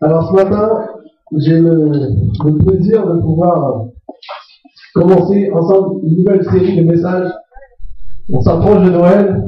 Alors 0.00 0.28
ce 0.28 0.34
matin, 0.34 0.68
j'ai 1.38 1.58
le, 1.58 2.58
plaisir 2.64 3.06
de 3.06 3.20
pouvoir 3.20 3.86
commencer 4.94 5.50
ensemble 5.52 6.00
une 6.04 6.18
nouvelle 6.18 6.44
série 6.44 6.76
de 6.76 6.90
messages. 6.90 7.30
On 8.32 8.40
s'approche 8.40 8.84
de 8.84 8.90
Noël 8.90 9.44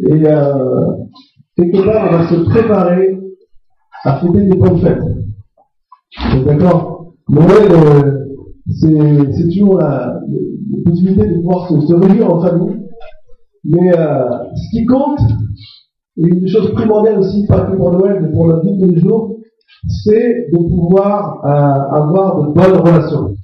et 0.00 0.26
euh, 0.26 0.94
quelque 1.56 1.84
part 1.84 2.08
on 2.08 2.16
va 2.16 2.28
se 2.28 2.34
préparer 2.50 3.18
à 4.04 4.20
fêter 4.20 4.42
des 4.44 4.56
bonnes 4.56 4.80
fêtes. 4.80 5.02
D'accord? 6.46 7.14
Noël, 7.28 7.70
euh, 7.70 8.24
c'est 8.70 9.48
toujours 9.48 9.78
la, 9.78 10.20
possibilité 10.84 11.26
de 11.26 11.34
pouvoir 11.36 11.68
se, 11.68 11.94
réunir 11.94 12.34
en 12.34 12.40
famille. 12.40 12.76
Mais 13.64 13.98
euh, 13.98 14.28
ce 14.54 14.70
qui 14.70 14.86
compte, 14.86 15.20
et 16.18 16.26
une 16.26 16.48
chose 16.48 16.72
primordiale 16.72 17.18
aussi, 17.18 17.46
pas 17.46 17.60
que 17.60 17.76
pour 17.76 17.92
Noël, 17.92 18.18
mais 18.20 18.32
pour 18.32 18.48
la 18.48 18.58
vie 18.60 18.76
de 18.76 18.86
tous 18.86 18.92
les 18.92 19.00
jours, 19.00 19.36
c'est 20.04 20.48
de 20.52 20.56
pouvoir 20.56 21.44
euh, 21.44 21.96
avoir 21.96 22.42
de 22.42 22.52
bonnes 22.52 22.80
relations. 22.80 23.34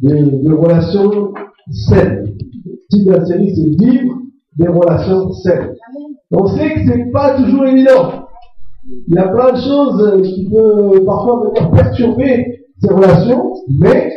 Des, 0.00 0.50
relations 0.50 1.32
saines. 1.70 2.34
Le 2.64 2.72
titre 2.90 3.12
de 3.12 3.16
la 3.16 3.24
série, 3.24 3.54
c'est 3.54 3.84
vivre 3.84 4.14
des 4.58 4.68
relations 4.68 5.32
saines. 5.32 5.74
On 6.32 6.46
sait 6.46 6.74
que 6.74 6.80
c'est 6.86 7.12
pas 7.12 7.36
toujours 7.36 7.66
évident. 7.66 8.26
Il 9.08 9.14
y 9.14 9.18
a 9.18 9.28
plein 9.28 9.52
de 9.52 9.58
choses 9.58 10.22
qui 10.22 10.48
peuvent 10.50 11.04
parfois 11.04 11.52
perturber 11.72 12.64
ces 12.80 12.92
relations, 12.92 13.54
mais 13.80 14.10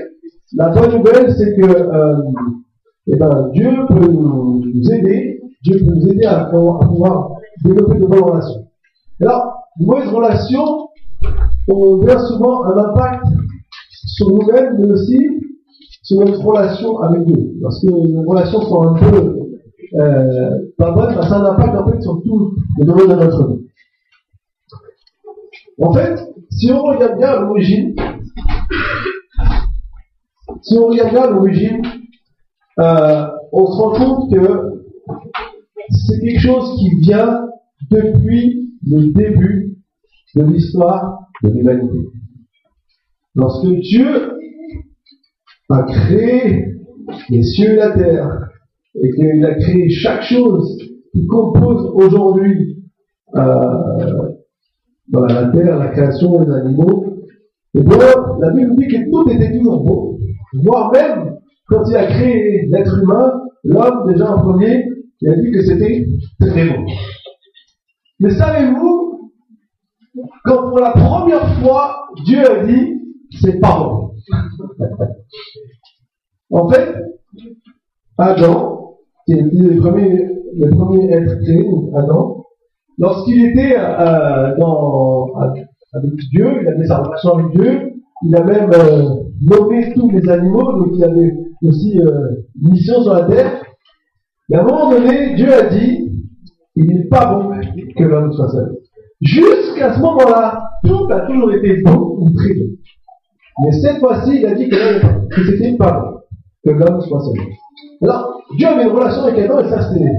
la 0.55 0.69
bonne 0.69 0.97
nouvelle, 0.97 1.33
c'est 1.37 1.55
que 1.55 1.65
euh, 1.65 2.21
eh 3.07 3.15
ben, 3.15 3.49
Dieu 3.53 3.69
peut 3.87 4.07
nous, 4.07 4.63
aider, 4.91 5.41
Dieu 5.63 5.79
peut 5.79 5.93
nous 5.95 6.07
aider 6.07 6.25
à, 6.25 6.45
pouvoir 6.45 7.38
développer 7.63 7.99
de 7.99 8.05
bonnes 8.05 8.23
relations. 8.23 8.67
Alors, 9.21 9.59
de 9.79 9.85
mauvaises 9.85 10.09
relations 10.09 10.89
ont 11.67 11.97
bien 11.97 12.19
souvent 12.19 12.63
un 12.65 12.77
impact 12.77 13.25
sur 13.91 14.29
nous-mêmes, 14.29 14.77
mais 14.79 14.91
aussi 14.91 15.17
sur 16.03 16.19
notre 16.19 16.43
relation 16.43 16.99
avec 16.99 17.25
Dieu. 17.25 17.51
Lorsque 17.61 17.83
nos 17.83 18.23
relations 18.23 18.61
sont 18.61 18.83
un 18.83 18.93
peu 18.93 19.39
euh, 19.95 20.49
pas 20.77 20.91
bonnes, 20.91 21.13
ça 21.13 21.35
a 21.35 21.39
un 21.39 21.45
impact 21.45 21.75
en 21.75 21.87
fait 21.87 22.01
sur 22.01 22.21
tout 22.23 22.53
le 22.79 22.85
domaine 22.85 23.09
de 23.09 23.15
notre 23.15 23.47
vie. 23.47 23.65
En 25.81 25.93
fait, 25.93 26.19
si 26.51 26.71
on 26.71 26.83
regarde 26.83 27.17
bien 27.17 27.29
à 27.29 27.39
l'origine, 27.39 27.95
si 30.61 30.77
on 30.77 30.87
regarde 30.87 31.11
bien 31.11 31.29
l'origine, 31.29 31.81
euh, 32.79 33.27
on 33.51 33.67
se 33.67 33.81
rend 33.81 33.91
compte 33.93 34.31
que 34.31 34.78
c'est 36.09 36.19
quelque 36.19 36.41
chose 36.41 36.77
qui 36.79 36.89
vient 37.01 37.45
depuis 37.91 38.71
le 38.87 39.13
début 39.13 39.77
de 40.35 40.43
l'histoire 40.43 41.19
de 41.43 41.49
l'humanité. 41.49 41.99
Lorsque 43.35 43.67
Dieu 43.67 44.33
a 45.69 45.83
créé 45.83 46.75
les 47.29 47.43
cieux 47.43 47.73
et 47.73 47.75
la 47.75 47.91
terre, 47.91 48.49
et 49.01 49.11
qu'il 49.11 49.45
a 49.45 49.53
créé 49.55 49.89
chaque 49.89 50.23
chose 50.23 50.77
qui 51.13 51.25
compose 51.27 51.91
aujourd'hui 51.93 52.83
euh, 53.35 54.29
la 55.13 55.45
terre, 55.51 55.77
la 55.77 55.87
création, 55.89 56.41
les 56.41 56.51
animaux, 56.51 57.05
et 57.75 57.81
bien, 57.81 57.97
la 58.39 58.49
Bible 58.51 58.75
dit 58.77 58.87
que 58.87 59.09
tout 59.09 59.29
était 59.29 59.57
toujours 59.57 59.83
beau 59.83 60.19
voire 60.53 60.91
même 60.91 61.35
quand 61.67 61.83
il 61.87 61.95
a 61.95 62.07
créé 62.07 62.65
l'être 62.67 62.99
humain, 63.01 63.41
l'homme 63.63 64.11
déjà 64.11 64.31
en 64.31 64.39
premier, 64.39 64.88
il 65.21 65.29
a 65.29 65.35
dit 65.35 65.51
que 65.51 65.61
c'était 65.63 66.07
très 66.39 66.69
beau. 66.69 66.85
Mais 68.19 68.29
savez-vous, 68.31 69.31
quand 70.45 70.69
pour 70.69 70.79
la 70.79 70.91
première 70.91 71.59
fois, 71.59 72.07
Dieu 72.25 72.39
a 72.39 72.65
dit, 72.65 72.99
c'est 73.41 73.59
pas 73.59 73.77
bon. 73.79 74.11
en 76.57 76.69
fait, 76.69 76.95
Adam, 78.17 78.97
qui 79.25 79.33
était 79.33 79.55
le 79.55 79.77
premier, 79.77 80.29
le 80.57 80.69
premier 80.71 81.11
être 81.11 81.39
créé, 81.41 81.65
Adam, 81.95 82.45
lorsqu'il 82.97 83.45
était 83.45 83.75
euh, 83.77 84.57
dans, 84.57 85.27
avec 85.93 86.15
Dieu, 86.31 86.61
il 86.61 86.67
avait 86.67 86.85
sa 86.85 86.97
relation 86.97 87.37
avec 87.37 87.51
Dieu, 87.51 87.93
il 88.23 88.35
a 88.35 88.43
même 88.43 88.71
euh, 88.73 89.03
nommé 89.41 89.93
tous 89.93 90.09
les 90.11 90.29
animaux, 90.29 90.63
donc 90.63 90.89
il 90.95 91.03
avait 91.03 91.33
aussi 91.63 91.99
euh, 91.99 92.45
une 92.61 92.71
mission 92.71 93.01
sur 93.01 93.13
la 93.13 93.23
terre. 93.23 93.63
Et 94.51 94.55
à 94.55 94.61
un 94.61 94.63
moment 94.63 94.91
donné, 94.91 95.35
Dieu 95.35 95.53
a 95.53 95.67
dit, 95.67 96.11
il 96.75 96.87
n'est 96.87 97.07
pas 97.07 97.33
bon 97.33 97.51
que 97.95 98.03
l'homme 98.03 98.33
soit 98.33 98.49
seul. 98.49 98.77
Jusqu'à 99.21 99.95
ce 99.95 99.99
moment-là, 99.99 100.63
tout 100.83 101.07
a 101.11 101.21
toujours 101.21 101.51
été 101.53 101.81
bon 101.81 102.17
ou 102.19 102.29
très 102.35 102.53
bon. 102.53 102.65
Mais 103.63 103.71
cette 103.73 103.99
fois-ci, 103.99 104.37
il 104.37 104.45
a 104.45 104.53
dit 104.53 104.69
que, 104.69 105.45
c'était 105.45 105.75
pas 105.75 105.99
bon 105.99 106.19
que 106.65 106.71
l'homme 106.71 107.01
soit 107.01 107.21
seul. 107.21 107.45
Alors, 108.01 108.41
Dieu 108.57 108.67
avait 108.67 108.83
une 108.83 108.91
relation 108.91 109.23
avec 109.23 109.39
Adam 109.39 109.59
et 109.59 109.69
ça 109.69 109.91
c'était 109.91 110.11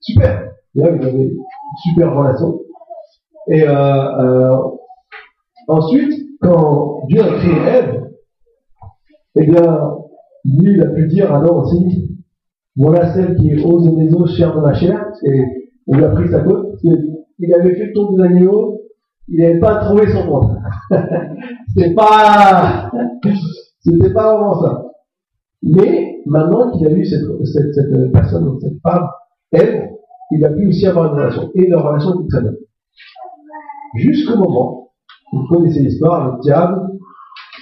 super. 0.00 0.50
il 0.74 0.84
avait 0.84 0.96
une 0.96 1.36
super 1.82 2.14
relation. 2.14 2.60
Et 3.48 3.62
euh, 3.66 3.72
euh, 3.72 4.56
ensuite, 5.66 6.12
quand 6.40 7.02
Dieu 7.08 7.22
a 7.22 7.38
créé 7.38 7.54
Ève, 7.66 8.04
eh 9.36 9.46
bien, 9.46 9.96
lui, 10.44 10.74
il 10.74 10.82
a 10.82 10.90
pu 10.90 11.06
dire 11.08 11.32
alors 11.34 11.64
aussi, 11.64 12.12
voilà 12.76 13.12
celle 13.14 13.36
qui 13.36 13.50
est 13.50 13.64
os 13.64 13.84
de 13.84 13.90
mes 13.90 14.14
os, 14.14 14.34
chair 14.36 14.54
de 14.54 14.60
ma 14.60 14.74
chair, 14.74 15.04
et 15.24 15.40
on 15.86 15.96
lui 15.96 16.04
a 16.04 16.08
pris 16.10 16.28
sa 16.28 16.40
côte, 16.40 16.78
il 16.82 17.54
avait 17.54 17.74
fait 17.74 17.86
le 17.86 17.92
tour 17.92 18.16
des 18.16 18.22
animaux, 18.22 18.80
il 19.28 19.40
n'avait 19.40 19.60
pas 19.60 19.84
trouvé 19.84 20.06
son 20.08 20.26
compte. 20.26 20.52
C'est 21.76 21.94
pas, 21.94 22.90
c'était 23.80 24.12
pas 24.12 24.34
vraiment 24.34 24.62
ça. 24.62 24.84
Mais, 25.62 26.20
maintenant 26.26 26.70
qu'il 26.70 26.86
a 26.86 26.90
vu 26.90 27.04
cette, 27.04 27.24
cette, 27.44 27.74
cette 27.74 28.12
personne, 28.12 28.58
cette 28.60 28.80
femme, 28.82 29.08
elle, 29.52 29.90
il 30.32 30.44
a 30.44 30.50
pu 30.50 30.66
aussi 30.68 30.86
avoir 30.86 31.12
une 31.12 31.20
relation. 31.20 31.50
Et 31.54 31.66
leur 31.68 31.84
relation 31.84 32.20
était 32.20 32.28
très 32.28 32.42
bonne. 32.42 32.56
Jusqu'au 33.96 34.38
moment 34.38 34.82
vous 35.32 35.46
connaissez 35.46 35.80
l'histoire, 35.80 36.36
le 36.36 36.42
diable 36.42 36.98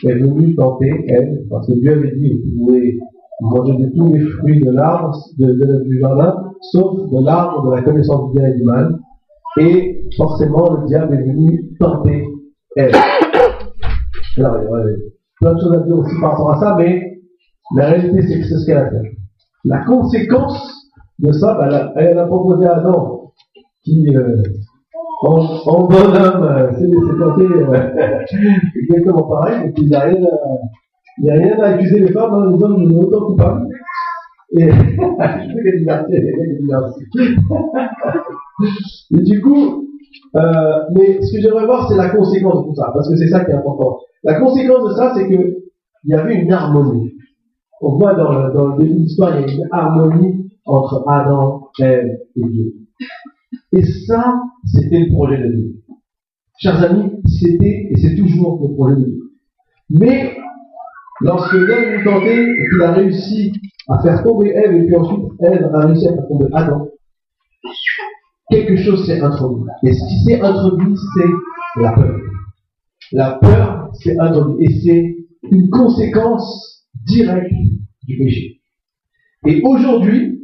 est 0.05 0.15
venu 0.15 0.55
tenter 0.57 0.91
elle, 1.09 1.47
parce 1.49 1.67
que 1.67 1.73
Dieu 1.73 1.93
avait 1.93 2.17
dit, 2.17 2.33
vous 2.33 2.67
pouvez 2.67 2.99
manger 3.41 3.77
de 3.77 3.91
tous 3.97 4.13
les 4.13 4.21
fruits 4.21 4.61
de 4.61 4.71
l'arbre, 4.71 5.17
de, 5.39 5.85
du 5.85 6.01
jardin, 6.01 6.53
sauf 6.73 7.11
de 7.11 7.25
l'arbre 7.25 7.71
de 7.71 7.77
la 7.77 7.83
connaissance 7.83 8.31
du 8.31 8.39
bien 8.39 8.49
et 8.49 8.55
du 8.55 8.65
mal. 8.65 8.99
Et 9.59 10.05
forcément, 10.17 10.77
le 10.77 10.87
diable 10.87 11.15
est 11.15 11.23
venu 11.23 11.77
tenter 11.79 12.25
elle. 12.77 12.93
Alors, 14.37 14.59
il 14.59 14.65
y 14.65 14.69
aurait 14.69 14.97
plein 15.41 15.55
de 15.55 15.61
choses 15.61 15.75
à 15.75 15.81
dire 15.81 15.99
aussi 15.99 16.15
par 16.21 16.33
rapport 16.33 16.53
à 16.53 16.61
ça, 16.61 16.77
mais 16.79 17.21
la 17.75 17.87
réalité, 17.87 18.23
c'est 18.23 18.41
que 18.41 18.47
c'est 18.47 18.59
ce 18.59 18.67
qu'elle 18.67 18.79
a 18.79 18.91
fait. 18.91 19.17
La 19.65 19.85
conséquence 19.85 20.89
de 21.19 21.33
ça, 21.33 21.55
bah, 21.55 21.93
elle, 21.97 22.19
a 22.19 22.27
proposé 22.27 22.67
à 22.67 22.77
Adam, 22.77 23.33
qui 23.83 24.15
euh, 24.15 24.43
en, 25.23 25.37
en 25.67 25.87
bonhomme, 25.87 26.71
c'est 26.79 27.19
tenter 27.19 27.43
euh, 27.43 28.21
exactement 28.89 29.23
pareil, 29.25 29.69
et 29.69 29.73
puis 29.73 29.91
il 31.21 31.25
n'y 31.25 31.31
a 31.31 31.35
rien 31.35 31.59
à, 31.61 31.67
accuser 31.67 32.01
les 32.01 32.13
femmes, 32.13 32.33
hein, 32.33 32.51
les 32.51 32.63
hommes 32.63 32.91
sont 32.91 32.99
autant 32.99 33.27
coupables. 33.27 33.69
Et, 34.53 34.65
et 39.13 39.23
du 39.23 39.41
coup, 39.43 39.87
euh, 40.37 40.79
mais 40.95 41.21
ce 41.23 41.33
que 41.33 41.43
j'aimerais 41.43 41.67
voir, 41.67 41.89
c'est 41.89 41.97
la 41.97 42.11
conséquence 42.11 42.63
de 42.63 42.69
tout 42.69 42.75
ça, 42.75 42.91
parce 42.95 43.09
que 43.09 43.17
c'est 43.17 43.29
ça 43.29 43.45
qui 43.45 43.51
est 43.51 43.55
important. 43.55 43.99
La 44.25 44.41
conséquence 44.41 44.89
de 44.89 44.95
ça, 44.95 45.13
c'est 45.15 45.29
que 45.29 45.59
il 46.05 46.11
y 46.11 46.15
avait 46.15 46.37
une 46.37 46.53
harmonie. 46.53 47.13
On 47.83 47.97
voit 47.97 48.15
dans 48.15 48.33
le, 48.33 48.53
dans 48.55 48.69
le 48.69 48.79
début 48.79 48.95
de 48.95 48.99
l'histoire, 49.01 49.39
il 49.39 49.47
y 49.47 49.51
a 49.51 49.55
une 49.55 49.69
harmonie 49.71 50.51
entre 50.65 51.05
Adam, 51.09 51.69
Ève 51.81 52.19
et 52.37 52.49
Dieu. 52.49 52.75
Et 53.73 53.83
ça, 53.83 54.41
c'était 54.65 55.01
le 55.01 55.13
projet 55.13 55.39
de 55.39 55.53
Dieu. 55.53 55.75
Chers 56.59 56.83
amis, 56.83 57.11
c'était 57.27 57.89
et 57.91 57.97
c'est 57.97 58.15
toujours 58.17 58.61
le 58.63 58.75
projet 58.75 58.97
de 58.97 59.05
Dieu. 59.05 59.21
Mais 59.91 60.37
lorsque 61.21 61.53
l'homme 61.53 61.85
est 61.85 62.05
tenté 62.05 62.43
et 62.43 62.69
qu'il 62.69 62.83
a 62.83 62.93
réussi 62.93 63.53
à 63.89 64.03
faire 64.03 64.23
tomber 64.23 64.51
Ève 64.51 64.75
et 64.75 64.87
puis 64.87 64.97
ensuite 64.97 65.27
Ève 65.41 65.71
a 65.73 65.87
réussi 65.87 66.09
à 66.09 66.15
faire 66.15 66.29
tomber 66.29 66.47
Adam, 66.53 66.89
quelque 68.51 68.77
chose 68.77 69.07
s'est 69.07 69.21
introduit. 69.21 69.71
Et 69.85 69.93
ce 69.93 70.09
qui 70.09 70.25
s'est 70.25 70.41
introduit, 70.41 70.95
c'est 71.17 71.81
la 71.83 71.93
peur. 71.93 72.17
La 73.13 73.39
peur 73.41 73.91
s'est 73.95 74.19
introduite 74.19 74.71
et 74.71 74.81
c'est 74.81 75.17
une 75.51 75.71
conséquence 75.71 76.87
directe 77.07 77.53
du 78.07 78.19
péché. 78.19 78.61
Et 79.47 79.63
aujourd'hui, 79.65 80.43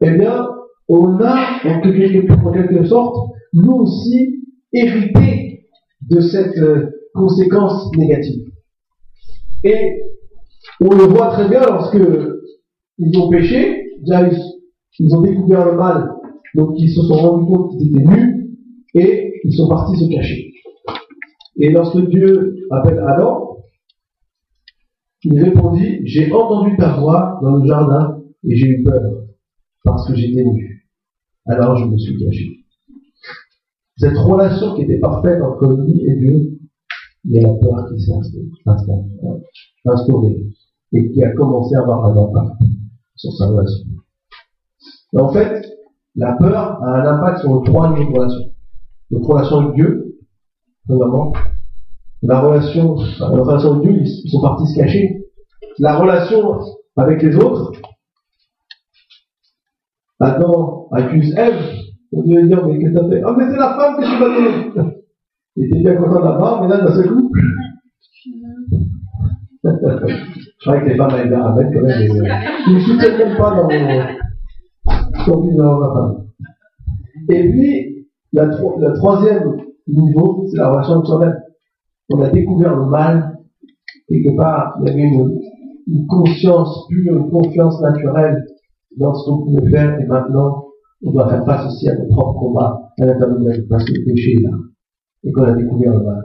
eh 0.00 0.10
bien, 0.12 0.48
on 0.88 1.20
a, 1.20 1.60
en 1.64 1.80
quelque, 1.80 2.84
sorte, 2.84 3.16
nous 3.52 3.72
aussi, 3.72 4.44
hérité 4.72 5.66
de 6.08 6.20
cette 6.20 6.58
euh, 6.58 6.90
conséquence 7.14 7.90
négative. 7.96 8.49
Et 9.64 10.02
on 10.80 10.90
le 10.90 11.04
voit 11.04 11.28
très 11.28 11.48
bien 11.48 11.60
lorsque 11.60 11.98
ils 12.98 13.18
ont 13.18 13.28
péché, 13.28 13.84
ils 14.98 15.14
ont 15.14 15.22
découvert 15.22 15.66
le 15.66 15.76
mal, 15.76 16.10
donc 16.54 16.74
ils 16.78 16.90
se 16.90 17.02
sont 17.02 17.14
rendus 17.14 17.46
compte 17.46 17.70
qu'ils 17.72 17.88
étaient 17.88 18.04
nus, 18.04 18.56
et 18.94 19.34
ils 19.44 19.52
sont 19.52 19.68
partis 19.68 19.96
se 19.96 20.10
cacher. 20.10 20.52
Et 21.56 21.70
lorsque 21.70 22.00
Dieu 22.08 22.66
appelle 22.70 23.02
Adam, 23.06 23.58
il 25.22 25.42
répondit, 25.42 26.00
j'ai 26.04 26.32
entendu 26.32 26.76
ta 26.76 26.98
voix 26.98 27.38
dans 27.42 27.56
le 27.56 27.66
jardin 27.66 28.22
et 28.44 28.56
j'ai 28.56 28.68
eu 28.68 28.82
peur 28.82 29.26
parce 29.84 30.08
que 30.08 30.14
j'étais 30.14 30.44
nu. 30.44 30.88
Alors 31.46 31.76
je 31.76 31.84
me 31.84 31.98
suis 31.98 32.18
caché. 32.18 32.64
Cette 33.98 34.16
relation 34.16 34.74
qui 34.74 34.82
était 34.82 34.98
parfaite 34.98 35.42
entre 35.42 35.84
lui 35.84 36.06
et 36.06 36.16
Dieu, 36.16 36.59
il 37.30 37.40
y 37.40 37.44
a 37.44 37.46
la 37.46 37.54
peur 37.54 37.88
qui 37.88 38.00
s'est 38.00 38.12
instaurée 39.86 40.46
et 40.92 41.12
qui 41.12 41.22
a 41.22 41.32
commencé 41.34 41.76
à 41.76 41.82
avoir 41.82 42.06
un 42.06 42.16
impact 42.16 42.60
sur 43.14 43.32
sa 43.34 43.46
relation. 43.46 43.86
en 45.16 45.28
fait, 45.28 45.64
la 46.16 46.32
peur 46.32 46.82
a 46.82 47.00
un 47.00 47.06
impact 47.06 47.42
sur 47.42 47.62
trois 47.62 47.96
niveaux 47.96 48.10
de 48.10 48.18
relation. 48.18 48.50
Notre 49.12 49.28
relation 49.28 49.56
avec 49.60 49.74
Dieu, 49.74 50.16
premièrement, 50.88 51.32
la 52.22 52.40
relation, 52.40 52.96
notre 52.96 53.42
relation 53.42 53.72
avec 53.74 53.82
Dieu, 53.82 54.02
ils 54.02 54.30
sont 54.30 54.40
partis 54.40 54.66
se 54.66 54.76
cacher. 54.76 55.24
La 55.78 55.98
relation 55.98 56.58
avec 56.96 57.22
les 57.22 57.36
autres, 57.36 57.72
Adam 60.18 60.88
accuse 60.90 61.32
Ève, 61.36 61.76
on 62.12 62.22
devait 62.22 62.48
dire, 62.48 62.66
mais 62.66 62.78
qu'est-ce 62.80 62.92
que 62.92 62.98
t'as 62.98 63.08
fait? 63.08 63.22
Ah, 63.24 63.34
mais 63.38 63.44
c'est 63.44 63.56
la 63.56 63.76
femme 63.76 63.96
que 63.96 64.74
tu 64.74 64.82
m'as 64.82 64.90
Il 65.60 65.66
était 65.66 65.80
bien 65.80 65.96
content 65.96 66.20
de 66.20 66.24
la 66.24 66.38
part, 66.38 66.62
mais 66.62 66.68
là, 66.68 66.80
d'un 66.80 66.94
seul 66.94 67.08
coup. 67.10 67.30
Je 69.62 70.64
crois 70.64 70.80
que 70.80 70.88
les 70.88 70.96
femmes 70.96 71.10
à 71.10 71.28
quand 71.28 71.54
même. 71.54 71.72
Ils 72.66 72.74
ne 72.74 72.80
soutiennent 72.80 73.18
même 73.18 73.36
pas 73.36 73.54
dans 73.54 73.64
mon. 73.64 75.56
dans 75.56 75.80
ma. 75.80 76.16
Et 77.28 77.50
puis, 77.50 78.06
la, 78.32 78.46
le 78.46 78.92
troisième 78.94 79.56
niveau, 79.86 80.46
c'est 80.50 80.56
la 80.56 80.70
relation 80.70 80.94
avec 80.94 81.06
soi-même. 81.06 81.36
On 82.08 82.22
a 82.22 82.30
découvert 82.30 82.74
le 82.74 82.86
mal, 82.86 83.38
quelque 84.08 84.34
part, 84.38 84.78
il 84.80 84.88
y 84.88 84.92
avait 84.92 85.02
une, 85.02 86.06
conscience 86.08 86.86
pure, 86.88 87.18
une 87.18 87.30
confiance 87.30 87.82
naturelle 87.82 88.46
dans 88.96 89.12
ce 89.12 89.28
qu'on 89.28 89.44
pouvait 89.44 89.68
faire, 89.70 90.00
et 90.00 90.06
maintenant, 90.06 90.64
on 91.04 91.12
doit 91.12 91.28
faire 91.28 91.44
face 91.44 91.66
aussi 91.66 91.86
à 91.88 91.96
notre 91.96 92.08
propre 92.08 92.38
combat 92.40 92.80
à 92.98 93.04
l'intérieur 93.04 93.38
de 93.38 93.44
nous, 93.44 93.68
parce 93.68 93.84
que 93.84 93.92
le 93.92 94.04
péché 94.06 94.36
est 94.38 94.42
là, 94.42 94.50
et 95.24 95.32
qu'on 95.32 95.42
a 95.42 95.52
découvert 95.52 96.02
mal. 96.02 96.24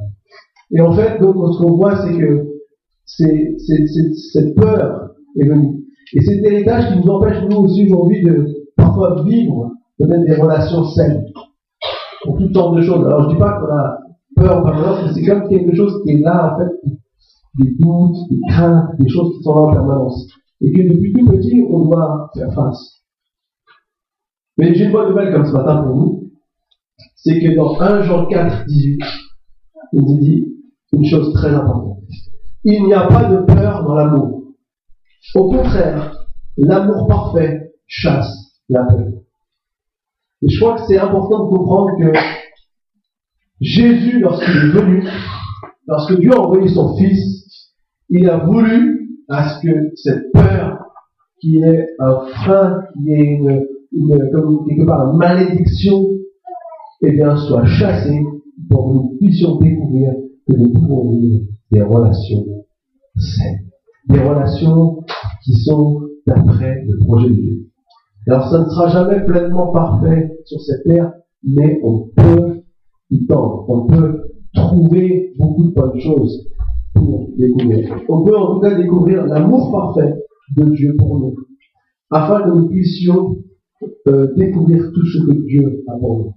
Et 0.72 0.82
en 0.82 0.94
fait, 0.94 1.20
donc, 1.20 1.36
ce 1.54 1.60
qu'on 1.60 1.76
voit, 1.76 1.96
c'est 1.98 2.18
que 2.18 2.48
c'est, 3.06 3.56
cette 4.32 4.56
peur 4.56 5.12
est 5.38 5.48
venue. 5.48 5.86
Et 6.14 6.22
c'est 6.22 6.38
héritage 6.44 6.92
qui 6.92 7.00
nous 7.00 7.12
empêche, 7.12 7.44
nous 7.50 7.58
aussi, 7.58 7.86
aujourd'hui, 7.88 8.24
de 8.24 8.46
parfois 8.76 9.24
vivre 9.24 9.72
peut-être 10.00 10.26
des 10.26 10.36
relations 10.36 10.84
saines. 10.86 11.26
Pour 12.24 12.38
toutes 12.38 12.54
sortes 12.54 12.78
de 12.78 12.82
choses. 12.82 13.06
Alors, 13.06 13.30
je 13.30 13.36
dis 13.36 13.40
pas 13.40 13.60
qu'on 13.60 13.72
a 13.72 14.00
peur 14.36 14.60
en 14.60 14.64
permanence, 14.64 15.00
mais 15.06 15.14
c'est 15.14 15.26
comme 15.26 15.48
quelque 15.48 15.76
chose 15.76 16.02
qui 16.04 16.14
est 16.14 16.22
là, 16.22 16.54
en 16.54 16.60
fait, 16.60 16.90
des 17.60 17.72
doutes, 17.80 18.18
des 18.30 18.40
craintes, 18.50 18.90
des 19.00 19.10
choses 19.10 19.38
qui 19.38 19.44
sont 19.44 19.56
là 19.56 19.62
en 19.62 19.72
permanence. 19.72 20.28
Et 20.62 20.72
que 20.72 20.82
depuis 20.82 21.14
tout 21.14 21.26
petit, 21.28 21.64
on 21.70 21.86
doit 21.86 22.32
faire 22.36 22.54
face. 22.54 23.04
Mais 24.58 24.74
j'ai 24.74 24.86
une 24.86 24.92
bonne 24.92 25.10
nouvelle 25.10 25.34
comme 25.34 25.46
ce 25.46 25.52
matin 25.52 25.84
pour 25.84 25.96
vous, 25.96 26.15
c'est 27.26 27.40
que 27.40 27.56
dans 27.56 27.82
1 27.82 28.04
Jean 28.04 28.28
4, 28.28 28.66
18, 28.68 29.00
il 29.94 30.02
nous 30.02 30.20
dit 30.20 30.48
une 30.94 31.06
chose 31.06 31.34
très 31.34 31.50
importante. 31.50 32.04
Il 32.64 32.86
n'y 32.86 32.94
a 32.94 33.08
pas 33.08 33.26
de 33.26 33.38
peur 33.38 33.84
dans 33.84 33.96
l'amour. 33.96 34.54
Au 35.34 35.50
contraire, 35.50 36.16
l'amour 36.56 37.08
parfait 37.08 37.72
chasse 37.88 38.32
la 38.70 38.84
peur. 38.84 39.08
Et 40.44 40.50
je 40.50 40.60
crois 40.60 40.76
que 40.76 40.82
c'est 40.88 41.00
important 41.00 41.46
de 41.46 41.50
comprendre 41.50 41.90
que 42.00 42.12
Jésus, 43.60 44.20
lorsqu'il 44.20 44.56
est 44.56 44.72
venu, 44.72 45.08
lorsque 45.88 46.20
Dieu 46.20 46.32
a 46.32 46.40
envoyé 46.40 46.68
son 46.68 46.96
Fils, 46.96 47.74
il 48.10 48.30
a 48.30 48.38
voulu 48.38 49.20
à 49.30 49.50
ce 49.50 49.66
que 49.66 49.92
cette 49.96 50.32
peur, 50.32 50.78
qui 51.42 51.58
est 51.58 51.88
un 52.00 52.28
frein, 52.28 52.84
qui 52.94 53.12
est 53.12 53.40
une, 53.40 53.66
quelque 54.68 54.86
part 54.86 55.12
une 55.12 55.18
malédiction, 55.18 56.06
eh 57.08 57.12
bien, 57.12 57.36
soit 57.36 57.66
chassée 57.66 58.20
pour 58.70 58.88
que 58.88 58.94
nous 58.94 59.18
puissions 59.18 59.58
découvrir 59.58 60.14
que 60.48 60.56
nous 60.56 60.74
pouvons 60.74 61.12
vivre 61.12 61.46
des 61.72 61.82
relations 61.82 62.46
saines. 63.18 63.70
Des 64.10 64.20
relations 64.20 65.04
qui 65.44 65.54
sont 65.54 66.02
d'après 66.28 66.84
le 66.88 67.00
projet 67.06 67.30
de 67.30 67.34
Dieu. 67.34 67.70
Alors, 68.28 68.48
ça 68.50 68.60
ne 68.64 68.70
sera 68.70 68.88
jamais 68.90 69.24
pleinement 69.26 69.72
parfait 69.72 70.32
sur 70.46 70.60
cette 70.62 70.84
terre, 70.84 71.12
mais 71.44 71.80
on 71.84 72.10
peut 72.16 72.62
y 73.12 73.26
tendre. 73.28 73.66
On 73.70 73.86
peut 73.86 74.22
trouver 74.54 75.34
beaucoup 75.38 75.66
de 75.66 75.74
bonnes 75.74 76.00
choses 76.00 76.48
pour 76.94 77.30
découvrir. 77.38 77.96
On 78.10 78.24
peut 78.24 78.36
en 78.36 78.56
tout 78.56 78.62
cas 78.62 78.76
découvrir 78.76 79.26
l'amour 79.26 79.72
parfait 79.72 80.16
de 80.58 80.66
Dieu 80.76 80.96
pour 80.98 81.20
nous, 81.20 81.36
afin 82.10 82.42
que 82.42 82.50
nous 82.50 82.70
puissions 82.70 83.38
euh, 84.08 84.34
découvrir 84.36 84.92
tout 84.94 85.06
ce 85.06 85.26
que 85.26 85.46
Dieu 85.46 85.84
a 85.88 85.98
pour 86.00 86.18
nous. 86.20 86.34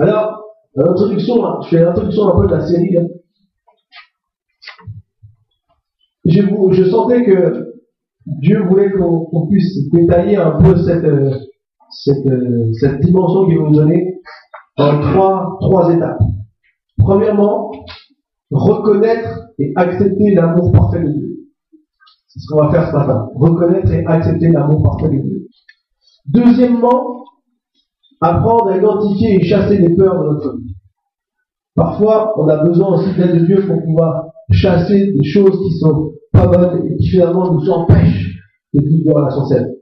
Alors, 0.00 0.44
l'introduction, 0.74 1.60
je 1.62 1.68
fais 1.68 1.84
l'introduction 1.84 2.28
un 2.28 2.40
peu 2.40 2.46
de 2.46 2.54
la 2.54 2.66
série. 2.66 2.96
Hein. 2.96 3.06
Je, 6.24 6.84
sentais 6.90 7.24
que 7.24 7.74
Dieu 8.24 8.62
voulait 8.64 8.90
qu'on 8.92 9.46
puisse 9.48 9.90
détailler 9.90 10.36
un 10.36 10.52
peu 10.52 10.76
cette, 10.76 11.04
euh, 11.04 11.34
euh, 12.08 12.98
dimension 13.02 13.46
qu'il 13.46 13.58
veut 13.58 13.64
nous 13.64 13.74
donner 13.74 14.20
en 14.78 15.00
trois 15.60 15.92
étapes. 15.94 16.20
Premièrement, 16.98 17.70
reconnaître 18.50 19.50
et 19.58 19.72
accepter 19.76 20.34
l'amour 20.34 20.72
parfait 20.72 21.02
de 21.02 21.08
Dieu. 21.08 21.36
C'est 22.28 22.40
ce 22.40 22.46
qu'on 22.48 22.62
va 22.64 22.70
faire 22.70 22.88
ce 22.88 22.96
matin. 22.96 23.28
Reconnaître 23.34 23.92
et 23.92 24.06
accepter 24.06 24.48
l'amour 24.48 24.82
parfait 24.82 25.14
de 25.14 25.20
Dieu. 25.20 25.48
Deuxièmement, 26.26 27.24
apprendre 28.20 28.68
à 28.68 28.76
identifier 28.76 29.36
et 29.36 29.44
chasser 29.44 29.78
les 29.78 29.94
peurs 29.96 30.22
de 30.22 30.28
notre 30.28 30.56
vie. 30.56 30.74
Parfois, 31.74 32.34
on 32.38 32.48
a 32.48 32.62
besoin 32.64 32.98
aussi 32.98 33.14
d'aide 33.16 33.40
de 33.40 33.46
Dieu 33.46 33.66
pour 33.66 33.82
pouvoir 33.82 34.26
chasser 34.50 35.12
des 35.12 35.24
choses 35.24 35.58
qui 35.64 35.78
sont 35.78 36.12
pas 36.32 36.46
bonnes 36.46 36.86
et 36.86 36.96
qui 36.96 37.08
finalement 37.08 37.52
nous 37.52 37.70
empêchent 37.70 38.36
de 38.74 38.80
vivre 38.80 39.04
des 39.04 39.12
relations 39.12 39.46
saines. 39.46 39.74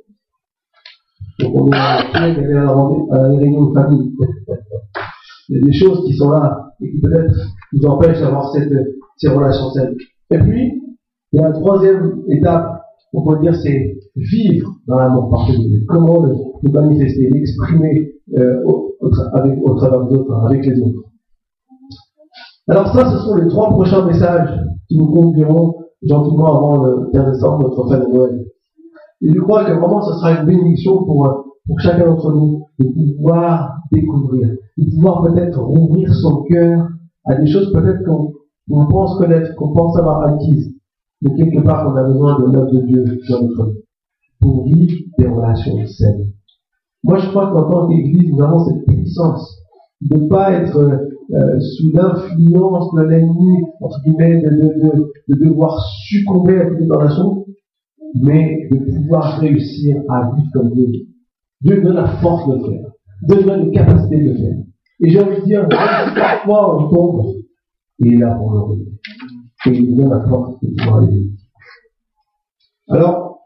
Donc 1.41 1.53
on 1.55 1.67
est 1.69 1.71
d'aller 1.71 2.53
à 2.53 2.65
la 2.65 3.29
réunion 3.29 3.71
de 3.71 3.75
famille. 3.75 4.13
Il 5.49 5.57
y 5.57 5.63
a 5.63 5.67
des 5.67 5.73
choses 5.73 6.05
qui 6.07 6.15
sont 6.15 6.31
là 6.31 6.73
et 6.81 6.91
qui 6.91 7.01
peut-être 7.01 7.35
nous 7.73 7.89
empêchent 7.89 8.21
d'avoir 8.21 8.53
ces 8.53 9.29
relations 9.29 9.71
saines. 9.71 9.97
Et 10.31 10.39
puis, 10.39 10.83
il 11.33 11.41
y 11.41 11.43
a 11.43 11.49
une 11.49 11.55
troisième 11.55 12.23
étape 12.29 12.78
on 13.13 13.23
peut 13.23 13.41
dire, 13.41 13.55
c'est 13.55 13.99
vivre 14.17 14.75
dans 14.87 14.99
l'amour 14.99 15.47
Dieu. 15.47 15.81
Comment 15.89 16.23
le, 16.23 16.71
manifester, 16.71 17.31
l'exprimer 17.31 18.13
euh, 18.37 18.63
au, 18.65 18.97
avec, 19.33 19.59
au 19.63 19.75
travers 19.75 20.05
des 20.07 20.17
autres, 20.17 20.35
avec 20.47 20.67
les 20.67 20.81
autres. 20.81 21.03
Alors 22.69 22.89
ça, 22.89 23.11
ce 23.11 23.19
sont 23.25 23.37
les 23.37 23.49
trois 23.49 23.71
prochains 23.71 24.05
messages 24.05 24.51
qui 24.89 24.99
nous 24.99 25.11
conduiront 25.11 25.75
gentiment 26.03 26.47
avant 26.47 26.85
le 26.85 27.11
15 27.13 27.33
décembre, 27.33 27.69
notre 27.69 27.89
fête 27.89 28.07
de 28.07 28.13
Noël. 28.13 28.45
Et 29.23 29.33
je 29.33 29.41
crois 29.41 29.65
que 29.65 29.73
vraiment, 29.73 30.03
ce 30.03 30.13
sera 30.15 30.41
une 30.41 30.47
bénédiction 30.47 30.99
pour, 31.05 31.47
pour 31.67 31.81
chacun 31.81 32.07
d'entre 32.07 32.33
nous 32.33 32.67
de 32.79 33.15
pouvoir 33.17 33.79
découvrir, 33.91 34.49
de 34.77 34.91
pouvoir 34.95 35.23
peut-être 35.23 35.61
rouvrir 35.61 36.13
son 36.15 36.43
cœur 36.43 36.89
à 37.27 37.35
des 37.35 37.47
choses 37.47 37.73
peut-être 37.73 38.05
qu'on 38.05 38.87
pense 38.87 39.17
connaître, 39.19 39.55
qu'on 39.57 39.73
pense 39.73 39.99
avoir 39.99 40.23
acquises, 40.23 40.78
mais 41.21 41.35
quelque 41.35 41.61
part, 41.65 41.93
on 41.93 41.97
a 41.97 42.05
besoin 42.05 42.39
de 42.39 42.53
l'œuvre 42.53 42.73
de 42.73 42.81
Dieu 42.87 43.05
dans 43.29 43.43
notre 43.43 43.71
vie 43.71 43.83
pour 44.41 44.65
vivre 44.65 44.99
des 45.19 45.27
relations 45.27 45.85
saines. 45.87 46.33
Moi, 47.03 47.19
je 47.19 47.29
crois 47.29 47.51
qu'en 47.51 47.71
tant 47.71 47.89
qu'Église, 47.89 48.31
nous 48.33 48.43
avons 48.43 48.65
cette 48.65 48.85
puissance 48.87 49.59
de 50.01 50.17
ne 50.17 50.29
pas 50.29 50.53
être 50.53 50.79
euh, 50.79 51.61
sous 51.61 51.93
l'influence 51.93 52.95
de 52.95 53.03
l'ennemi, 53.03 53.63
entre 53.81 54.01
guillemets, 54.05 54.41
de, 54.41 54.51
de, 54.51 55.13
de, 55.29 55.45
devoir 55.45 55.85
succomber 56.07 56.61
à 56.61 56.67
toutes 56.67 56.81
les 56.81 56.89
relations, 56.89 57.47
mais 58.15 58.69
de 58.71 58.79
pouvoir 58.79 59.39
réussir 59.41 59.97
à 60.09 60.31
vivre 60.35 60.49
comme 60.53 60.73
Dieu. 60.73 60.87
Dieu 61.63 61.83
donne 61.83 61.97
la 61.97 62.07
force 62.07 62.49
de 62.49 62.55
le 62.55 62.65
faire. 62.65 62.91
Dieu 63.23 63.43
donne 63.45 63.67
les 63.67 63.73
capacités 63.73 64.23
de 64.23 64.31
le 64.31 64.37
faire. 64.37 64.57
Et 65.01 65.11
j'ai 65.11 65.21
envie 65.21 65.41
de 65.41 65.45
dire, 65.45 65.69
parfois 65.69 66.77
on 66.77 66.89
tombe, 66.89 67.35
il 67.99 68.15
est 68.15 68.19
là 68.19 68.35
pour 68.35 68.53
le 68.53 68.61
relever 68.61 68.93
nous 69.67 69.97
donne 69.97 70.11
la 70.11 70.27
force 70.29 70.59
pouvoir. 70.61 71.03
Alors, 72.89 73.41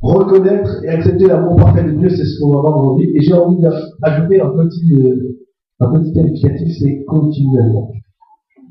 reconnaître 0.00 0.84
et 0.84 0.88
accepter 0.88 1.26
l'amour 1.26 1.56
parfait 1.56 1.84
de 1.84 1.92
Dieu, 1.92 2.08
c'est 2.08 2.24
ce 2.24 2.40
qu'on 2.40 2.54
va 2.54 2.60
voir 2.60 2.78
aujourd'hui. 2.80 3.10
Et 3.14 3.20
j'ai 3.20 3.34
envie 3.34 3.60
d'ajouter 3.60 4.40
un 4.40 4.50
petit, 4.50 4.94
euh, 4.94 5.46
un 5.80 5.92
petit 5.92 6.12
qualificatif, 6.12 6.76
c'est 6.78 7.04
continuellement. 7.04 7.92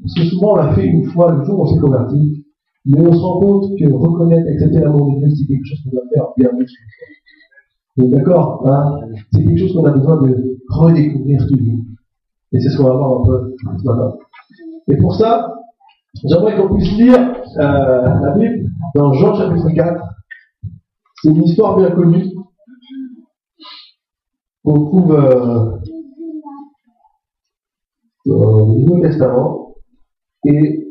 Parce 0.02 0.14
que 0.16 0.24
souvent 0.26 0.54
on 0.54 0.56
l'a 0.58 0.74
fait 0.74 0.86
une 0.86 1.06
fois 1.06 1.32
le 1.32 1.44
jour 1.46 1.60
où 1.60 1.64
on 1.64 1.68
s'est 1.68 1.80
converti, 1.80 2.46
mais 2.86 3.02
on 3.02 3.14
se 3.14 3.20
rend 3.20 3.40
compte 3.40 3.80
que 3.80 3.92
reconnaître 3.92 4.48
et 4.48 4.54
accepter 4.54 4.80
l'amour 4.80 5.14
de 5.14 5.20
Dieu, 5.20 5.30
c'est 5.36 5.48
quelque 5.48 5.66
chose 5.66 5.80
qu'on 5.84 5.92
doit 5.92 6.06
faire 6.14 6.28
bien 6.38 6.50
plus. 6.56 6.72
D'accord 7.98 8.68
hein? 8.68 9.00
C'est 9.32 9.44
quelque 9.44 9.58
chose 9.58 9.74
qu'on 9.74 9.86
a 9.86 9.92
besoin 9.92 10.22
de 10.22 10.60
redécouvrir 10.70 11.48
toujours. 11.48 11.80
Et 12.52 12.60
c'est 12.60 12.70
ce 12.70 12.78
qu'on 12.78 12.84
va 12.84 12.96
voir 12.96 13.22
un 13.22 13.24
peu 13.24 13.56
ce 13.60 13.86
matin. 13.86 14.18
Et 14.90 14.98
pour 14.98 15.16
ça, 15.16 15.56
j'aimerais 16.24 16.58
qu'on 16.58 16.76
puisse 16.76 16.92
lire 16.94 17.20
euh, 17.58 17.60
la 17.60 18.32
Bible 18.38 18.70
dans 18.96 19.14
Jean 19.14 19.36
chapitre 19.36 19.70
4. 19.70 20.04
C'est 21.22 21.30
une 21.30 21.44
histoire 21.44 21.78
bien 21.78 21.92
connue 21.92 22.26
qu'on 24.64 24.86
trouve 24.86 25.14
euh, 25.14 25.72
dans 28.26 28.68
le 28.68 28.80
Nouveau 28.80 29.02
Testament. 29.02 29.76
Et 30.46 30.86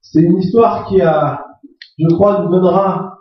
c'est 0.00 0.20
une 0.20 0.38
histoire 0.38 0.86
qui 0.86 1.00
a, 1.00 1.44
je 1.98 2.14
crois, 2.14 2.42
nous 2.42 2.50
donnera 2.50 3.18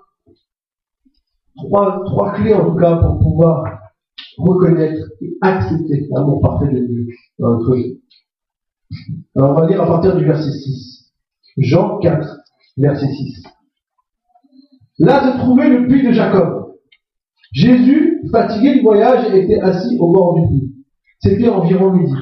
trois, 1.55 2.03
trois 2.05 2.33
clés 2.33 2.53
en 2.53 2.71
tout 2.71 2.77
cas 2.77 2.97
pour 2.97 3.19
pouvoir 3.19 3.63
reconnaître 4.37 5.07
et 5.21 5.37
accepter 5.41 6.07
l'amour 6.09 6.41
parfait 6.41 6.67
de 6.67 6.79
Dieu 6.79 7.07
dans 7.39 7.57
notre 7.57 7.75
vie. 7.75 8.01
Alors 9.35 9.51
on 9.51 9.61
va 9.61 9.67
lire 9.67 9.81
à 9.81 9.87
partir 9.87 10.15
du 10.15 10.25
verset 10.25 10.51
6. 10.51 11.13
Jean 11.57 11.99
4, 11.99 12.37
verset 12.77 13.07
6. 13.07 13.43
Là 14.99 15.33
se 15.33 15.37
trouvait 15.39 15.69
le 15.69 15.87
puits 15.87 16.05
de 16.05 16.11
Jacob. 16.11 16.75
Jésus, 17.53 18.21
fatigué 18.31 18.75
du 18.75 18.81
voyage, 18.81 19.33
était 19.33 19.59
assis 19.59 19.97
au 19.99 20.11
bord 20.11 20.35
du 20.35 20.47
puits. 20.47 20.85
C'était 21.19 21.49
environ 21.49 21.91
midi. 21.91 22.13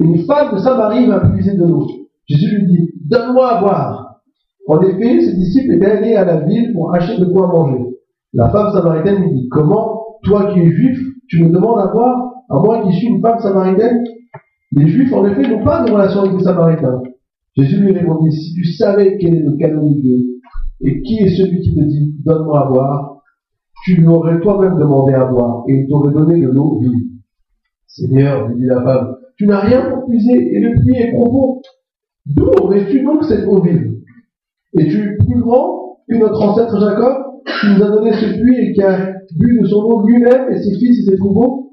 Une 0.00 0.24
femme 0.26 0.54
de 0.54 0.58
Samarie 0.58 1.06
vint 1.06 1.30
puiser 1.30 1.56
de 1.56 1.64
l'eau. 1.64 1.86
Jésus 2.26 2.58
lui 2.58 2.66
dit, 2.66 2.90
donne-moi 3.08 3.50
à 3.50 3.60
boire. 3.60 4.20
En 4.68 4.80
effet, 4.82 5.20
ses 5.20 5.34
disciples 5.34 5.74
étaient 5.74 5.86
allés 5.86 6.14
à 6.14 6.24
la 6.24 6.40
ville 6.40 6.72
pour 6.72 6.92
acheter 6.94 7.18
de 7.18 7.26
quoi 7.26 7.46
manger. 7.46 7.84
La 8.32 8.50
femme 8.50 8.72
samaritaine 8.72 9.22
lui 9.22 9.32
dit, 9.32 9.48
comment, 9.48 10.18
toi 10.24 10.52
qui 10.52 10.60
es 10.60 10.70
juif, 10.70 10.98
tu 11.28 11.44
me 11.44 11.50
demandes 11.50 11.80
à 11.80 11.86
boire, 11.86 12.32
à 12.50 12.58
moi 12.58 12.82
qui 12.82 12.92
suis 12.96 13.06
une 13.06 13.22
femme 13.22 13.38
samaritaine? 13.38 14.04
Les 14.76 14.88
juifs, 14.88 15.12
en 15.12 15.26
effet, 15.26 15.48
n'ont 15.48 15.64
pas 15.64 15.84
de 15.84 15.90
relation 15.90 16.20
avec 16.20 16.34
les 16.34 16.44
samaritains. 16.44 17.02
Jésus 17.56 17.80
lui 17.80 17.92
répondit, 17.92 18.30
si 18.30 18.52
tu 18.52 18.64
savais 18.64 19.16
quel 19.18 19.34
est 19.34 19.42
le 19.42 19.56
canon 19.56 19.90
de 19.90 20.00
Dieu, 20.00 20.16
et 20.82 21.00
qui 21.00 21.16
est 21.16 21.34
celui 21.34 21.60
qui 21.60 21.74
te 21.74 21.80
dit, 21.80 22.14
donne-moi 22.22 22.66
à 22.66 22.68
boire, 22.68 23.22
tu 23.84 23.94
lui 23.96 24.06
toi-même 24.42 24.78
demandé 24.78 25.14
à 25.14 25.24
boire, 25.24 25.64
et 25.68 25.80
il 25.80 25.88
t'aurait 25.88 26.12
donné 26.12 26.42
de 26.42 26.48
l'eau 26.48 26.78
vive. 26.80 26.92
Seigneur, 27.86 28.48
lui 28.48 28.56
dit 28.56 28.66
la 28.66 28.82
femme, 28.82 29.16
tu 29.38 29.46
n'as 29.46 29.60
rien 29.60 29.90
pour 29.90 30.06
puiser, 30.06 30.54
et 30.54 30.60
le 30.60 30.74
puits 30.74 30.96
est 30.96 31.12
profond. 31.12 31.62
D'où 32.26 32.44
aurais-tu 32.60 33.02
donc 33.02 33.24
cette 33.24 33.46
eau 33.46 33.62
vive? 33.62 33.94
Es-tu 34.78 35.16
plus 35.26 35.40
grand 35.40 36.00
que 36.06 36.16
notre 36.16 36.42
ancêtre 36.42 36.78
Jacob, 36.78 37.14
qui 37.46 37.66
nous 37.68 37.82
a 37.82 37.88
donné 37.88 38.12
ce 38.12 38.38
puits 38.38 38.58
et 38.58 38.72
qui 38.74 38.82
a 38.82 39.12
bu 39.38 39.60
de 39.60 39.66
son 39.66 39.76
eau 39.76 40.06
lui-même 40.06 40.50
et 40.50 40.58
ses 40.58 40.74
fils 40.78 40.98
et 41.00 41.10
ses 41.10 41.16
troupeaux? 41.16 41.65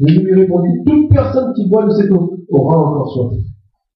Jésus 0.00 0.20
lui 0.20 0.40
répondit, 0.40 0.84
toute 0.84 1.08
personne 1.10 1.52
qui 1.54 1.68
boit 1.68 1.86
de 1.86 1.90
cette 1.90 2.10
eau 2.12 2.36
aura 2.50 2.78
encore 2.78 3.12
soif. 3.12 3.32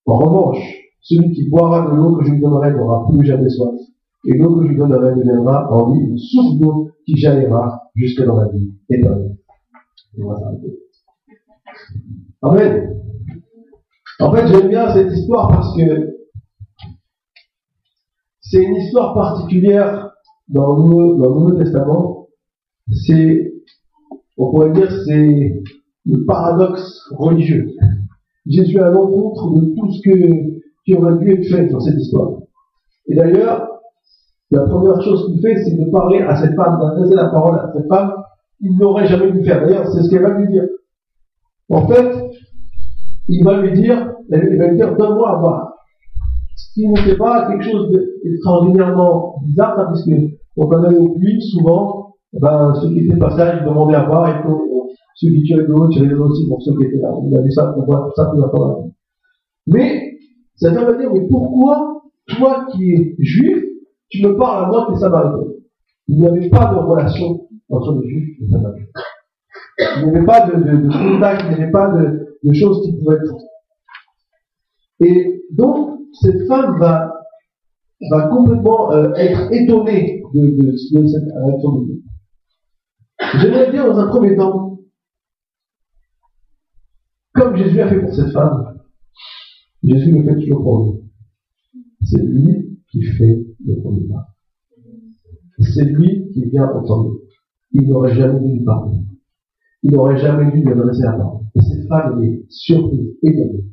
En 0.06 0.16
revanche, 0.16 0.58
celui 1.02 1.32
qui 1.32 1.48
boira 1.48 1.90
de 1.90 1.96
l'eau 1.96 2.16
que 2.16 2.24
je 2.24 2.32
lui 2.32 2.40
donnerai 2.40 2.72
n'aura 2.72 3.06
plus 3.08 3.26
jamais 3.26 3.48
soif. 3.48 3.74
Et 4.26 4.36
l'eau 4.36 4.56
que 4.56 4.64
je 4.64 4.68
lui 4.68 4.76
donnerai 4.76 5.14
deviendra 5.14 5.70
en 5.72 5.92
lui 5.92 6.00
une 6.06 6.18
source 6.18 6.58
d'eau 6.58 6.90
qui 7.06 7.16
jaillira 7.16 7.82
jusque 7.94 8.24
dans 8.24 8.36
la 8.36 8.48
vie 8.48 8.72
éternelle. 8.88 9.36
Amen. 12.42 13.02
En 14.20 14.32
fait, 14.32 14.46
j'aime 14.48 14.68
bien 14.68 14.92
cette 14.92 15.12
histoire 15.12 15.48
parce 15.48 15.76
que 15.76 16.16
c'est 18.40 18.62
une 18.62 18.76
histoire 18.76 19.14
particulière 19.14 20.10
dans 20.48 20.76
le 20.76 20.82
Nouveau, 20.82 21.52
Testament. 21.52 22.28
C'est, 23.06 23.52
on 24.36 24.50
pourrait 24.50 24.72
dire, 24.72 24.90
c'est 25.06 25.62
le 26.06 26.24
paradoxe 26.24 27.08
religieux. 27.16 27.68
Jésus 28.46 28.76
est 28.76 28.80
à 28.80 28.90
l'encontre 28.90 29.50
de 29.50 29.74
tout 29.74 29.92
ce 29.92 30.02
que, 30.02 30.60
qui 30.84 30.94
aurait 30.94 31.18
dû 31.18 31.32
être 31.32 31.48
fait 31.48 31.66
dans 31.66 31.80
cette 31.80 31.98
histoire. 31.98 32.32
Et 33.06 33.14
d'ailleurs, 33.14 33.68
la 34.50 34.62
première 34.64 35.00
chose 35.02 35.26
qu'il 35.26 35.40
fait, 35.40 35.62
c'est 35.62 35.76
de 35.76 35.90
parler 35.90 36.20
à 36.22 36.36
cette 36.36 36.54
femme, 36.56 36.80
d'adresser 36.80 37.14
la 37.14 37.28
parole 37.28 37.58
à 37.58 37.72
cette 37.72 37.88
femme, 37.88 38.12
il 38.60 38.76
n'aurait 38.78 39.06
jamais 39.06 39.30
dû 39.32 39.44
faire. 39.44 39.62
D'ailleurs, 39.62 39.86
c'est 39.88 40.02
ce 40.02 40.10
qu'elle 40.10 40.22
va 40.22 40.38
lui 40.38 40.48
dire. 40.48 40.64
En 41.68 41.86
fait, 41.86 42.30
il 43.28 43.44
va 43.44 43.60
lui 43.60 43.72
dire, 43.80 44.12
il 44.30 44.58
va 44.58 44.68
lui 44.68 44.76
dire, 44.76 44.96
donne-moi 44.96 45.36
à 45.36 45.36
boire. 45.36 45.74
Ce 46.56 46.74
qui 46.74 46.88
n'était 46.88 47.16
pas 47.16 47.48
quelque 47.48 47.64
chose 47.64 47.90
d'extraordinairement 48.24 49.36
bizarre, 49.46 49.78
hein, 49.78 49.92
puisque 49.92 50.36
on 50.56 50.70
allait 50.70 50.98
au 50.98 51.10
puits, 51.10 51.40
souvent, 51.42 51.99
ben, 52.32 52.74
ceux 52.80 52.90
qui 52.90 53.00
étaient 53.00 53.16
passage, 53.16 53.58
ils 53.60 53.68
demandaient 53.68 53.96
à 53.96 54.04
boire, 54.04 54.28
et 54.28 54.42
ceux 55.16 55.30
qui 55.30 55.42
tiraient 55.42 55.64
de 55.64 55.68
l'eau, 55.68 55.88
tiraient 55.88 56.08
de 56.08 56.14
l'eau 56.14 56.28
aussi 56.28 56.46
pour 56.48 56.62
ceux 56.62 56.76
qui 56.76 56.84
étaient 56.84 56.98
là. 56.98 57.10
On 57.12 57.34
a 57.36 57.40
vu 57.42 57.50
ça, 57.50 57.74
voit 57.76 58.08
tout 58.08 58.14
ça 58.14 58.30
plus 58.30 58.40
longtemps. 58.40 58.90
Mais, 59.66 60.18
ça 60.56 60.70
va 60.70 60.92
dire, 60.94 61.12
mais 61.12 61.26
pourquoi, 61.28 62.02
toi 62.28 62.66
qui 62.72 62.92
es 62.92 63.16
juif, 63.18 63.64
tu 64.08 64.26
me 64.26 64.36
parles 64.36 64.64
à 64.64 64.68
moi 64.68 64.86
qui 64.88 64.94
es 64.94 65.00
samaritain? 65.00 65.52
Il 66.08 66.20
n'y 66.20 66.26
avait 66.26 66.48
pas 66.48 66.74
de 66.74 66.78
relation 66.78 67.48
entre 67.68 68.00
les 68.00 68.08
juifs 68.08 68.36
et 68.40 68.44
les 68.44 68.50
samaritains. 68.50 69.00
Il 69.98 70.04
n'y 70.04 70.16
avait 70.16 70.26
pas 70.26 70.46
de, 70.46 70.56
de, 70.56 70.76
de 70.76 70.88
contact, 70.88 71.42
il 71.44 71.48
n'y 71.56 71.62
avait 71.62 71.70
pas 71.70 71.88
de, 71.88 72.36
de 72.42 72.52
choses 72.52 72.82
qui 72.84 72.96
pouvaient 72.98 73.16
être. 73.16 73.36
Et 75.00 75.44
donc, 75.52 76.00
cette 76.20 76.46
femme 76.46 76.78
va, 76.78 77.12
va 78.10 78.28
complètement 78.28 78.92
euh, 78.92 79.12
être 79.14 79.52
étonnée 79.52 80.22
de, 80.34 80.40
de, 80.40 80.72
de 80.72 81.06
cette 81.06 81.24
de 81.24 81.84
Dieu. 81.84 82.02
J'aimerais 83.38 83.70
dire 83.70 83.86
dans 83.86 83.98
un 83.98 84.08
premier 84.08 84.36
temps, 84.36 84.80
comme 87.32 87.56
Jésus 87.56 87.80
a 87.80 87.88
fait 87.88 88.00
pour 88.00 88.12
cette 88.12 88.32
femme, 88.32 88.80
Jésus 89.84 90.10
le 90.10 90.24
fait 90.24 90.40
toujours 90.40 90.62
pour 90.62 90.84
nous. 90.84 91.10
C'est 92.02 92.22
lui 92.22 92.80
qui 92.90 93.02
fait 93.02 93.46
le 93.64 93.80
premier 93.82 94.08
pas. 94.08 94.34
C'est 95.60 95.84
lui 95.84 96.30
qui 96.32 96.46
vient 96.46 96.68
entendre. 96.68 97.18
Il 97.72 97.88
n'aurait 97.88 98.14
jamais 98.14 98.40
dû 98.40 98.52
lui 98.52 98.64
parler. 98.64 98.98
Il 99.82 99.92
n'aurait 99.92 100.18
jamais 100.18 100.50
dû 100.50 100.62
lui 100.62 100.72
adresser 100.72 101.02
la 101.02 101.12
parole. 101.12 101.42
Et 101.54 101.60
cette 101.60 101.86
femme 101.88 102.22
est 102.24 102.44
surprise, 102.48 103.16
étonnée. 103.22 103.64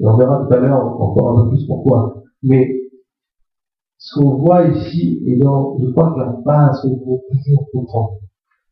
Et 0.00 0.06
on 0.06 0.16
verra 0.16 0.46
tout 0.46 0.54
à 0.54 0.58
l'heure 0.58 1.00
encore 1.00 1.38
un 1.38 1.44
peu 1.44 1.50
plus 1.50 1.66
pourquoi. 1.66 2.22
Mais 2.42 2.80
ce 3.98 4.18
qu'on 4.18 4.36
voit 4.36 4.66
ici 4.68 5.22
est 5.26 5.36
dans, 5.36 5.78
je 5.78 5.90
crois 5.90 6.14
que 6.14 6.20
la 6.20 6.32
base 6.44 6.80
qu'on 6.80 6.98
faut 7.04 7.24
toujours 7.30 7.70
comprendre 7.72 8.18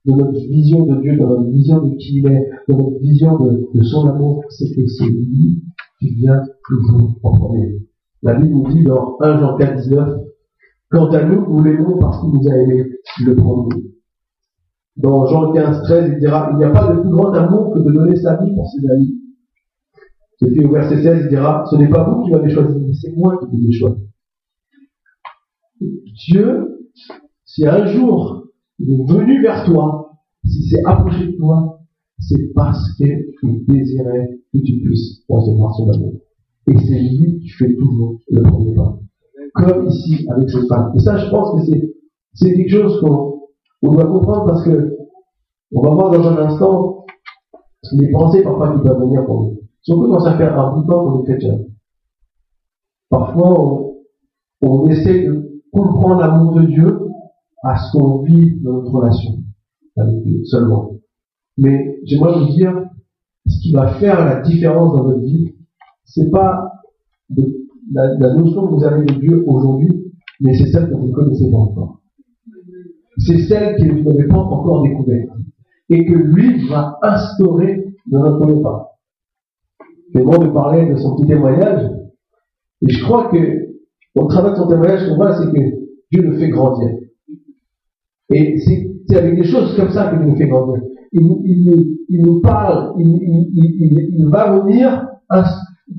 de 0.04 0.12
notre 0.12 0.32
vision 0.32 0.84
de 0.84 1.00
Dieu, 1.00 1.12
de 1.12 1.20
notre 1.20 1.48
vision 1.50 1.80
de 1.80 1.96
qui 1.96 2.18
il 2.18 2.26
est, 2.26 2.50
de 2.68 2.74
notre 2.74 2.98
vision 3.00 3.38
de, 3.38 3.82
son 3.82 4.08
amour, 4.08 4.44
c'est 4.50 4.74
que 4.74 4.86
c'est 4.86 5.06
lui 5.06 5.62
qui 6.00 6.14
vient 6.16 6.42
toujours 6.66 7.18
en 7.22 7.38
premier. 7.38 7.78
La 8.22 8.34
Bible 8.34 8.54
nous 8.54 8.72
dit 8.72 8.82
dans 8.82 9.16
1 9.20 9.40
Jean 9.40 9.56
4, 9.56 9.76
19, 9.76 10.08
quant 10.90 11.10
à 11.10 11.24
nous, 11.24 11.46
nous 11.48 11.62
l'aimons 11.62 11.98
parce 11.98 12.20
qu'il 12.20 12.30
nous 12.30 12.48
a 12.48 12.56
aimés 12.56 12.84
le 13.24 13.36
premier. 13.36 13.84
Dans 14.96 15.26
Jean 15.26 15.52
15, 15.52 15.82
13, 15.84 16.10
il 16.14 16.18
dira, 16.18 16.50
il 16.52 16.58
n'y 16.58 16.64
a 16.64 16.70
pas 16.70 16.92
de 16.92 17.00
plus 17.00 17.10
grand 17.10 17.32
amour 17.32 17.72
que 17.74 17.78
de 17.80 17.92
donner 17.92 18.16
sa 18.16 18.36
vie 18.36 18.54
pour 18.54 18.68
ses 18.68 18.90
amis. 18.90 19.18
Et 20.42 20.46
puis 20.50 20.64
au 20.66 20.72
verset 20.72 21.00
16, 21.00 21.20
il 21.22 21.28
dira, 21.28 21.64
ce 21.70 21.76
n'est 21.76 21.88
pas 21.88 22.10
vous 22.10 22.24
qui 22.24 22.30
m'avez 22.32 22.50
choisi, 22.50 22.94
c'est 23.00 23.16
moi 23.16 23.38
qui 23.38 23.46
vous 23.56 23.68
ai 23.68 23.72
choisi. 23.72 24.08
Dieu, 26.26 26.90
si 27.44 27.66
un 27.66 27.86
jour 27.86 28.41
il 28.78 29.00
est 29.00 29.12
venu 29.12 29.42
vers 29.42 29.64
toi, 29.64 30.12
s'il 30.44 30.64
s'est 30.64 30.82
approché 30.84 31.26
de 31.26 31.36
toi, 31.36 31.80
c'est 32.18 32.52
parce 32.54 32.96
qu'il 32.96 33.64
désirait 33.66 34.38
que 34.52 34.58
tu 34.58 34.80
puisses 34.80 35.24
recevoir 35.28 35.74
son 35.74 35.90
amour. 35.90 36.14
Et 36.68 36.78
c'est 36.78 37.00
lui 37.00 37.40
qui 37.40 37.48
fait 37.48 37.74
toujours 37.74 38.20
le 38.30 38.42
premier 38.42 38.74
pas. 38.74 38.98
Comme 39.54 39.88
ici 39.88 40.26
avec 40.30 40.48
cette 40.48 40.68
femme. 40.68 40.92
Et 40.96 41.00
ça, 41.00 41.16
je 41.18 41.30
pense 41.30 41.60
que 41.60 41.66
c'est, 41.66 41.94
c'est 42.34 42.54
quelque 42.54 42.70
chose 42.70 43.00
qu'on, 43.00 43.42
on 43.82 43.92
doit 43.92 44.06
comprendre 44.06 44.46
parce 44.46 44.64
que 44.64 44.96
on 45.72 45.82
va 45.82 45.90
voir 45.90 46.10
dans 46.10 46.28
un 46.28 46.38
instant 46.38 47.04
les 47.92 48.10
pensées 48.10 48.42
parfois 48.42 48.74
qui 48.74 48.82
peuvent 48.82 49.00
venir 49.00 49.24
pour 49.26 49.42
nous. 49.42 49.58
Surtout 49.82 50.12
quand 50.12 50.20
ça 50.20 50.36
fait 50.36 50.44
un 50.44 50.72
bout 50.72 50.82
de 50.82 50.86
temps 50.86 51.04
qu'on 51.04 51.22
est 51.22 51.24
chrétien. 51.24 51.58
Parfois, 53.10 53.60
on, 53.60 53.94
on 54.62 54.88
essaie 54.88 55.24
de 55.24 55.60
comprendre 55.72 56.20
l'amour 56.20 56.54
de 56.54 56.66
Dieu 56.66 57.00
à 57.62 57.78
ce 57.78 57.92
qu'on 57.92 58.22
vit 58.22 58.60
dans 58.60 58.72
notre 58.72 58.92
relation 58.92 59.38
avec 59.96 60.22
Dieu 60.24 60.44
seulement. 60.44 60.92
Mais 61.58 61.98
j'aimerais 62.04 62.38
vous 62.38 62.52
dire, 62.52 62.72
ce 63.46 63.60
qui 63.60 63.72
va 63.72 63.94
faire 63.94 64.24
la 64.24 64.40
différence 64.40 64.96
dans 64.96 65.04
votre 65.04 65.20
vie, 65.20 65.54
c'est 66.04 66.30
pas 66.30 66.72
la, 67.92 68.34
notion 68.34 68.66
que 68.66 68.74
vous 68.74 68.84
avez 68.84 69.04
de 69.04 69.14
Dieu 69.14 69.44
aujourd'hui, 69.46 70.12
mais 70.40 70.54
c'est 70.54 70.70
celle 70.70 70.88
que 70.88 70.94
vous 70.94 71.08
ne 71.08 71.12
connaissez 71.12 71.50
pas 71.50 71.56
encore. 71.56 72.00
C'est 73.18 73.38
celle 73.42 73.76
que 73.76 73.92
vous 73.92 74.10
n'avez 74.10 74.26
pas 74.26 74.38
encore 74.38 74.82
découverte. 74.82 75.28
Et 75.88 76.06
que 76.06 76.14
lui 76.14 76.68
va 76.68 76.98
instaurer 77.02 77.84
dans 78.06 78.22
notre 78.22 78.46
départ. 78.46 78.88
Clément 80.12 80.38
de 80.38 80.48
parler 80.48 80.88
de 80.88 80.96
son 80.96 81.16
petit 81.16 81.28
témoignage. 81.28 81.90
Et 82.80 82.90
je 82.90 83.04
crois 83.04 83.28
que, 83.30 83.74
au 84.14 84.26
travers 84.26 84.52
de 84.52 84.56
son 84.56 84.68
témoignage, 84.68 85.02
ce 85.02 85.10
qu'on 85.10 85.16
voit, 85.16 85.36
c'est 85.36 85.52
que 85.52 85.58
Dieu 86.10 86.22
le 86.22 86.38
fait 86.38 86.48
grandir. 86.48 87.01
Et 88.32 88.58
c'est 88.58 89.16
avec 89.16 89.36
des 89.36 89.44
choses 89.44 89.76
comme 89.76 89.90
ça 89.90 90.10
qu'il 90.10 90.20
nous 90.20 90.36
fait 90.36 90.46
grandir. 90.46 90.82
Il, 91.12 92.22
nous 92.22 92.40
parle, 92.40 92.94
il, 92.98 94.28
va 94.30 94.58
venir 94.60 95.06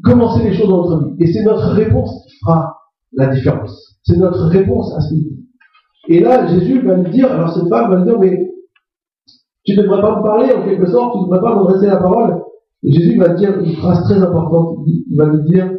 commencer 0.03 0.43
les 0.43 0.53
choses 0.53 0.69
dans 0.69 0.89
notre 0.89 1.07
vie. 1.09 1.23
Et 1.23 1.31
c'est 1.31 1.43
notre 1.43 1.69
réponse 1.73 2.25
qui 2.27 2.37
fera 2.39 2.75
la 3.13 3.27
différence. 3.27 3.99
C'est 4.03 4.17
notre 4.17 4.47
réponse 4.47 4.95
à 4.95 5.01
ce 5.01 5.09
qu'il 5.09 5.23
dit. 5.23 5.47
Et 6.09 6.19
là, 6.19 6.47
Jésus 6.47 6.81
va 6.81 6.95
lui 6.95 7.11
dire, 7.11 7.31
alors 7.31 7.53
cette 7.53 7.69
femme 7.69 7.91
va 7.91 7.97
lui 7.97 8.05
dire, 8.05 8.19
mais 8.19 8.51
tu 9.65 9.77
ne 9.77 9.83
devrais 9.83 10.01
pas 10.01 10.17
me 10.17 10.23
parler 10.23 10.53
en 10.53 10.65
quelque 10.65 10.87
sorte, 10.87 11.13
tu 11.13 11.19
ne 11.19 11.25
devrais 11.25 11.41
pas 11.41 11.55
m'adresser 11.55 11.85
la 11.85 11.97
parole. 11.97 12.41
Et 12.83 12.91
Jésus 12.91 13.17
va 13.17 13.29
dire 13.29 13.57
une 13.59 13.75
phrase 13.75 14.03
très 14.03 14.21
importante. 14.21 14.79
Il 14.87 15.15
va 15.15 15.27
lui 15.27 15.43
dire, 15.43 15.71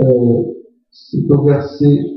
euh, 0.00 0.42
c'est 0.90 1.28
au 1.28 1.42
verset 1.42 2.13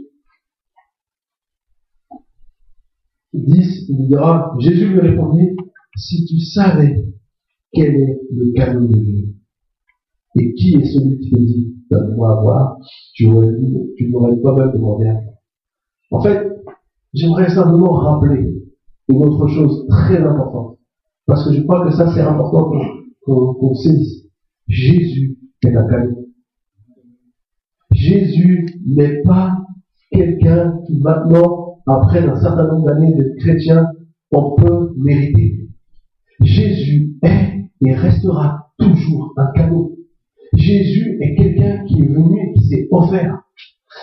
10, 3.45 3.85
il 3.89 4.07
dira, 4.07 4.55
Jésus 4.59 4.87
lui 4.89 4.99
répondit, 4.99 5.55
si 5.95 6.25
tu 6.25 6.39
savais 6.39 7.05
quel 7.71 7.95
est 7.95 8.19
le 8.31 8.53
cadeau 8.53 8.87
de 8.87 8.99
Dieu, 8.99 9.35
et 10.35 10.53
qui 10.53 10.75
est 10.75 10.85
celui 10.85 11.19
qui 11.19 11.31
te 11.31 11.39
dit, 11.39 11.75
donne-moi 11.89 12.37
à 12.37 12.41
voir, 12.41 12.77
tu 13.13 13.25
aurais 13.27 13.53
tu 13.97 14.09
n'aurais 14.09 14.39
pas-même 14.41 14.71
demandé 14.73 15.07
à 15.07 15.13
moi. 15.13 15.33
En 16.11 16.21
fait, 16.21 16.47
j'aimerais 17.13 17.49
simplement 17.49 17.91
rappeler 17.93 18.53
une 19.09 19.23
autre 19.23 19.47
chose 19.47 19.87
très 19.87 20.17
importante, 20.17 20.77
parce 21.25 21.47
que 21.47 21.53
je 21.53 21.61
crois 21.61 21.85
que 21.85 21.95
ça 21.95 22.13
c'est 22.13 22.21
important 22.21 22.71
qu'on 23.25 23.75
saisisse. 23.75 24.25
Jésus 24.67 25.37
est 25.63 25.75
un 25.75 25.87
cadeau. 25.87 26.27
Jésus 27.91 28.81
n'est 28.85 29.21
pas 29.23 29.57
quelqu'un 30.11 30.79
qui 30.85 30.99
maintenant, 30.99 31.66
après 31.87 32.27
un 32.27 32.39
certain 32.39 32.67
nombre 32.67 32.87
d'années 32.87 33.13
de 33.13 33.35
chrétien, 33.39 33.87
on 34.31 34.55
peut 34.55 34.93
mériter. 34.97 35.69
Jésus 36.41 37.13
est 37.23 37.57
et 37.81 37.93
restera 37.93 38.71
toujours 38.77 39.33
un 39.37 39.51
cadeau. 39.55 39.95
Jésus 40.53 41.17
est 41.21 41.35
quelqu'un 41.35 41.83
qui 41.85 42.01
est 42.01 42.07
venu 42.07 42.39
et 42.41 42.53
qui 42.53 42.67
s'est 42.67 42.87
offert. 42.91 43.39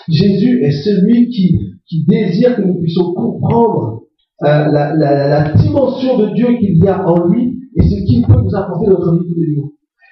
Jésus 0.08 0.62
est 0.62 0.70
celui 0.70 1.28
qui, 1.28 1.58
qui 1.86 2.04
désire 2.06 2.56
que 2.56 2.62
nous 2.62 2.78
puissions 2.78 3.12
comprendre 3.14 4.02
euh, 4.42 4.46
la, 4.46 4.94
la, 4.94 5.28
la, 5.28 5.52
dimension 5.52 6.18
de 6.18 6.34
Dieu 6.34 6.56
qu'il 6.58 6.76
y 6.82 6.88
a 6.88 7.06
en 7.06 7.28
lui 7.28 7.60
et 7.76 7.82
ce 7.82 8.04
qu'il 8.06 8.26
peut 8.26 8.40
nous 8.40 8.54
apporter 8.54 8.86
dans 8.86 8.98
notre 8.98 9.18
vie 9.18 9.28
tous 9.28 9.40
les. 9.40 9.54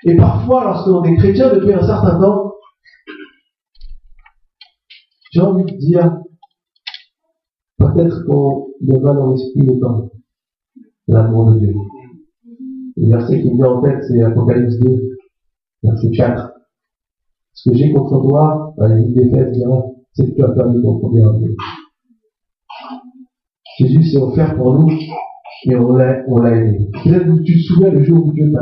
Et 0.05 0.17
parfois, 0.17 0.65
lorsque 0.65 0.89
l'on 0.89 1.05
est 1.05 1.17
chrétien 1.17 1.53
depuis 1.55 1.73
un 1.73 1.83
certain 1.83 2.19
temps, 2.19 2.53
j'ai 5.33 5.41
envie 5.41 5.65
de 5.65 5.79
dire, 5.79 6.19
peut-être 7.83 8.25
qu'on 8.27 8.69
ne 8.81 8.99
valorise 8.99 9.53
plus 9.53 9.69
autant 9.69 10.11
l'amour 11.09 11.53
de 11.53 11.59
Dieu. 11.59 11.75
Le 12.97 13.09
verset 13.09 13.43
qui 13.43 13.51
me 13.51 13.57
vient 13.57 13.73
en 13.73 13.83
tête, 13.83 14.05
c'est 14.09 14.23
Apocalypse 14.23 14.79
2, 14.79 15.17
verset 15.83 16.11
4. 16.11 16.53
Ce 17.55 17.71
que 17.71 17.77
j'ai 17.77 17.93
contre 17.93 18.21
toi, 18.23 18.75
dans 18.77 18.87
les 18.87 19.05
des 19.13 19.31
fêtes, 19.31 19.57
c'est 20.15 20.27
que 20.27 20.35
tu 20.35 20.45
as 20.45 20.49
perdu 20.51 20.83
ton 20.83 20.99
premier 20.99 21.23
amour. 21.23 21.49
Jésus 23.79 24.03
s'est 24.05 24.19
offert 24.19 24.57
pour 24.57 24.79
nous 24.79 24.91
et 25.65 25.77
on 25.77 25.95
l'a, 25.95 26.23
on 26.29 26.39
l'a 26.39 26.57
aimé. 26.57 26.91
Peut-être 27.05 27.25
que 27.25 27.43
tu 27.43 27.55
te 27.55 27.63
souviens 27.63 27.91
le 27.91 28.03
jour 28.03 28.27
où 28.27 28.33
Dieu 28.33 28.53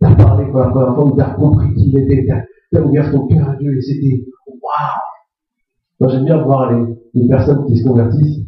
t'a, 0.00 0.14
parlé 0.14 0.46
pour 0.46 0.60
la 0.60 0.68
première 0.68 0.94
fois, 0.94 1.04
où 1.04 1.16
tu 1.16 1.22
as 1.22 1.34
compris 1.34 1.74
qui 1.74 1.90
il 1.90 1.98
était, 1.98 2.26
tu 2.70 2.78
as 2.78 2.82
ouvert 2.82 3.10
ton 3.10 3.26
cœur 3.26 3.50
à 3.50 3.56
Dieu 3.56 3.76
et 3.76 3.80
c'était 3.80 4.24
waouh! 4.46 5.01
Moi, 6.02 6.10
j'aime 6.10 6.24
bien 6.24 6.42
voir 6.42 6.72
les, 7.14 7.28
personnes 7.28 7.64
qui 7.66 7.76
se 7.76 7.86
convertissent, 7.86 8.40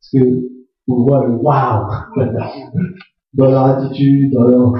parce 0.00 0.24
que 0.24 0.48
on 0.88 1.02
voit 1.04 1.26
le 1.26 1.34
waouh 1.34 1.90
dans 3.34 3.50
leur 3.50 3.66
attitude, 3.66 4.32
dans 4.32 4.48
leur. 4.48 4.72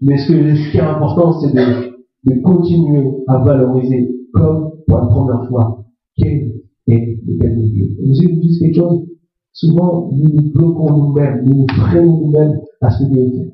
Mais 0.00 0.16
ce, 0.16 0.70
qui 0.70 0.76
est 0.76 0.80
important, 0.80 1.40
c'est 1.40 1.52
de, 1.52 2.40
continuer 2.42 3.04
à 3.26 3.38
valoriser, 3.38 4.14
comme 4.32 4.74
pour 4.86 4.98
la 4.98 5.06
première 5.06 5.48
fois, 5.48 5.86
quel 6.16 6.52
est 6.86 7.18
le 7.26 7.38
cadeau 7.38 7.62
de 7.62 7.66
Dieu. 7.66 7.88
Vous 7.98 8.22
avez 8.22 8.36
dit 8.36 8.56
quelque 8.60 8.76
chose 8.76 9.08
Souvent, 9.52 10.08
nous 10.12 10.28
nous 10.28 10.52
bloquons 10.52 10.96
nous-mêmes, 10.98 11.44
nous 11.46 11.62
nous 11.62 11.66
freinons 11.68 12.26
nous-mêmes 12.26 12.60
à 12.80 12.90
ce 12.92 13.02
que 13.02 13.12
Dieu 13.12 13.28
fait. 13.28 13.52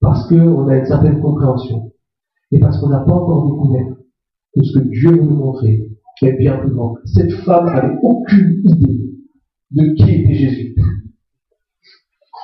Parce 0.00 0.26
qu'on 0.26 0.68
a 0.68 0.78
une 0.78 0.86
certaine 0.86 1.20
compréhension. 1.20 1.92
Et 2.50 2.58
parce 2.58 2.80
qu'on 2.80 2.88
n'a 2.88 3.00
pas 3.00 3.12
encore 3.12 3.44
découvert 3.44 3.94
que 4.54 4.64
ce 4.64 4.78
que 4.78 4.88
Dieu 4.88 5.10
veut 5.10 5.22
nous 5.22 5.36
montrer 5.36 5.91
est 6.26 6.38
bien 6.38 6.56
plus 6.58 6.70
grand. 6.70 6.96
Cette 7.04 7.32
femme 7.32 7.66
n'avait 7.66 7.96
aucune 8.02 8.62
idée 8.64 9.02
de 9.72 9.94
qui 9.94 10.22
était 10.22 10.34
Jésus. 10.34 10.74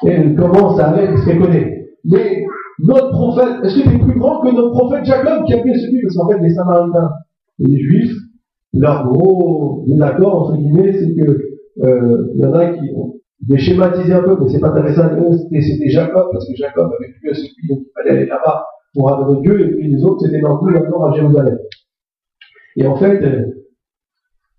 elle 0.07 0.35
commence 0.37 0.79
avec 0.81 1.19
ce 1.19 1.27
qu'elle 1.27 1.41
connaît. 1.41 1.88
Mais 2.05 2.45
notre 2.81 3.11
prophète, 3.11 3.64
est-ce 3.64 3.75
qu'il 3.75 3.93
est 3.93 3.99
plus 3.99 4.19
grand 4.19 4.41
que 4.41 4.55
notre 4.55 4.71
prophète 4.71 5.05
Jacob 5.05 5.45
qui 5.45 5.55
a 5.55 5.62
pu 5.62 5.75
celui 5.79 6.03
Parce 6.03 6.17
qu'en 6.17 6.29
fait, 6.29 6.38
les 6.41 6.55
Samaritains 6.55 7.11
et 7.61 7.67
les 7.67 7.81
Juifs, 7.81 8.17
leur 8.73 9.09
gros 9.09 9.85
désaccord, 9.87 10.43
entre 10.43 10.59
guillemets, 10.59 10.93
c'est 10.93 11.14
que 11.14 11.49
euh, 11.85 12.33
il 12.35 12.41
y 12.41 12.47
en 12.47 12.53
a 12.53 12.67
qui 12.67 12.91
ont 12.95 13.14
schématisé 13.57 14.12
un 14.12 14.23
peu, 14.23 14.37
mais 14.41 14.49
c'est 14.49 14.61
pas 14.61 14.71
intéressant. 14.71 15.09
C'était 15.51 15.88
Jacob, 15.88 16.29
parce 16.33 16.47
que 16.47 16.55
Jacob 16.57 16.91
avait 16.99 17.12
plus 17.21 17.31
à 17.31 17.35
celui, 17.35 17.69
donc 17.69 17.81
il 17.83 17.91
fallait 17.95 18.17
aller 18.17 18.27
là-bas 18.27 18.64
pour 18.95 19.12
adorer 19.12 19.41
Dieu, 19.43 19.61
et 19.61 19.75
puis 19.75 19.88
les 19.88 20.03
autres, 20.05 20.25
c'était 20.25 20.41
dans 20.41 20.59
tout 20.59 20.71
nord 20.71 21.11
à 21.11 21.14
Jérusalem. 21.14 21.59
Et 22.77 22.87
en 22.87 22.97
fait, 22.97 23.23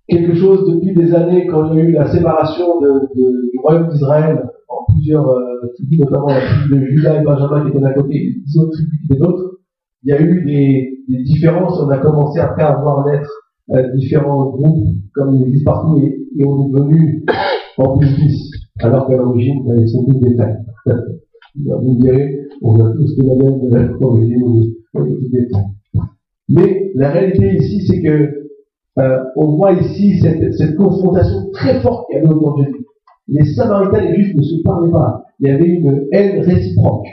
quelque 0.09 0.35
chose 0.35 0.69
depuis 0.69 0.93
des 0.93 1.13
années, 1.13 1.47
quand 1.47 1.71
il 1.71 1.77
y 1.77 1.81
a 1.81 1.83
eu 1.85 1.91
la 1.91 2.07
séparation 2.07 2.79
de, 2.81 2.87
de, 3.15 3.51
du 3.51 3.59
royaume 3.63 3.89
d'Israël 3.89 4.43
en 4.67 4.91
plusieurs 4.91 5.29
euh, 5.29 5.71
tribus, 5.75 5.99
notamment 5.99 6.27
la 6.27 6.41
tribu 6.41 6.79
de 6.79 6.85
Judas 6.87 7.21
et 7.21 7.23
Benjamin 7.23 7.63
qui 7.63 7.69
étaient 7.69 7.79
d'un 7.79 7.93
côté, 7.93 8.15
et 8.15 8.35
les 8.45 8.61
autres 8.61 8.71
tribus 8.71 8.99
qui 8.99 9.05
étaient 9.05 9.19
d'autres, 9.19 9.59
il 10.03 10.09
y 10.09 10.13
a 10.13 10.21
eu 10.21 10.43
des, 10.45 10.99
des, 11.07 11.23
différences. 11.23 11.79
On 11.79 11.89
a 11.89 11.97
commencé 11.97 12.39
à 12.39 12.53
voir 12.81 13.05
naître 13.05 13.31
euh, 13.71 13.91
différents 13.95 14.49
groupes, 14.49 14.87
comme 15.13 15.35
il 15.35 15.47
existe 15.47 15.65
partout, 15.65 15.97
et, 15.97 16.27
et, 16.37 16.45
on 16.45 16.67
est 16.67 16.79
venu 16.79 17.25
en 17.77 17.97
plus 17.97 18.15
10, 18.15 18.51
alors 18.79 19.07
qu'à 19.07 19.17
l'origine, 19.17 19.63
ils 19.77 19.89
sont 19.89 20.05
tous 20.05 20.19
des 20.19 20.35
frères. 20.35 20.57
Vous 21.55 21.93
me 21.93 22.01
direz, 22.01 22.39
on 22.61 22.79
a 22.85 22.91
tous 22.93 23.17
la 23.17 23.35
même 23.35 23.97
origine, 24.01 24.43
on 24.93 25.05
est 25.05 25.09
tous 25.09 25.29
des 25.29 25.47
frères. 25.49 26.07
Mais 26.47 26.91
la 26.95 27.11
réalité 27.11 27.55
ici, 27.57 27.85
c'est 27.85 28.01
que 28.01 28.38
euh, 28.99 29.23
on 29.35 29.55
voit 29.55 29.71
ici 29.73 30.19
cette, 30.19 30.75
confrontation 30.75 31.49
très 31.53 31.79
forte 31.81 32.07
qu'il 32.07 32.17
y 32.17 32.19
avait 32.19 32.33
autour 32.33 32.57
de 32.57 32.65
Jésus. 32.65 32.85
Les 33.27 33.45
Samaritains 33.53 34.01
et 34.01 34.11
les 34.11 34.23
Juifs 34.23 34.35
ne 34.35 34.41
se 34.41 34.61
parlaient 34.63 34.91
pas. 34.91 35.23
Il 35.39 35.47
y 35.47 35.51
avait 35.51 35.67
une 35.67 36.07
haine 36.11 36.41
réciproque. 36.41 37.07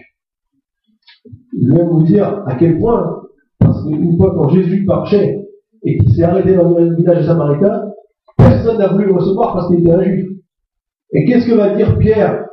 Je 1.63 1.73
vais 1.73 1.85
vous 1.85 2.03
dire 2.03 2.43
à 2.47 2.57
quel 2.57 2.79
point, 2.79 3.23
parce 3.59 3.85
qu'une 3.85 4.17
fois 4.17 4.35
quand 4.35 4.49
Jésus 4.49 4.85
marchait 4.85 5.39
et 5.85 5.99
qu'il 5.99 6.13
s'est 6.15 6.25
arrêté 6.25 6.55
dans 6.55 6.77
le 6.77 6.97
village 6.97 7.25
samaritain, 7.25 7.93
personne 8.37 8.79
n'a 8.79 8.89
voulu 8.89 9.07
le 9.07 9.15
recevoir 9.15 9.55
parce 9.55 9.69
qu'il 9.69 9.81
était 9.81 9.93
un 9.93 10.03
juif. 10.03 10.27
Et 11.13 11.25
qu'est-ce 11.25 11.47
que 11.47 11.55
va 11.55 11.75
dire 11.75 11.99
Pierre? 11.99 12.47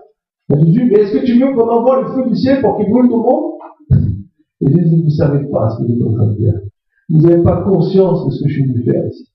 À 0.51 0.59
Jésus, 0.59 0.89
mais 0.91 0.99
est-ce 0.99 1.17
que 1.17 1.25
tu 1.25 1.39
veux 1.39 1.53
qu'on 1.53 1.69
envoie 1.69 2.01
le 2.01 2.07
feu 2.09 2.29
du 2.29 2.35
ciel 2.35 2.61
pour 2.61 2.77
qu'il 2.77 2.89
brûle 2.89 3.09
tout 3.09 3.23
le 3.23 3.23
monde? 3.23 3.53
Et 4.61 4.67
Jésus, 4.67 4.97
vous 4.97 5.05
ne 5.05 5.09
savez 5.09 5.45
pas 5.49 5.69
ce 5.69 5.77
que 5.77 5.87
vous 5.87 5.93
êtes 5.93 6.07
en 6.07 6.13
train 6.13 6.33
dire. 6.33 6.53
Vous 7.09 7.21
n'avez 7.21 7.43
pas 7.43 7.63
conscience 7.63 8.25
de 8.25 8.31
ce 8.31 8.43
que 8.43 8.49
je 8.49 8.53
suis 8.53 8.65
venu 8.65 8.83
faire 8.83 9.07
ici. 9.07 9.29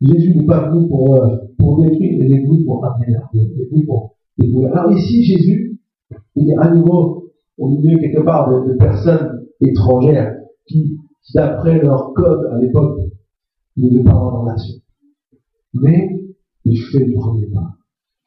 Jésus 0.00 0.36
n'est 0.36 0.46
pas 0.46 0.68
venu 0.68 0.88
pour, 0.88 1.14
euh, 1.16 1.36
pour 1.58 1.82
détruire, 1.82 2.24
il 2.24 2.32
est 2.32 2.46
venu 2.46 2.64
pour 2.64 2.84
amener 2.84 3.16
il 3.32 3.40
est 3.40 3.70
venu 3.70 3.86
pour 3.86 4.16
détruire. 4.38 4.76
Alors 4.76 4.92
ici, 4.92 5.24
Jésus, 5.24 5.78
il 6.36 6.50
est 6.50 6.58
à 6.58 6.70
nouveau 6.74 7.32
au 7.56 7.68
milieu 7.68 7.98
quelque 7.98 8.20
part 8.20 8.50
de, 8.50 8.72
de 8.72 8.76
personnes 8.76 9.46
étrangères 9.60 10.36
qui, 10.66 10.98
d'après 11.34 11.80
leur 11.80 12.12
code 12.12 12.46
à 12.52 12.58
l'époque, 12.58 13.00
ne 13.76 13.88
devaient 13.88 14.04
pas 14.04 14.10
avoir 14.10 14.32
de 14.32 14.40
relation. 14.42 14.74
Mais 15.74 16.10
il 16.64 16.78
fait 16.78 17.04
le 17.04 17.14
premier 17.14 17.46
pas. 17.46 17.76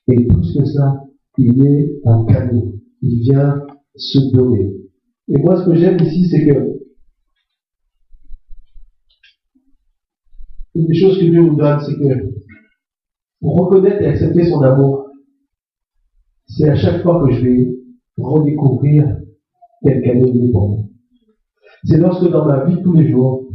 Et 0.08 0.26
plus 0.26 0.58
que 0.58 0.66
ça, 0.66 1.04
il 1.38 1.66
est 1.66 2.02
un 2.06 2.26
cadeau. 2.26 2.76
Il 3.02 3.20
vient 3.22 3.62
se 3.96 4.20
donner. 4.34 4.74
Et 5.28 5.38
moi, 5.38 5.58
ce 5.58 5.70
que 5.70 5.76
j'aime 5.76 6.00
ici, 6.02 6.28
c'est 6.30 6.46
que 6.46 6.77
une 10.78 10.86
des 10.86 10.96
choses 10.96 11.18
que 11.18 11.26
Dieu 11.26 11.42
nous 11.42 11.56
donne, 11.56 11.80
c'est 11.80 11.96
que 11.96 12.30
pour 13.42 13.56
reconnaître 13.56 14.02
et 14.02 14.08
accepter 14.08 14.46
son 14.46 14.62
amour, 14.62 15.08
c'est 16.48 16.70
à 16.70 16.76
chaque 16.76 17.02
fois 17.02 17.26
que 17.26 17.34
je 17.34 17.42
vais 17.42 17.68
redécouvrir 18.18 19.18
quel 19.84 20.02
cadeau 20.04 20.32
il 20.34 20.50
est 20.50 20.52
pour. 20.52 20.86
C'est 21.84 21.98
lorsque 21.98 22.30
dans 22.30 22.46
ma 22.46 22.66
vie 22.66 22.82
tous 22.84 22.94
les 22.94 23.10
jours, 23.10 23.48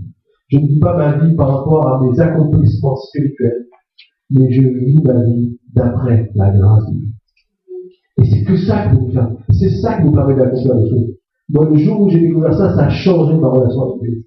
je 0.49 0.59
ne 0.59 0.67
vis 0.67 0.81
pas 0.81 0.97
ma 0.97 1.25
vie 1.25 1.35
par 1.37 1.59
rapport 1.59 1.87
à 1.89 2.01
mes 2.03 2.19
accomplissements 2.21 2.97
spirituels, 2.97 3.67
mais 4.31 4.51
je 4.51 4.63
vis 4.63 5.03
ma 5.03 5.23
vie 5.25 5.59
d'après 5.75 6.31
la 6.35 6.51
grâce 6.51 6.87
de 6.87 6.99
Dieu. 6.99 7.09
Et 8.19 8.25
c'est 8.25 8.45
que 8.45 8.57
ça 8.57 8.89
qui 8.89 8.97
nous 8.97 9.11
fait, 9.13 9.21
c'est 9.53 9.71
ça 9.81 9.99
qui 9.99 10.05
nous 10.05 10.13
permet 10.13 10.35
d'accomplir 10.35 10.75
les 10.75 10.91
choses. 10.91 11.17
Moi, 11.49 11.69
le 11.71 11.77
jour 11.77 12.01
où 12.01 12.11
j'ai 12.11 12.21
découvert 12.21 12.55
ça, 12.55 12.75
ça 12.75 12.87
a 12.87 12.91
changé 12.91 13.37
ma 13.37 13.49
relation 13.49 13.83
avec 13.83 14.03
Dieu. 14.03 14.25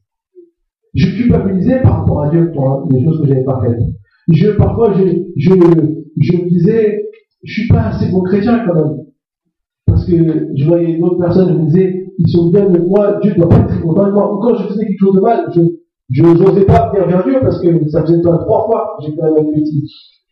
Je 0.95 1.07
culpabilisais 1.17 1.81
par 1.81 1.99
rapport 1.99 2.23
à 2.23 2.29
Dieu 2.29 2.51
pour 2.53 2.87
les 2.89 3.03
choses 3.03 3.21
que 3.21 3.27
j'avais 3.27 3.43
pas 3.43 3.61
faites. 3.65 3.81
Je, 4.29 4.51
parfois, 4.51 4.93
je, 4.93 5.03
je, 5.35 5.51
je 6.21 6.37
me 6.37 6.49
disais, 6.49 7.03
je 7.43 7.53
suis 7.53 7.67
pas 7.67 7.87
assez 7.87 8.09
bon 8.11 8.21
chrétien 8.23 8.65
quand 8.65 8.75
même. 8.75 9.05
Parce 9.85 10.05
que 10.05 10.15
je 10.55 10.65
voyais 10.65 10.93
une 10.93 11.03
autre 11.03 11.19
personne, 11.19 11.49
je 11.49 11.53
me 11.53 11.65
disais, 11.65 12.05
ils 12.17 12.31
sont 12.31 12.49
bien 12.49 12.69
de 12.69 12.79
moi, 12.79 13.19
Dieu 13.21 13.33
doit 13.35 13.49
pas 13.49 13.59
être 13.59 13.81
content 13.81 14.07
de 14.07 14.11
moi. 14.11 14.33
Ou 14.33 14.39
quand 14.39 14.55
je 14.55 14.67
faisais 14.67 14.85
quelque 14.85 14.99
chose 14.99 15.15
de 15.15 15.21
mal, 15.21 15.45
je 16.09 16.23
n'osais 16.23 16.65
pas 16.65 16.91
venir 16.91 17.07
vers 17.07 17.23
Dieu 17.23 17.39
parce 17.41 17.61
que 17.61 17.89
ça 17.89 18.01
faisait 18.01 18.21
trois 18.21 18.65
fois 18.65 18.95
que 18.97 19.05
j'ai 19.05 19.15
fait 19.15 19.21
la 19.21 19.31
même 19.31 19.53
bêtise. 19.53 19.91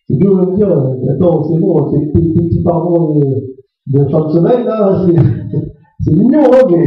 Et 0.10 0.16
Dieu 0.16 0.30
va 0.30 0.46
me 0.46 0.56
dire, 0.56 0.68
attends, 0.68 1.44
c'est 1.44 1.60
bon, 1.60 1.92
tes, 1.92 2.08
petits 2.08 2.64
pardons 2.64 3.20
de, 3.20 3.56
de 3.88 4.10
fin 4.10 4.28
de 4.28 4.32
semaine, 4.32 4.66
là, 4.66 5.06
c'est 6.02 6.14
mignon, 6.14 6.44
hein, 6.54 6.66
mais, 6.70 6.86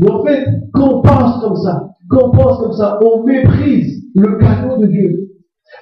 mais 0.00 0.10
en 0.10 0.24
fait, 0.24 0.44
quand 0.72 0.98
on 0.98 1.02
pense 1.02 1.40
comme 1.42 1.56
ça, 1.56 1.88
quand 2.08 2.28
on 2.28 2.30
pense 2.30 2.58
comme 2.58 2.72
ça, 2.72 2.98
on 3.02 3.24
méprise 3.24 4.02
le 4.14 4.38
cadeau 4.38 4.78
de 4.78 4.86
Dieu. 4.86 5.28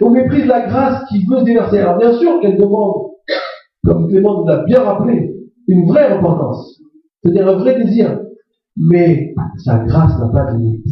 On 0.01 0.11
méprise 0.11 0.47
la 0.47 0.67
grâce 0.67 1.05
qui 1.09 1.25
veut 1.27 1.39
se 1.39 1.45
déverser. 1.45 1.79
Alors 1.79 1.99
bien 1.99 2.12
sûr 2.19 2.41
qu'elle 2.41 2.59
demande, 2.59 3.11
comme 3.85 4.09
Clément 4.09 4.41
nous 4.41 4.47
l'a 4.47 4.65
bien 4.65 4.83
rappelé, 4.83 5.35
une 5.69 5.87
vraie 5.87 6.15
repentance. 6.15 6.81
C'est-à-dire 7.23 7.49
un 7.49 7.59
vrai 7.59 7.83
désir. 7.83 8.21
Mais 8.77 9.35
sa 9.65 9.79
grâce 9.79 10.19
n'a 10.19 10.29
pas 10.29 10.53
de 10.53 10.59
limite. 10.59 10.87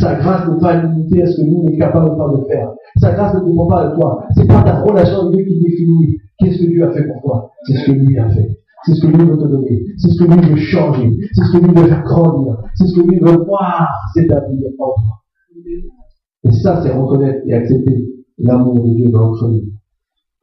Sa 0.00 0.14
grâce 0.14 0.48
n'est 0.48 0.60
pas 0.60 0.82
limitée 0.82 1.22
à 1.22 1.26
ce 1.26 1.36
que 1.36 1.46
nous, 1.46 1.64
sommes 1.64 1.78
capables 1.78 2.40
de 2.40 2.46
faire. 2.46 2.72
Sa 3.00 3.12
grâce 3.12 3.34
ne 3.34 3.50
dépend 3.50 3.66
pas 3.66 3.88
de 3.88 3.94
toi. 3.94 4.24
C'est 4.36 4.46
pas 4.46 4.62
ta 4.62 4.80
relation 4.80 5.22
avec 5.22 5.34
Dieu 5.34 5.44
qui 5.44 5.60
définit 5.60 6.18
qu'est-ce 6.38 6.62
que 6.62 6.66
Dieu 6.68 6.84
a 6.84 6.92
fait 6.92 7.06
pour 7.06 7.22
toi. 7.22 7.50
C'est 7.64 7.74
ce 7.74 7.86
que 7.86 7.92
lui 7.92 8.18
a 8.18 8.28
fait. 8.28 8.56
C'est 8.84 8.94
ce 8.94 9.02
que 9.02 9.06
lui 9.06 9.24
veut 9.24 9.38
te 9.38 9.46
donner. 9.46 9.84
C'est 9.98 10.08
ce 10.08 10.18
que 10.18 10.24
lui 10.24 10.50
veut 10.50 10.56
changer. 10.56 11.16
C'est 11.34 11.44
ce 11.44 11.52
que 11.52 11.64
lui 11.64 11.74
veut 11.74 11.88
faire 11.88 12.02
grandir. 12.02 12.56
C'est 12.74 12.86
ce 12.86 13.00
que 13.00 13.06
lui 13.06 13.18
veut 13.20 13.44
voir 13.44 13.88
s'établir 14.14 14.68
en 14.78 14.86
toi. 14.86 15.22
Et 16.44 16.52
ça, 16.52 16.82
c'est 16.82 16.92
reconnaître 16.92 17.42
et 17.46 17.54
accepter 17.54 18.08
l'amour 18.38 18.82
de 18.82 18.94
Dieu 18.94 19.08
dans 19.10 19.30
notre 19.30 19.48
vie. 19.50 19.72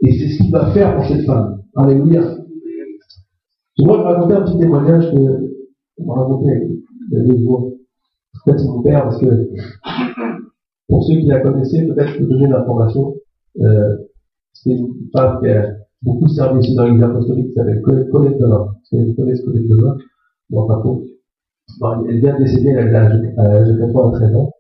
Et 0.02 0.12
c'est 0.18 0.30
ce 0.30 0.44
qu'il 0.44 0.52
va 0.52 0.72
faire 0.72 0.96
pour 0.96 1.06
cette 1.06 1.26
femme. 1.26 1.62
Alléluia. 1.76 2.38
Je 3.78 3.86
vais 3.86 3.92
raconter 3.92 4.34
un 4.34 4.42
petit 4.42 4.58
témoignage 4.58 5.12
que 5.12 5.50
on 5.98 6.06
m'a 6.06 6.22
raconté 6.22 6.46
il 7.12 7.18
y 7.18 7.22
a 7.22 7.24
deux 7.24 7.44
jours. 7.44 7.74
Peut-être 8.46 8.64
mon 8.66 8.82
père, 8.82 9.04
parce 9.04 9.20
que 9.20 9.50
pour 10.88 11.04
ceux 11.04 11.16
qui 11.20 11.26
la 11.26 11.40
connaissaient, 11.42 11.86
peut-être 11.86 12.10
je 12.10 12.20
peux 12.20 12.26
donner 12.26 12.48
l'information. 12.48 13.16
Euh, 13.60 13.98
c'est 14.54 14.72
une 14.72 14.94
femme 15.14 15.40
qui 15.42 15.50
a 15.50 15.76
beaucoup 16.02 16.28
servi 16.28 16.60
aussi 16.60 16.76
dans 16.76 16.86
l'église 16.86 17.04
apostolique 17.04 17.48
qui 17.48 17.54
s'appelle 17.54 17.82
Colette 17.82 18.38
Delin. 18.38 18.68
Vous 18.92 19.14
connaissez 19.16 19.44
Colette 19.44 19.68
Delin 19.68 19.98
Non, 20.50 20.68
pas 20.68 20.80
trop. 20.80 21.04
elle 22.08 22.20
vient 22.20 22.38
de 22.38 22.44
décéder 22.44 22.72
à 22.76 22.86
l'âge 22.86 23.68
de 23.68 23.80
93 23.80 24.36
ans. 24.36 24.52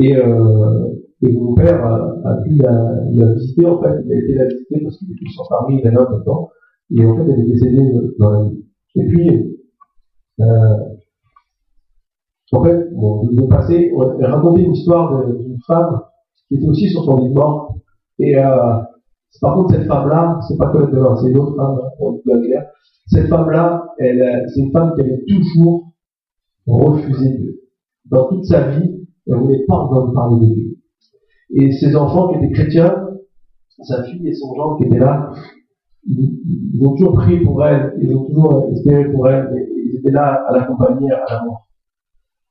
Et, 0.00 0.16
euh, 0.16 0.88
et 1.22 1.32
mon 1.32 1.54
père 1.54 1.84
a, 1.84 2.34
pu 2.44 2.50
la, 2.56 3.32
visiter, 3.34 3.66
en 3.66 3.82
fait, 3.82 4.02
il 4.04 4.12
a 4.12 4.16
été 4.16 4.34
la 4.34 4.46
visiter 4.46 4.80
parce 4.82 4.98
qu'il 4.98 5.10
était 5.10 5.30
sur 5.32 5.48
Paris, 5.48 5.80
il 5.82 5.86
est 5.86 5.90
là 5.90 6.06
temps. 6.24 6.50
Et 6.94 7.04
en 7.04 7.16
fait, 7.16 7.32
elle 7.32 7.40
est 7.40 7.52
décédée 7.52 7.92
dans 8.18 8.30
la 8.30 8.48
vie. 8.48 8.64
Et 8.94 9.06
puis, 9.06 9.58
euh, 10.40 10.76
en 12.52 12.64
fait, 12.64 12.94
bon, 12.94 13.48
passer, 13.48 13.92
on 13.94 14.18
va 14.18 14.28
raconter 14.28 14.62
une 14.62 14.72
histoire 14.72 15.26
d'une 15.26 15.58
femme 15.66 16.00
qui 16.48 16.56
était 16.56 16.68
aussi 16.68 16.88
sur 16.88 17.04
son 17.04 17.18
lit 17.18 17.30
mort. 17.30 17.76
Et 18.20 18.36
euh, 18.36 18.82
par 19.40 19.54
contre, 19.54 19.74
cette 19.74 19.86
femme-là, 19.86 20.40
c'est 20.48 20.56
pas 20.56 20.70
que 20.70 20.78
de 20.78 20.98
c'est 21.20 21.30
une 21.30 21.38
autre 21.38 21.56
femme, 21.56 21.78
pour 21.98 22.16
être 22.16 22.42
clair. 22.42 22.66
Cette 23.06 23.28
femme-là, 23.28 23.86
elle, 23.98 24.46
c'est 24.48 24.60
une 24.60 24.72
femme 24.72 24.94
qui 24.94 25.02
avait 25.02 25.22
toujours 25.26 25.92
refusé 26.66 27.38
Dieu. 27.38 27.60
Dans 28.06 28.28
toute 28.28 28.44
sa 28.44 28.68
vie, 28.70 29.06
elle 29.26 29.36
voulait 29.36 29.64
pas 29.66 29.76
entendre 29.76 30.12
parler 30.12 30.46
de 30.46 30.54
Dieu. 30.54 30.76
Et 31.50 31.72
ses 31.72 31.94
enfants 31.96 32.28
qui 32.28 32.38
étaient 32.38 32.52
chrétiens, 32.52 33.08
sa 33.82 34.02
fille 34.04 34.26
et 34.26 34.34
son 34.34 34.54
gendre 34.54 34.78
qui 34.78 34.84
étaient 34.84 34.98
là, 34.98 35.30
ils, 36.06 36.80
ont 36.82 36.94
toujours 36.94 37.14
prié 37.14 37.40
pour 37.40 37.64
elle, 37.64 37.94
ils 38.00 38.14
ont 38.14 38.24
toujours 38.24 38.70
espéré 38.72 39.10
pour 39.12 39.28
elle, 39.28 39.52
et 39.56 39.82
ils 39.86 39.98
étaient 39.98 40.10
là 40.10 40.44
à 40.48 40.52
l'accompagner 40.52 41.10
à 41.12 41.24
la 41.30 41.44
mort. 41.44 41.68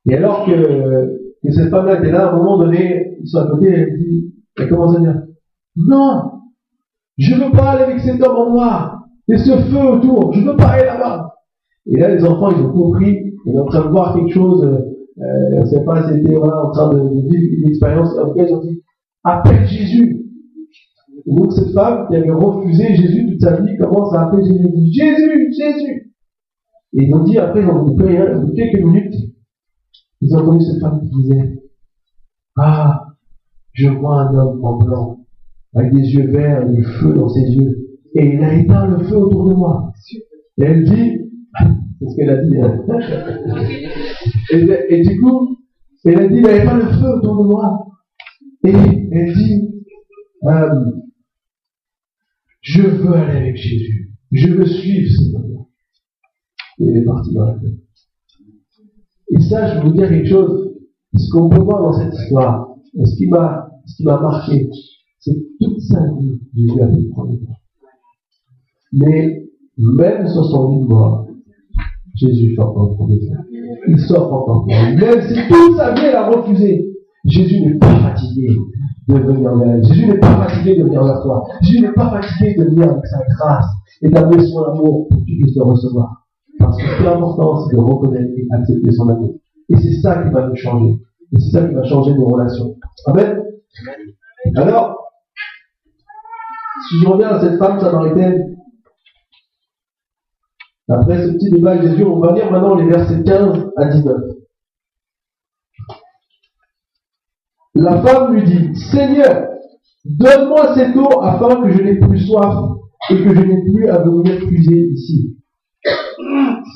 Et 0.06 0.14
alors 0.14 0.46
que, 0.46 1.32
que 1.42 1.52
cette 1.52 1.70
femme-là 1.70 1.98
était 1.98 2.12
là, 2.12 2.28
à 2.28 2.32
un 2.32 2.36
moment 2.36 2.58
donné, 2.58 3.18
ils 3.20 3.28
sont 3.28 3.38
à 3.38 3.50
côté, 3.50 3.68
elle 3.68 3.98
dit, 3.98 4.34
elle 4.58 4.68
commence 4.68 4.96
à 4.96 5.00
dire, 5.00 5.22
non, 5.76 6.37
je 7.18 7.34
veux 7.34 7.50
pas 7.52 7.70
aller 7.72 7.84
avec 7.84 8.00
cet 8.00 8.22
homme 8.22 8.36
en 8.36 8.50
noir, 8.50 9.04
et 9.28 9.36
ce 9.36 9.50
feu 9.50 9.78
autour, 9.78 10.32
je 10.32 10.40
veux 10.40 10.56
pas 10.56 10.68
aller 10.68 10.86
là-bas. 10.86 11.34
Et 11.86 11.98
là, 11.98 12.14
les 12.14 12.24
enfants, 12.24 12.50
ils 12.50 12.64
ont 12.64 12.72
compris, 12.72 13.18
ils 13.44 13.52
sont 13.52 13.60
en 13.60 13.66
train 13.66 13.84
de 13.84 13.90
voir 13.90 14.14
quelque 14.14 14.32
chose, 14.32 14.64
euh, 14.64 15.60
ne 15.60 15.64
sait 15.66 15.84
pas, 15.84 16.08
c'était 16.08 16.34
voilà, 16.34 16.64
en 16.64 16.70
train 16.70 16.90
de, 16.90 17.00
vivre 17.00 17.62
une 17.62 17.68
expérience, 17.68 18.16
en 18.18 18.28
tout 18.28 18.34
cas, 18.34 18.46
ils 18.46 18.54
ont 18.54 18.60
dit, 18.60 18.82
appelle 19.24 19.66
Jésus. 19.66 20.24
Et 21.26 21.34
donc 21.34 21.52
cette 21.52 21.72
femme 21.72 22.06
qui 22.08 22.16
avait 22.16 22.30
refusé 22.30 22.94
Jésus 22.94 23.28
toute 23.28 23.40
sa 23.40 23.60
vie 23.60 23.76
commence 23.76 24.14
à 24.14 24.22
appeler 24.22 24.44
Jésus. 24.44 24.68
dit 24.70 24.92
Jésus, 24.92 25.52
Jésus. 25.52 26.14
Et 26.94 27.04
ils 27.04 27.14
ont 27.14 27.24
dit 27.24 27.36
après, 27.36 27.60
ils 27.60 27.68
ont 27.68 27.84
dit 27.84 28.54
quelques 28.54 28.82
minutes, 28.82 29.14
ils 30.20 30.34
ont 30.34 30.40
entendu 30.40 30.64
cette 30.64 30.80
femme 30.80 31.00
qui 31.00 31.22
disait 31.22 31.62
Ah, 32.56 33.08
je 33.72 33.88
vois 33.88 34.22
un 34.22 34.34
homme 34.34 34.64
en 34.64 34.76
blanc, 34.78 35.17
avec 35.74 35.92
des 35.92 36.14
yeux 36.14 36.30
verts 36.30 36.68
du 36.68 36.82
feu 36.84 37.14
dans 37.14 37.28
ses 37.28 37.40
yeux. 37.40 37.88
Et 38.14 38.34
il 38.34 38.42
a 38.42 38.54
éteint 38.54 38.86
le 38.86 39.04
feu 39.04 39.16
autour 39.16 39.48
de 39.48 39.54
moi. 39.54 39.92
Et 40.58 40.64
elle 40.64 40.84
dit, 40.84 41.18
c'est 41.98 42.08
ce 42.08 42.16
qu'elle 42.16 42.30
a 42.30 42.42
dit. 42.42 42.56
Hein. 42.60 42.84
et, 44.52 44.94
et, 44.94 45.02
du 45.02 45.20
coup, 45.20 45.58
elle 46.04 46.20
a 46.20 46.28
dit, 46.28 46.38
il 46.38 46.46
a 46.46 46.62
éteint 46.62 46.78
le 46.78 46.92
feu 46.92 47.08
autour 47.18 47.42
de 47.42 47.48
moi. 47.48 47.86
Et 48.64 48.72
elle 49.12 49.34
dit, 49.34 49.68
euh, 50.44 50.84
je 52.60 52.82
veux 52.82 53.14
aller 53.14 53.38
avec 53.38 53.56
Jésus. 53.56 54.10
Je 54.32 54.52
veux 54.52 54.66
suivre 54.66 55.10
cet 55.10 55.34
homme. 55.34 55.64
Et 56.78 56.88
elle 56.88 56.96
est 56.98 57.04
partie 57.04 57.34
dans 57.34 57.46
la 57.46 57.54
tête. 57.54 57.78
Et 59.30 59.40
ça, 59.40 59.74
je 59.74 59.80
vais 59.80 59.86
vous 59.86 59.92
dire 59.92 60.08
quelque 60.08 60.28
chose. 60.28 60.74
Ce 61.16 61.30
qu'on 61.30 61.48
peut 61.48 61.60
voir 61.60 61.82
dans 61.82 61.92
cette 61.92 62.14
histoire, 62.14 62.76
et 62.94 63.06
ce 63.06 63.16
qui 63.16 63.26
m'a, 63.26 63.70
ce 63.86 63.96
qui 63.96 64.04
m'a 64.04 64.20
marqué, 64.20 64.68
c'est 65.20 65.36
toute 65.60 65.80
sa 65.80 66.00
vie, 66.18 66.38
Jésus 66.54 66.80
a 66.80 66.88
fait 66.88 67.08
prendre 67.10 67.32
Mais, 68.92 69.42
même 69.76 70.28
sur 70.28 70.44
son 70.44 70.70
lit 70.70 70.80
de 70.82 70.86
mort, 70.86 71.26
Jésus 72.14 72.54
fait 72.54 72.62
encore 72.62 72.94
prendre 72.94 73.12
Il 73.86 73.98
sort 74.00 74.32
encore 74.32 74.64
pour 74.64 74.68
Même 74.68 75.22
si 75.22 75.34
toute 75.48 75.76
sa 75.76 75.94
vie, 75.94 76.02
elle 76.08 76.16
a 76.16 76.30
refusé. 76.30 76.84
Jésus 77.24 77.60
n'est 77.60 77.78
pas 77.78 77.94
fatigué 77.96 78.48
de 79.08 79.14
venir 79.14 79.56
vers 79.56 79.68
elle. 79.68 79.84
Jésus 79.84 80.06
n'est 80.06 80.18
pas 80.18 80.46
fatigué 80.46 80.76
de 80.76 80.84
venir 80.84 81.04
vers 81.04 81.20
toi. 81.22 81.44
Jésus 81.62 81.80
n'est 81.80 81.92
pas 81.92 82.10
fatigué 82.10 82.54
de 82.58 82.64
venir 82.64 82.90
avec 82.90 83.06
sa 83.06 83.18
grâce 83.36 83.66
et 84.02 84.08
d'amener 84.08 84.46
son 84.46 84.62
amour 84.64 85.08
pour 85.08 85.18
que 85.18 85.24
tu 85.24 85.36
puisses 85.38 85.56
le 85.56 85.64
recevoir. 85.64 86.26
Parce 86.58 86.76
que 86.76 86.82
ce 86.88 86.96
qui 86.96 87.02
est 87.02 87.06
important, 87.06 87.66
c'est 87.66 87.76
de 87.76 87.80
reconnaître 87.80 88.32
et 88.36 88.46
accepter 88.52 88.92
son 88.92 89.08
amour. 89.08 89.34
Et 89.68 89.76
c'est 89.76 90.00
ça 90.00 90.22
qui 90.22 90.30
va 90.30 90.48
nous 90.48 90.56
changer. 90.56 90.98
Et 91.32 91.38
c'est 91.38 91.50
ça 91.50 91.66
qui 91.66 91.74
va 91.74 91.84
changer 91.84 92.14
nos 92.14 92.26
relations. 92.26 92.76
Amen. 93.06 93.42
Alors, 94.56 95.07
si 96.86 97.00
je 97.00 97.08
reviens 97.08 97.28
à 97.28 97.40
cette 97.40 97.58
femme 97.58 97.80
samaritaine, 97.80 98.56
après 100.88 101.26
ce 101.26 101.32
petit 101.32 101.50
débat 101.50 101.72
avec 101.72 101.90
Jésus, 101.90 102.04
on 102.04 102.18
va 102.18 102.32
lire 102.32 102.50
maintenant 102.50 102.74
les 102.76 102.86
versets 102.86 103.22
15 103.22 103.70
à 103.76 103.84
19. 103.86 104.16
La 107.74 108.02
femme 108.02 108.34
lui 108.34 108.42
dit, 108.44 108.74
Seigneur, 108.90 109.48
donne-moi 110.04 110.74
cette 110.74 110.96
eau 110.96 111.20
afin 111.20 111.62
que 111.62 111.70
je 111.70 111.82
n'ai 111.82 111.98
plus 111.98 112.20
soif 112.26 112.54
et 113.10 113.22
que 113.22 113.34
je 113.34 113.40
n'ai 113.40 113.64
plus 113.64 113.88
à 113.88 113.98
venir 113.98 114.38
puiser 114.46 114.88
ici. 114.88 115.36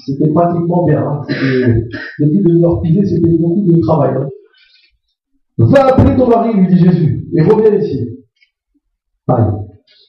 C'était 0.07 0.31
pratiquement 0.33 0.85
bien. 0.85 1.01
Hein. 1.01 1.23
Depuis 1.29 2.43
de 2.43 2.53
venir 2.53 2.81
puiser, 2.83 3.05
c'était 3.05 3.39
beaucoup 3.39 3.63
de 3.63 3.81
travail. 3.81 4.15
Hein. 4.17 4.29
Va 5.59 5.87
appeler 5.87 6.17
ton 6.17 6.29
mari, 6.29 6.55
lui 6.55 6.67
dit 6.67 6.79
Jésus, 6.79 7.27
et 7.35 7.43
reviens 7.43 7.75
ici. 7.77 8.09
Pareil. 9.27 9.53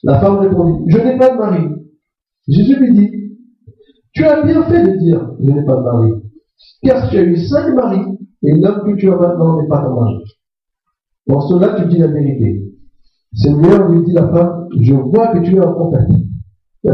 La 0.04 0.20
femme 0.20 0.38
répondit, 0.38 0.84
je 0.88 0.98
n'ai 0.98 1.16
pas 1.18 1.30
de 1.30 1.38
mari. 1.38 1.66
Jésus 2.46 2.76
lui 2.78 2.94
dit, 2.94 3.10
tu 4.12 4.22
as 4.24 4.42
bien 4.42 4.62
fait 4.64 4.84
de 4.84 4.98
dire, 4.98 5.30
je 5.40 5.50
n'ai 5.50 5.64
pas 5.64 5.76
de 5.76 5.82
mari, 5.82 6.12
car 6.82 7.08
tu 7.08 7.16
as 7.16 7.22
eu 7.22 7.36
cinq 7.38 7.74
maris, 7.74 8.04
et 8.42 8.52
l'homme 8.52 8.84
que 8.84 9.00
tu 9.00 9.10
as 9.10 9.16
maintenant 9.16 9.60
n'est 9.60 9.68
pas 9.68 9.82
ton 9.82 9.94
mari. 9.98 10.22
Dans 11.26 11.40
cela, 11.40 11.80
tu 11.80 11.86
dis 11.86 11.96
la 11.96 12.08
vérité. 12.08 12.70
Seigneur, 13.32 13.88
lui 13.88 14.04
dit 14.04 14.12
la 14.12 14.28
femme, 14.28 14.68
je 14.78 14.92
vois 14.92 15.28
que 15.28 15.38
tu 15.38 15.56
es 15.56 15.58
un 15.58 15.72
prophète. 15.72 16.06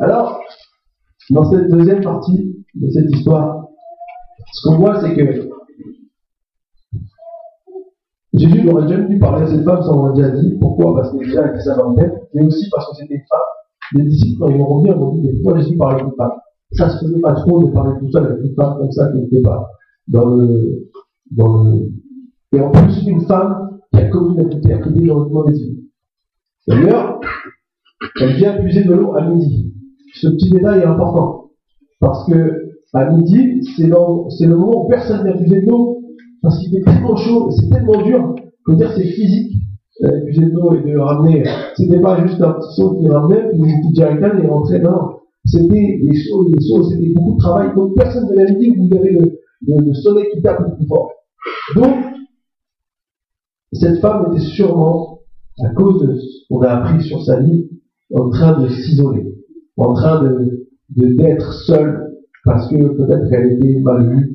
Alors, 0.00 0.40
dans 1.30 1.44
cette 1.50 1.70
deuxième 1.70 2.02
partie 2.02 2.64
de 2.74 2.90
cette 2.90 3.08
histoire, 3.14 3.68
ce 4.52 4.68
qu'on 4.68 4.78
voit, 4.78 5.00
c'est 5.00 5.14
que 5.14 5.48
Jésus 8.34 8.64
n'aurait 8.64 8.88
jamais 8.88 9.08
dû 9.08 9.18
parler 9.18 9.42
à 9.42 9.46
cette 9.46 9.64
femme 9.64 9.82
sans 9.82 9.92
l'avoir 9.92 10.12
déjà 10.14 10.30
dit. 10.30 10.56
Pourquoi? 10.60 10.94
Parce 10.94 11.12
que 11.12 11.18
déjà, 11.18 11.42
elle 11.42 11.76
dans 11.76 11.94
tête, 11.94 12.28
mais 12.34 12.44
aussi 12.44 12.68
parce 12.70 12.88
que 12.90 12.96
c'était 12.96 13.14
une 13.14 13.20
femme. 13.20 13.40
Les 13.94 14.04
disciples, 14.04 14.40
quand 14.40 14.48
ils 14.48 14.58
vont 14.58 14.66
revenir, 14.66 14.98
vont 14.98 15.14
dire 15.14 15.32
pourquoi 15.42 15.60
Jésus 15.60 15.76
parlait 15.76 16.00
avec 16.00 16.06
une 16.06 16.16
femme? 16.16 16.32
Ça 16.72 16.88
se 16.88 17.04
faisait 17.04 17.20
pas 17.20 17.34
trop 17.34 17.62
de 17.62 17.70
parler 17.72 17.98
tout 17.98 18.10
seul 18.10 18.24
avec 18.24 18.42
une 18.42 18.54
femme 18.54 18.78
comme 18.78 18.90
ça 18.90 19.12
qui 19.12 19.18
n'était 19.18 19.42
pas 19.42 19.68
dans 20.08 20.24
le, 20.24 20.88
dans 21.30 21.62
le. 21.62 21.88
Et 22.52 22.60
en 22.60 22.70
plus, 22.70 23.06
une 23.06 23.20
femme 23.22 23.78
qui 23.92 24.00
a 24.00 24.08
commis 24.08 24.36
l'adultère, 24.36 24.80
qui 24.80 24.88
était 24.88 25.06
dans 25.06 25.24
le 25.24 25.28
mauvais 25.28 25.52
yeux. 25.52 25.82
D'ailleurs, 26.66 27.20
elle 28.20 28.34
vient 28.34 28.56
puiser 28.58 28.84
de 28.84 28.94
l'eau 28.94 29.14
à 29.14 29.28
midi. 29.28 29.74
ce 30.14 30.28
petit 30.28 30.50
détail 30.50 30.80
est 30.80 30.86
important. 30.86 31.50
Parce 32.00 32.26
que 32.26 32.62
à 32.94 33.10
midi, 33.10 33.62
c'est 33.76 33.86
le 33.86 34.56
moment 34.56 34.86
où 34.86 34.88
personne 34.88 35.24
n'a 35.24 35.32
puiser 35.32 35.62
de 35.62 35.70
l'eau. 35.70 36.01
Parce 36.42 36.58
qu'il 36.58 36.70
fait 36.70 36.82
tellement 36.82 37.16
chaud, 37.16 37.50
c'est 37.50 37.70
tellement 37.70 38.02
dur. 38.02 38.34
Faut 38.66 38.74
dire 38.74 38.92
c'est 38.94 39.04
physique. 39.04 39.52
Euh, 40.02 40.20
l'eau 40.52 40.74
et 40.74 40.90
de 40.90 40.98
ramener. 40.98 41.44
C'était 41.76 42.00
pas 42.00 42.26
juste 42.26 42.42
un 42.42 42.54
petit 42.54 42.74
saut 42.74 42.96
qui 42.98 43.08
ramenait, 43.08 43.48
puis 43.50 43.58
une 43.58 43.80
petite 43.82 43.96
jerrycan 43.96 44.36
et 44.42 44.46
rentrait. 44.48 44.80
Non, 44.80 45.20
c'était 45.44 46.00
des 46.02 46.16
sauts 46.28 46.48
des 46.48 46.60
sauts, 46.60 46.90
c'était 46.90 47.12
beaucoup 47.14 47.34
de 47.34 47.38
travail. 47.38 47.70
Donc 47.76 47.94
personne 47.94 48.28
ne 48.28 48.34
l'a 48.34 48.50
dit 48.50 48.72
que 48.72 48.78
vous 48.78 48.96
avez 48.96 49.12
le, 49.12 49.38
le, 49.66 49.94
soleil 49.94 50.26
qui 50.32 50.42
tape 50.42 50.60
le 50.60 50.74
plus 50.76 50.86
fort. 50.86 51.10
Donc, 51.76 51.94
cette 53.72 54.00
femme 54.00 54.32
était 54.32 54.44
sûrement, 54.44 55.20
à 55.62 55.68
cause 55.74 56.02
de 56.02 56.16
ce 56.16 56.48
qu'on 56.48 56.62
a 56.62 56.70
appris 56.70 57.02
sur 57.04 57.22
sa 57.22 57.40
vie, 57.40 57.68
en 58.14 58.28
train 58.30 58.60
de 58.60 58.68
s'isoler, 58.68 59.34
en 59.76 59.92
train 59.94 60.22
de 60.22 60.68
d'être 60.94 61.52
seule, 61.54 62.12
parce 62.44 62.68
que 62.68 62.76
peut-être 62.76 63.30
qu'elle 63.30 63.52
était 63.52 63.80
mal 63.80 64.10
vue, 64.10 64.31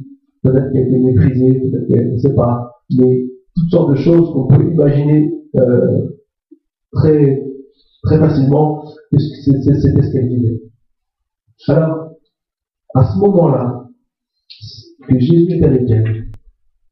peut-être 0.47 0.71
qu'elle 0.71 0.87
était 0.87 0.99
méprisée, 0.99 1.59
peut-être 1.59 1.87
qu'elle 1.87 2.13
ne 2.13 2.17
sait 2.17 2.35
pas, 2.35 2.71
mais 2.97 3.25
toutes 3.55 3.69
sortes 3.69 3.91
de 3.91 3.95
choses 3.95 4.31
qu'on 4.33 4.47
peut 4.47 4.71
imaginer 4.71 5.33
euh, 5.55 6.09
très 6.91 7.43
très 8.03 8.19
facilement, 8.19 8.85
c'était 9.11 9.73
ce 9.73 10.11
qu'elle 10.11 10.27
vivait. 10.27 10.61
Alors, 11.67 12.11
à 12.95 13.03
ce 13.03 13.17
moment-là, 13.19 13.89
que 15.07 15.19
Jésus 15.19 15.53
est 15.53 15.63
avec 15.63 15.89
elle, 15.89 16.27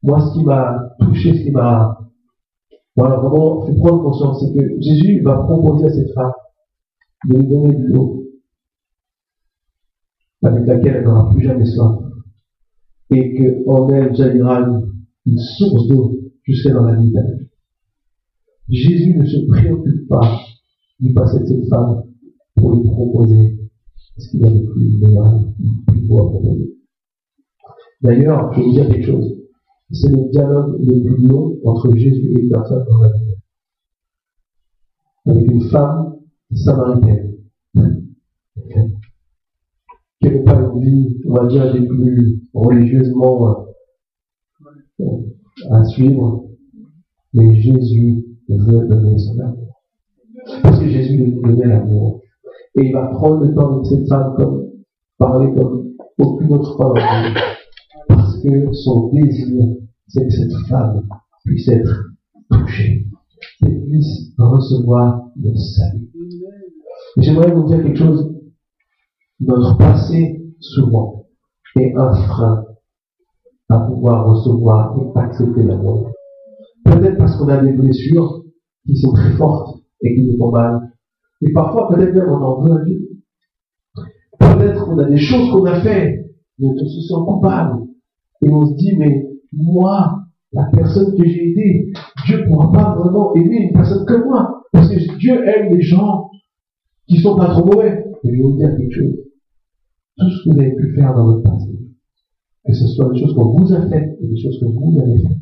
moi, 0.02 0.20
ce 0.20 0.34
qui 0.34 0.44
m'a 0.44 0.96
touché, 1.00 1.34
ce 1.34 1.42
qui 1.42 1.50
m'a 1.50 1.98
vraiment 2.96 3.66
fait 3.66 3.74
prendre 3.76 4.02
conscience, 4.02 4.40
c'est 4.40 4.58
que 4.58 4.80
Jésus 4.80 5.20
va 5.22 5.38
proposer 5.38 5.86
à 5.86 5.90
cette 5.90 6.12
femme 6.14 6.32
de 7.28 7.36
lui 7.38 7.46
donner 7.46 7.74
de 7.74 7.92
l'eau 7.92 8.24
avec 10.42 10.66
laquelle 10.66 10.96
elle 10.96 11.04
n'aura 11.04 11.30
plus 11.30 11.42
jamais 11.42 11.64
soif. 11.64 11.98
Et 13.10 13.64
qu'en 13.64 13.88
elle 13.90 14.14
jaillira 14.14 14.68
une, 15.26 15.38
source 15.38 15.88
d'eau 15.88 16.20
jusqu'à 16.42 16.72
dans 16.72 16.84
la 16.84 17.00
vie. 17.00 17.12
Jésus 18.68 19.14
ne 19.16 19.24
se 19.24 19.46
préoccupe 19.46 20.08
pas 20.08 20.40
du 20.98 21.12
passé 21.12 21.40
de 21.40 21.46
cette 21.46 21.68
femme 21.68 22.02
pour 22.56 22.74
lui 22.74 22.82
proposer 22.82 23.58
ce 24.18 24.30
qu'il 24.30 24.44
a 24.44 24.50
de 24.50 24.66
plus 24.66 24.98
meilleur, 24.98 25.40
plus 25.86 26.08
beau 26.08 26.26
à 26.26 26.30
proposer. 26.30 26.76
D'ailleurs, 28.02 28.52
je 28.52 28.60
vais 28.60 28.66
vous 28.66 28.72
dire 28.72 28.88
quelque 28.88 29.06
chose. 29.06 29.36
C'est 29.90 30.10
le 30.10 30.30
dialogue 30.30 30.80
le 30.80 31.02
plus 31.02 31.26
long 31.26 31.56
entre 31.64 31.94
Jésus 31.94 32.32
et 32.32 32.42
une 32.42 32.50
personne 32.50 32.84
dans 32.88 33.02
la 33.02 33.12
vie. 33.12 33.34
Avec 35.26 35.50
une 35.50 35.62
femme 35.62 36.16
samaritaine. 36.52 37.35
Qui 40.20 40.28
n'est 40.28 40.44
pas 40.44 40.54
une 40.54 40.80
vie, 40.80 41.20
on 41.28 41.34
va 41.34 41.46
dire, 41.46 41.72
les 41.74 41.86
plus 41.86 42.40
religieusement 42.54 43.66
euh, 45.00 45.04
à 45.70 45.84
suivre. 45.84 46.44
Mais 47.34 47.54
Jésus 47.60 48.24
veut 48.48 48.86
donner 48.88 49.18
son 49.18 49.38
amour. 49.40 49.82
Parce 50.62 50.78
que 50.78 50.88
Jésus 50.88 51.24
veut 51.24 51.42
donner 51.42 51.66
l'amour. 51.66 52.22
Et 52.76 52.86
il 52.86 52.92
va 52.92 53.06
prendre 53.06 53.44
le 53.44 53.54
temps 53.54 53.74
avec 53.74 53.86
cette 53.86 54.08
femme 54.08 54.34
comme 54.36 54.70
parler 55.18 55.52
comme 55.54 55.92
aucune 56.18 56.52
autre 56.54 56.76
femme 56.76 57.34
Parce 58.08 58.42
que 58.42 58.72
son 58.72 59.10
désir, 59.10 59.76
c'est 60.08 60.24
que 60.24 60.30
cette 60.30 60.52
femme 60.68 61.08
puisse 61.44 61.68
être 61.68 62.04
touchée, 62.50 63.06
qu'elle 63.60 63.82
puisse 63.82 64.32
recevoir 64.38 65.30
le 65.36 65.54
salut. 65.56 66.10
J'aimerais 67.18 67.50
vous 67.52 67.66
dire 67.66 67.82
quelque 67.82 67.98
chose. 67.98 68.35
Notre 69.40 69.76
passé, 69.76 70.40
souvent, 70.60 71.26
est 71.76 71.94
un 71.94 72.12
frein 72.12 72.64
à 73.68 73.80
pouvoir 73.80 74.26
recevoir 74.26 74.96
et 74.98 75.18
accepter 75.18 75.62
l'amour. 75.62 76.10
Peut-être 76.84 77.18
parce 77.18 77.36
qu'on 77.36 77.48
a 77.48 77.58
des 77.58 77.72
blessures 77.72 78.44
qui 78.86 78.96
sont 78.96 79.12
très 79.12 79.32
fortes 79.32 79.80
et 80.02 80.14
qui 80.14 80.24
nous 80.24 80.38
font 80.38 80.52
mal. 80.52 80.92
Et 81.42 81.52
parfois, 81.52 81.88
peut-être 81.88 82.14
même 82.14 82.30
on 82.30 82.42
en 82.42 82.60
veut 82.62 82.80
à 82.80 82.84
Dieu. 82.84 83.08
Peut-être 84.38 84.84
qu'on 84.84 84.98
a 84.98 85.04
des 85.04 85.18
choses 85.18 85.50
qu'on 85.50 85.64
a 85.66 85.80
fait, 85.80 86.24
mais 86.58 86.68
on 86.68 86.86
se 86.86 87.00
sent 87.00 87.14
coupable. 87.26 87.82
Et 88.42 88.48
on 88.48 88.66
se 88.66 88.74
dit, 88.74 88.96
mais 88.96 89.26
moi, 89.52 90.20
la 90.52 90.64
personne 90.72 91.14
que 91.16 91.26
j'ai 91.26 91.50
aidée, 91.50 91.92
Dieu 92.26 92.42
ne 92.42 92.46
pourra 92.46 92.72
pas 92.72 92.94
vraiment 92.94 93.34
aimer 93.34 93.68
une 93.68 93.72
personne 93.72 94.06
comme 94.06 94.24
moi. 94.24 94.62
Parce 94.72 94.88
que 94.88 95.18
Dieu 95.18 95.46
aime 95.46 95.74
les 95.74 95.82
gens 95.82 96.30
qui 97.08 97.18
sont 97.18 97.36
pas 97.36 97.50
trop 97.50 97.64
mauvais. 97.64 98.04
Et 98.24 98.30
je 98.30 98.56
dire 98.56 98.76
quelque 98.76 98.94
chose. 98.94 99.25
Tout 100.18 100.30
ce 100.30 100.44
que 100.44 100.54
vous 100.54 100.60
avez 100.60 100.74
pu 100.74 100.94
faire 100.94 101.14
dans 101.14 101.26
votre 101.26 101.42
passé, 101.42 101.68
que 102.66 102.72
ce 102.72 102.86
soit 102.88 103.12
des 103.12 103.20
choses 103.20 103.34
qu'on 103.34 103.50
vous 103.50 103.72
a 103.74 103.86
faites 103.88 104.16
et 104.20 104.26
des 104.26 104.40
choses 104.40 104.58
que 104.58 104.64
vous 104.64 104.98
avez 104.98 105.18
faites, 105.18 105.38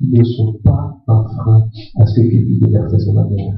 ne 0.00 0.24
sont 0.24 0.58
pas 0.64 0.96
un 1.06 1.24
frein 1.24 1.68
à 2.00 2.06
ce 2.06 2.20
que 2.20 2.28
Dieu 2.28 2.44
puisse 2.44 2.60
déverser 2.60 2.98
son 2.98 3.16
amour. 3.16 3.54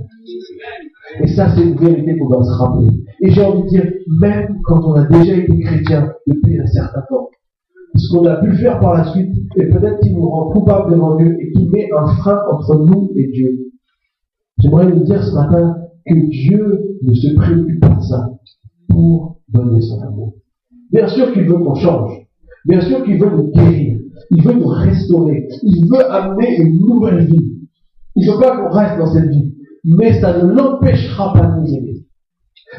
Et 1.22 1.28
ça, 1.28 1.54
c'est 1.54 1.62
une 1.62 1.76
vérité 1.76 2.18
qu'on 2.18 2.28
doit 2.28 2.44
se 2.44 2.52
rappeler. 2.52 2.90
Et 3.22 3.30
j'ai 3.30 3.42
envie 3.42 3.62
de 3.62 3.68
dire, 3.68 3.90
même 4.20 4.58
quand 4.64 4.84
on 4.84 4.92
a 4.94 5.06
déjà 5.06 5.34
été 5.34 5.58
chrétien 5.60 6.12
depuis 6.26 6.60
un 6.60 6.66
certain 6.66 7.00
temps, 7.08 7.28
ce 7.96 8.12
qu'on 8.12 8.26
a 8.26 8.36
pu 8.36 8.54
faire 8.56 8.80
par 8.80 8.94
la 8.94 9.12
suite, 9.12 9.34
et 9.56 9.66
peut-être 9.70 10.00
qu'il 10.00 10.14
nous 10.14 10.28
rend 10.28 10.50
coupables 10.50 10.92
devant 10.92 11.16
Dieu 11.16 11.38
et 11.40 11.52
qui 11.52 11.68
met 11.68 11.88
un 11.96 12.06
frein 12.16 12.40
entre 12.50 12.84
nous 12.84 13.12
et 13.16 13.28
Dieu. 13.28 13.70
J'aimerais 14.58 14.90
vous 14.90 15.04
dire 15.04 15.22
ce 15.24 15.34
matin 15.34 15.76
que 16.04 16.14
Dieu 16.14 16.98
ne 17.02 17.14
se 17.14 17.34
préoccupe 17.34 17.80
pas 17.80 17.94
de 17.94 18.02
ça 18.02 18.30
pour 18.94 19.40
donner 19.48 19.80
son 19.82 20.00
amour. 20.02 20.34
Bien 20.90 21.08
sûr 21.08 21.32
qu'il 21.32 21.44
veut 21.44 21.58
qu'on 21.58 21.74
change. 21.74 22.12
Bien 22.64 22.80
sûr 22.80 23.04
qu'il 23.04 23.18
veut 23.18 23.30
nous 23.30 23.50
guérir. 23.50 23.98
Il 24.30 24.42
veut 24.42 24.54
nous 24.54 24.68
restaurer. 24.68 25.48
Il 25.62 25.86
veut 25.90 26.10
amener 26.10 26.56
une 26.56 26.78
nouvelle 26.78 27.26
vie. 27.26 27.58
Il 28.16 28.26
ne 28.26 28.32
veut 28.32 28.40
pas 28.40 28.56
qu'on 28.56 28.70
reste 28.70 28.98
dans 28.98 29.12
cette 29.12 29.28
vie 29.28 29.54
mais 29.84 30.18
ça 30.20 30.42
ne 30.42 30.50
l'empêchera 30.50 31.32
pas 31.34 31.46
de 31.46 31.60
nous 31.60 31.74
aimer. 31.74 32.06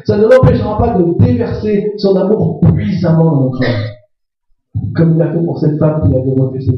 Ça 0.04 0.18
ne 0.18 0.24
l'empêchera 0.24 0.76
pas 0.76 0.98
de 0.98 1.24
déverser 1.24 1.92
son 1.98 2.16
amour 2.16 2.60
puissamment 2.60 3.30
dans 3.30 3.44
notre 3.44 3.64
âme. 3.64 4.90
Comme 4.94 5.14
il 5.14 5.22
a 5.22 5.32
fait 5.32 5.44
pour 5.44 5.58
cette 5.58 5.78
femme 5.78 6.02
qui 6.02 6.14
avait 6.14 6.32
refusé. 6.32 6.72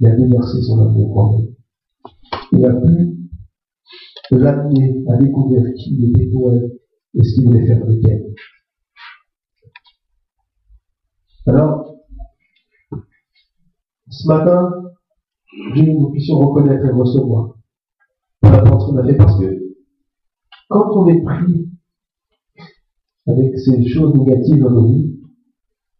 Il 0.00 0.06
a 0.06 0.16
déversé 0.16 0.60
son 0.62 0.80
amour 0.80 1.18
en 1.18 1.38
elle. 1.38 1.54
Il 2.52 2.64
a 2.66 2.74
pu 2.74 3.16
l'amener 4.32 5.04
à 5.08 5.16
découvrir 5.16 5.72
qui 5.74 6.10
était 6.10 6.26
pour 6.30 6.52
elle 6.52 6.70
et 7.14 7.22
ce 7.22 7.34
qu'il 7.34 7.46
voulait 7.46 7.66
faire 7.66 7.82
avec 7.82 8.04
elle. 8.06 8.34
Alors, 11.46 11.96
ce 14.08 14.28
matin, 14.28 14.70
Dieu 15.74 15.84
nous 15.84 16.10
puissions 16.10 16.38
reconnaître 16.38 16.84
et 16.84 16.92
recevoir 16.92 17.54
qu'on 18.90 18.96
a 18.98 19.06
fait 19.06 19.16
parce 19.16 19.38
que 19.38 19.76
quand 20.68 20.90
on 20.96 21.08
est 21.08 21.22
pris 21.22 21.68
avec 23.26 23.58
ces 23.58 23.86
choses 23.88 24.14
négatives 24.14 24.62
dans 24.62 24.70
nos 24.70 24.88
vies, 24.88 25.20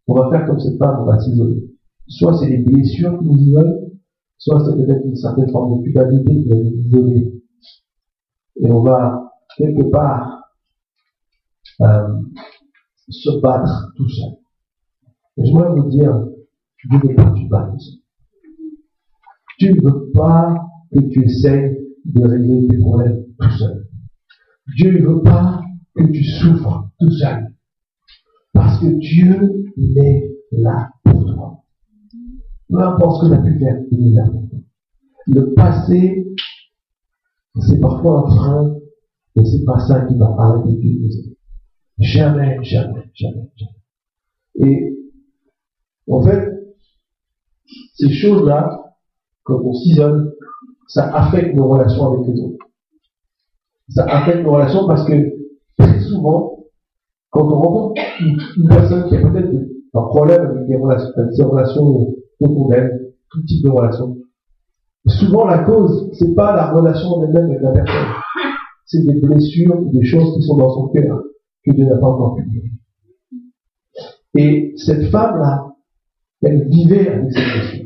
on 0.07 0.15
va 0.15 0.29
faire 0.29 0.47
comme 0.47 0.59
cette 0.59 0.77
femme, 0.77 1.01
on 1.01 1.05
va 1.05 1.19
s'isoler. 1.19 1.69
Soit 2.07 2.37
c'est 2.37 2.49
les 2.49 2.63
blessures 2.63 3.17
qui 3.19 3.25
nous 3.25 3.37
isolent, 3.37 3.91
soit 4.37 4.65
c'est 4.65 4.75
peut-être 4.75 5.05
une 5.05 5.15
certaine 5.15 5.49
forme 5.51 5.77
de 5.77 5.83
culpabilité 5.83 6.33
qui 6.33 6.49
va 6.49 6.55
nous 6.55 6.71
isoler. 6.71 7.41
Et 8.57 8.71
on 8.71 8.81
va 8.81 9.31
quelque 9.57 9.89
part 9.91 10.40
euh, 11.81 12.21
se 13.09 13.41
battre 13.41 13.91
tout 13.95 14.07
seul. 14.07 14.33
Et 15.37 15.45
je 15.45 15.51
voudrais 15.51 15.73
vous 15.73 15.89
dire, 15.89 16.27
Dieu 16.89 16.99
ne 16.99 17.07
veux 17.07 17.15
pas 17.15 17.31
que 17.31 17.39
tu 17.39 17.47
battes 17.47 17.81
Tu 19.57 19.73
ne 19.73 19.81
veux 19.81 20.11
pas 20.11 20.67
que 20.91 20.99
tu 20.99 21.23
essayes 21.23 21.77
de 22.05 22.23
régler 22.23 22.67
tes 22.67 22.77
problèmes 22.77 23.25
tout 23.39 23.51
seul. 23.51 23.87
Dieu 24.75 24.99
ne 24.99 25.05
veut 25.05 25.21
pas 25.23 25.61
que 25.95 26.03
tu 26.03 26.23
souffres 26.23 26.89
tout 26.99 27.11
seul. 27.11 27.53
Parce 28.53 28.79
que 28.79 28.87
Dieu, 28.87 29.65
il 29.77 29.97
est 29.97 30.31
là 30.51 30.91
pour 31.03 31.25
toi. 31.25 31.63
Peu 32.69 32.81
importe 32.81 33.23
ce 33.23 33.29
que 33.29 33.33
tu 33.33 33.39
as 33.39 33.43
pu 33.43 33.59
faire, 33.59 33.77
il 33.91 34.07
est 34.07 34.15
là 34.15 34.29
pour 34.29 34.49
toi. 34.49 34.59
Le 35.27 35.53
passé, 35.53 36.27
c'est 37.59 37.79
parfois 37.79 38.27
un 38.27 38.35
frein, 38.35 38.75
mais 39.35 39.45
c'est 39.45 39.63
pas 39.65 39.79
ça 39.79 40.05
qui 40.05 40.17
va 40.17 40.35
arrêter 40.37 40.75
Dieu 40.77 41.09
Jamais, 42.01 42.57
jamais, 42.63 43.11
jamais, 43.13 43.51
jamais. 43.55 43.75
Et, 44.55 44.97
en 46.09 46.23
fait, 46.23 46.73
ces 47.93 48.09
choses-là, 48.09 48.95
quand 49.43 49.61
on 49.63 49.73
s'isole, 49.73 50.33
ça 50.87 51.13
affecte 51.15 51.55
nos 51.55 51.69
relations 51.69 52.11
avec 52.11 52.27
les 52.27 52.41
autres. 52.41 52.65
Ça 53.89 54.05
affecte 54.05 54.43
nos 54.43 54.53
relations 54.53 54.87
parce 54.87 55.05
que 55.05 55.13
très 55.77 55.99
souvent, 55.99 56.65
quand 57.29 57.45
on 57.45 57.61
rencontre 57.61 58.01
une, 58.19 58.67
personne 58.67 59.07
qui 59.07 59.17
a 59.17 59.21
peut-être 59.21 59.53
un 59.93 60.01
problème 60.01 60.45
avec, 60.47 60.67
des 60.67 60.77
relations, 60.77 61.11
avec 61.15 61.33
ses 61.33 61.43
relations 61.43 62.15
d'elle, 62.69 63.13
tout 63.29 63.43
type 63.43 63.63
de 63.63 63.69
relations, 63.69 64.17
souvent 65.05 65.45
la 65.45 65.59
cause, 65.59 66.09
c'est 66.13 66.33
pas 66.33 66.55
la 66.55 66.71
relation 66.71 67.09
en 67.09 67.25
elle-même 67.25 67.45
avec 67.45 67.61
la 67.61 67.71
personne. 67.71 68.07
C'est 68.85 69.05
des 69.05 69.21
blessures 69.21 69.81
des 69.91 70.03
choses 70.03 70.35
qui 70.35 70.41
sont 70.41 70.57
dans 70.57 70.69
son 70.71 70.87
cœur 70.89 71.21
que 71.63 71.71
Dieu 71.71 71.85
n'a 71.85 71.97
pas 71.97 72.07
encore. 72.07 72.37
Et 74.37 74.73
cette 74.77 75.09
femme-là, 75.09 75.67
elle 76.41 76.67
vivait 76.67 77.09
avec 77.09 77.31
cette 77.31 77.53
question. 77.53 77.85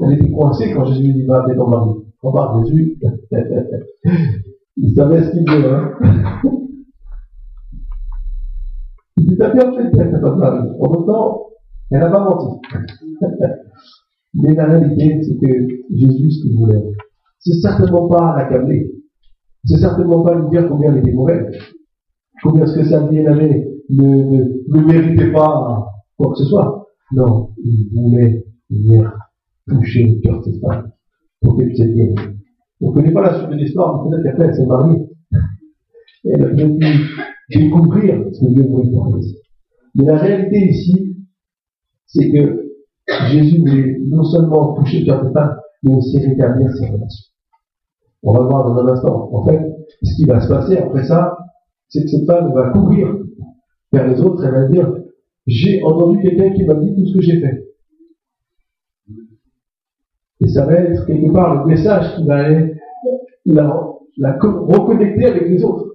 Elle 0.00 0.12
était 0.14 0.30
coincée 0.30 0.72
quand 0.72 0.84
Jésus 0.86 1.02
lui 1.02 1.14
dit, 1.14 1.26
va 1.26 1.40
appeler 1.40 1.56
ton 1.56 1.68
mari. 1.68 1.90
Parle 2.22 2.66
Jésus. 2.66 2.98
il 4.76 4.94
savait 4.94 5.24
ce 5.24 5.30
qu'il 5.32 5.50
veut, 5.50 5.74
hein. 5.74 5.92
il 9.16 9.28
dit, 9.28 9.36
t'as 9.36 9.52
bien 9.52 9.72
fait 9.72 9.84
de 9.84 9.90
dire 9.90 10.20
ton 10.20 10.36
mari. 10.36 10.68
En 10.80 10.90
même 10.90 11.06
temps, 11.06 11.46
elle 11.90 12.00
n'a 12.00 12.10
pas 12.10 12.24
menti. 12.24 12.60
Mais 14.34 14.54
la 14.54 14.64
réalité, 14.64 15.20
c'est 15.22 15.38
que 15.38 15.68
Jésus, 15.90 16.30
ce 16.30 16.42
qu'il 16.42 16.56
voulait, 16.56 16.82
c'est 17.38 17.60
certainement 17.60 18.08
pas 18.08 18.34
l'accabler. 18.36 18.92
C'est 19.64 19.78
certainement 19.78 20.22
pas 20.22 20.34
lui 20.34 20.48
dire 20.50 20.68
combien 20.68 20.92
elle 20.92 20.98
était 21.00 21.12
mauvaise. 21.12 21.54
Combien 22.42 22.64
est-ce 22.64 22.74
que 22.74 22.84
sa 22.84 23.06
bien-aimé 23.06 23.68
ne, 23.88 24.04
ne, 24.04 24.44
ne 24.68 24.80
méritait 24.84 25.32
pas 25.32 25.86
quoi 26.16 26.32
que 26.32 26.38
ce 26.38 26.44
soit. 26.44 26.88
Non, 27.12 27.50
il 27.62 27.90
voulait 27.92 28.44
venir 28.70 29.12
toucher 29.68 30.04
le 30.04 30.20
cœur 30.20 30.38
de 30.38 30.44
cette 30.44 30.60
femme 30.60 30.90
pour 31.40 31.56
qu'elle 31.56 31.68
puisse 31.68 31.86
bien. 31.86 32.14
On 32.80 32.90
ne 32.90 32.94
connaît 32.94 33.12
pas 33.12 33.22
la 33.22 33.38
suite 33.38 33.50
de 33.50 33.56
l'histoire, 33.56 34.04
mais 34.04 34.10
peut-être 34.10 34.24
qu'après 34.24 34.44
elle 34.46 34.54
s'est 34.54 34.66
mariée. 34.66 34.98
Et 36.24 36.30
elle 36.34 36.44
a 36.44 36.48
pu 36.48 36.78
découvrir 37.50 38.24
ce 38.32 38.40
que 38.40 38.50
Dieu 38.52 38.66
voulait 38.66 38.90
pour 38.90 39.08
elle. 39.08 39.24
Mais 39.94 40.04
la 40.04 40.16
réalité 40.16 40.58
ici, 40.68 41.16
c'est 42.06 42.30
que 42.30 42.72
Jésus 43.28 43.58
voulait 43.60 43.98
non 44.06 44.24
seulement 44.24 44.74
toucher 44.74 45.00
le 45.00 45.06
cœur 45.06 45.24
de 45.24 45.32
femme, 45.32 45.56
mais 45.82 45.94
aussi 45.94 46.18
rétablir 46.18 46.72
ses 46.72 46.86
relations. 46.86 47.26
On 48.22 48.32
va 48.32 48.44
voir 48.44 48.64
dans 48.64 48.80
un 48.80 48.92
instant. 48.92 49.28
En 49.32 49.44
fait, 49.44 49.60
ce 50.02 50.16
qui 50.16 50.24
va 50.24 50.40
se 50.40 50.48
passer 50.48 50.78
après 50.78 51.04
ça, 51.04 51.36
c'est 51.92 52.04
que 52.04 52.08
cette 52.08 52.26
femme 52.26 52.54
va 52.54 52.70
courir 52.70 53.18
vers 53.92 54.08
les 54.08 54.20
autres, 54.22 54.42
elle 54.44 54.52
va 54.52 54.66
dire, 54.68 54.94
j'ai 55.46 55.82
entendu 55.82 56.22
quelqu'un 56.22 56.50
qui 56.54 56.64
m'a 56.64 56.74
dit 56.74 56.94
tout 56.94 57.06
ce 57.06 57.14
que 57.14 57.20
j'ai 57.20 57.40
fait. 57.40 57.68
Et 60.40 60.48
ça 60.48 60.64
va 60.64 60.72
être 60.72 61.04
quelque 61.06 61.30
part 61.32 61.62
le 61.62 61.70
message 61.70 62.16
qui 62.16 62.26
va 62.26 62.44
aller 62.44 62.74
la, 63.44 64.38
reconnecter 64.40 65.26
avec 65.26 65.48
les 65.48 65.62
autres. 65.62 65.92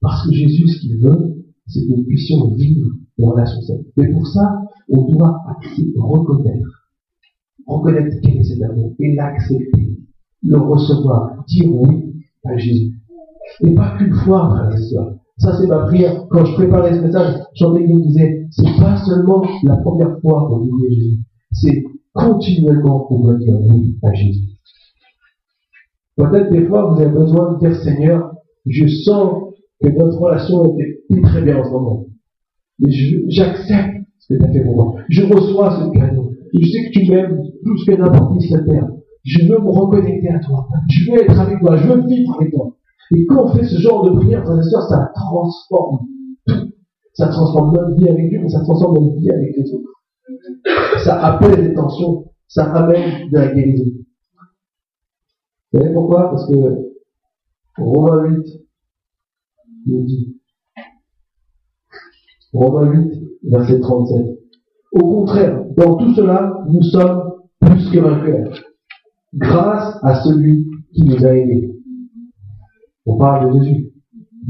Parce 0.00 0.26
que 0.26 0.32
Jésus, 0.32 0.66
ce 0.66 0.80
qu'il 0.80 0.98
veut, 0.98 1.44
c'est 1.66 1.80
que 1.82 1.90
nous 1.90 2.04
puissions 2.04 2.54
vivre 2.54 2.88
en 3.22 3.32
relation 3.32 3.60
saine. 3.60 3.84
Mais 3.98 4.10
pour 4.10 4.26
ça, 4.26 4.62
on 4.88 5.12
doit 5.12 5.42
reconnaître. 5.96 6.88
Reconnaître 7.66 8.16
quel 8.22 8.38
est 8.38 8.44
cet 8.44 8.62
amour 8.62 8.94
et 8.98 9.14
l'accepter. 9.14 9.98
Le 10.42 10.56
recevoir. 10.56 11.44
Dire 11.46 11.70
oui 11.70 12.14
à 12.46 12.56
Jésus. 12.56 12.99
Et 13.62 13.74
pas 13.74 13.96
qu'une 13.98 14.14
fois, 14.14 14.50
frère 14.50 14.78
et 14.78 14.82
soeur. 14.82 15.14
Ça, 15.38 15.56
c'est 15.58 15.66
ma 15.66 15.86
prière. 15.86 16.26
Quand 16.30 16.44
je 16.44 16.54
préparais 16.54 16.94
ce 16.94 17.00
message, 17.00 17.34
j'en 17.54 17.74
ai 17.76 17.86
me 17.86 18.00
disait, 18.00 18.46
c'est 18.50 18.78
pas 18.78 18.96
seulement 19.04 19.42
la 19.64 19.76
première 19.78 20.20
fois 20.20 20.46
qu'on 20.48 20.62
à 20.62 20.90
Jésus. 20.90 21.18
C'est 21.52 21.82
continuellement 22.12 23.00
qu'on 23.00 23.20
doit 23.20 23.36
dire 23.36 23.58
oui 23.60 23.96
à 24.02 24.12
Jésus. 24.12 24.48
Peut-être 26.16 26.50
des 26.50 26.66
fois, 26.66 26.92
vous 26.92 27.00
avez 27.00 27.10
besoin 27.10 27.54
de 27.54 27.58
dire, 27.58 27.74
Seigneur, 27.76 28.32
je 28.66 28.86
sens 28.86 29.54
que 29.82 29.88
notre 29.88 30.18
relation 30.18 30.64
n'était 30.64 30.98
plus 31.08 31.22
très 31.22 31.42
bien 31.42 31.58
en 31.58 31.64
ce 31.64 31.70
moment. 31.70 32.06
Mais 32.78 32.90
j'accepte 33.28 34.06
ce 34.18 34.34
que 34.34 34.38
tu 34.38 34.44
as 34.44 34.52
fait 34.52 34.64
pour 34.64 34.74
moi. 34.76 34.94
Je 35.08 35.22
reçois 35.24 35.70
ce 35.70 35.98
cadeau. 35.98 36.32
Je 36.52 36.66
sais 36.66 36.90
que 36.90 36.98
tu 36.98 37.10
m'aimes 37.10 37.42
plus 37.62 37.84
que 37.86 37.92
n'importe 37.92 38.38
qui 38.38 38.48
sur 38.48 38.64
terre. 38.64 38.88
Je 39.24 39.44
veux 39.44 39.58
me 39.58 39.70
reconnecter 39.70 40.28
à 40.28 40.40
toi. 40.40 40.66
Je 40.90 41.10
veux 41.10 41.22
être 41.22 41.38
avec 41.38 41.60
toi. 41.60 41.76
Je 41.76 41.88
veux 41.88 42.06
vivre 42.06 42.36
avec 42.38 42.52
toi. 42.52 42.74
Et 43.12 43.26
quand 43.26 43.44
on 43.44 43.48
fait 43.48 43.64
ce 43.64 43.78
genre 43.80 44.04
de 44.08 44.16
prière, 44.16 44.44
ça 44.46 45.10
transforme 45.14 46.06
tout. 46.46 46.72
Ça 47.14 47.28
transforme 47.28 47.74
notre 47.74 47.96
vie 47.96 48.08
avec 48.08 48.28
Dieu, 48.28 48.40
mais 48.40 48.48
ça 48.48 48.60
transforme 48.60 48.98
notre 48.98 49.16
vie 49.18 49.30
avec 49.30 49.56
les 49.56 49.72
autres. 49.72 49.90
Ça 51.04 51.20
appelle 51.24 51.68
les 51.68 51.74
tensions, 51.74 52.26
ça 52.46 52.72
amène 52.72 53.30
de 53.30 53.36
la 53.36 53.52
guérison. 53.52 53.90
Vous 55.72 55.78
savez 55.80 55.92
pourquoi? 55.92 56.30
Parce 56.30 56.46
que 56.48 56.92
Romains 57.78 58.26
8 58.28 58.46
nous 59.86 60.04
dit, 60.04 60.40
Romains 62.52 62.92
8, 62.92 63.22
verset 63.44 63.80
37, 63.80 64.38
au 64.92 64.98
contraire, 64.98 65.64
dans 65.76 65.96
tout 65.96 66.14
cela, 66.14 66.64
nous 66.68 66.82
sommes 66.82 67.32
plus 67.60 67.90
que 67.90 67.98
vainqueurs, 67.98 68.52
grâce 69.34 69.98
à 70.02 70.22
celui 70.22 70.68
qui 70.92 71.04
nous 71.04 71.24
a 71.24 71.34
aidés. 71.34 71.79
On 73.10 73.16
parle 73.16 73.52
de 73.52 73.58
Jésus. 73.58 73.92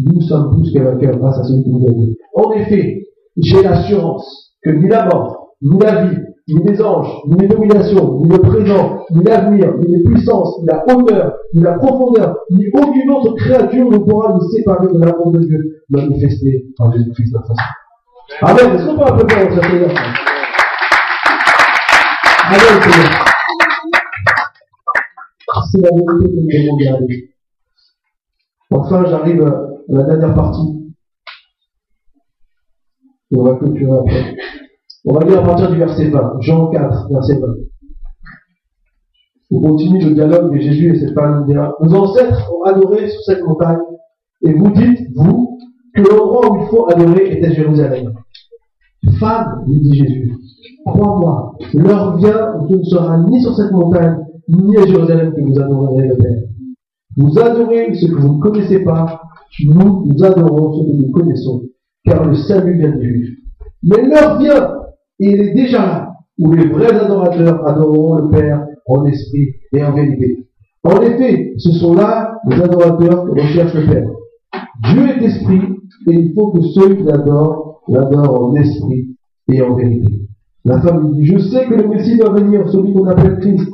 Nous 0.04 0.20
sommes 0.20 0.50
plus 0.50 0.70
que 0.72 0.80
vainqueurs 0.80 1.16
grâce 1.16 1.38
à 1.38 1.44
celui 1.44 1.64
qui 1.64 1.70
nous 1.72 1.86
aide. 1.86 2.14
En 2.34 2.52
effet, 2.52 3.06
j'ai 3.38 3.62
l'assurance 3.62 4.54
que 4.62 4.70
ni 4.70 4.86
la 4.86 5.06
mort, 5.06 5.54
ni 5.62 5.78
la 5.78 6.04
vie, 6.04 6.18
ni 6.48 6.62
les 6.62 6.82
anges, 6.82 7.22
ni 7.26 7.40
les 7.40 7.48
dominations, 7.48 8.20
ni 8.20 8.28
le 8.28 8.38
présent, 8.38 9.06
ni 9.12 9.24
l'avenir, 9.24 9.72
ni 9.78 9.96
les 9.96 10.04
puissances, 10.04 10.60
ni 10.60 10.66
la 10.66 10.84
hauteur, 10.92 11.32
ni 11.54 11.62
la 11.62 11.72
profondeur, 11.78 12.36
ni 12.50 12.66
aucune 12.74 13.10
autre 13.10 13.34
créature 13.36 13.90
ne 13.90 13.96
pourra 13.96 14.34
nous 14.34 14.46
séparer 14.50 14.88
de 14.88 14.98
l'amour 14.98 15.32
de 15.32 15.38
Dieu 15.38 15.82
manifesté 15.88 16.66
en 16.78 16.92
Jésus-Christ 16.92 17.32
notre 17.32 17.46
Seigneur. 17.46 17.64
Amen. 18.42 18.74
Est-ce 18.74 18.86
qu'on 18.86 18.96
peut 18.96 19.02
notre 19.02 19.62
Seigneur 19.62 19.90
Amen, 22.44 22.82
Seigneur. 22.82 23.24
C'est 25.72 25.80
la 25.80 25.90
vérité 25.90 26.24
que 26.28 26.40
nous 26.40 26.46
devons 26.46 26.76
garder. 26.76 27.29
Enfin, 28.70 29.04
j'arrive 29.06 29.42
à 29.42 29.62
la 29.88 30.02
dernière 30.04 30.34
partie. 30.34 30.94
Et 33.32 33.36
on 33.36 33.42
va 33.42 33.54
clôturer 33.54 33.98
après. 33.98 34.36
On 35.04 35.14
va 35.14 35.24
lire 35.24 35.40
à 35.40 35.44
partir 35.44 35.70
du 35.70 35.78
verset 35.78 36.08
20. 36.08 36.40
Jean 36.40 36.68
4, 36.68 37.08
verset 37.10 37.38
20. 37.40 37.46
On 39.52 39.60
continue 39.60 40.04
le 40.04 40.14
dialogue 40.14 40.54
de 40.54 40.60
Jésus 40.60 40.94
et 40.94 40.98
cette 40.98 41.14
femme. 41.14 41.46
Nos 41.46 41.94
ancêtres 41.94 42.52
ont 42.54 42.62
adoré 42.62 43.08
sur 43.08 43.20
cette 43.22 43.42
montagne. 43.42 43.78
Et 44.42 44.52
vous 44.52 44.70
dites, 44.70 45.08
vous, 45.14 45.58
que 45.94 46.02
l'endroit 46.02 46.52
où 46.52 46.62
il 46.62 46.68
faut 46.68 46.88
adorer 46.88 47.32
était 47.32 47.52
Jérusalem. 47.52 48.12
Femme, 49.18 49.64
lui 49.66 49.80
dit 49.80 49.98
Jésus, 49.98 50.32
crois-moi, 50.86 51.56
l'heure 51.74 52.16
vient 52.18 52.54
où 52.58 52.68
ce 52.68 52.74
ne 52.76 52.84
sera 52.84 53.18
ni 53.18 53.40
sur 53.40 53.56
cette 53.56 53.72
montagne, 53.72 54.18
ni 54.48 54.76
à 54.76 54.86
Jérusalem 54.86 55.34
que 55.34 55.40
vous 55.40 55.58
adorerez 55.58 56.08
le 56.08 56.16
Père. 56.16 56.42
Vous 57.16 57.38
adorez 57.38 57.94
ce 57.94 58.06
que 58.06 58.14
vous 58.14 58.34
ne 58.34 58.40
connaissez 58.40 58.84
pas, 58.84 59.20
nous, 59.64 60.04
nous 60.06 60.24
adorons 60.24 60.74
ce 60.74 60.86
que 60.86 60.96
nous 60.96 61.10
connaissons, 61.10 61.62
car 62.04 62.24
le 62.24 62.34
salut 62.34 62.78
vient 62.78 62.90
de 62.90 63.00
Dieu. 63.00 63.36
Mais 63.82 64.02
l'heure 64.02 64.38
vient, 64.38 64.74
et 65.18 65.30
il 65.30 65.40
est 65.40 65.54
déjà 65.54 65.78
là, 65.78 66.12
où 66.38 66.52
les 66.52 66.68
vrais 66.68 66.94
adorateurs 66.94 67.66
adoreront 67.66 68.16
le 68.16 68.30
Père 68.30 68.64
en 68.86 69.04
esprit 69.06 69.48
et 69.72 69.82
en 69.82 69.92
vérité. 69.92 70.46
En 70.84 71.00
effet, 71.00 71.52
ce 71.58 71.72
sont 71.72 71.94
là 71.94 72.38
les 72.48 72.60
adorateurs 72.60 73.26
qui 73.26 73.40
recherchent 73.40 73.74
le 73.74 73.86
Père. 73.86 74.08
Dieu 74.92 75.08
est 75.08 75.24
esprit, 75.24 75.60
et 76.06 76.14
il 76.14 76.32
faut 76.34 76.52
que 76.52 76.62
ceux 76.62 76.94
qui 76.94 77.02
l'adorent, 77.02 77.82
l'adorent 77.88 78.50
en 78.50 78.54
esprit 78.54 79.16
et 79.52 79.60
en 79.60 79.74
vérité. 79.74 80.20
La 80.64 80.80
femme 80.80 81.12
dit, 81.12 81.26
je 81.26 81.38
sais 81.38 81.66
que 81.66 81.74
le 81.74 81.88
Messie 81.88 82.16
doit 82.16 82.32
venir, 82.32 82.68
celui 82.70 82.92
qu'on 82.92 83.06
appelle 83.06 83.38
Christ. 83.40 83.68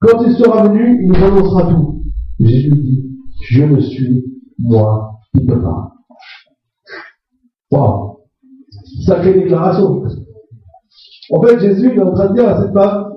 Quand 0.00 0.22
il 0.24 0.32
sera 0.32 0.68
venu, 0.68 1.04
il 1.04 1.08
nous 1.12 1.24
annoncera 1.24 1.68
tout. 1.68 2.01
Jésus 2.40 2.70
dit, 2.70 3.04
je 3.50 3.64
ne 3.64 3.80
suis 3.80 4.24
moi 4.58 5.18
qui 5.34 5.46
te 5.46 5.52
parle. 5.52 5.88
Wow. 7.70 8.20
Sacrée 9.06 9.34
déclaration. 9.34 10.04
En 11.30 11.42
fait, 11.42 11.60
Jésus 11.60 11.90
est 11.90 12.00
en 12.00 12.12
train 12.12 12.28
de 12.28 12.34
dire 12.34 12.48
à 12.48 12.62
cette 12.62 12.72
femme, 12.72 13.12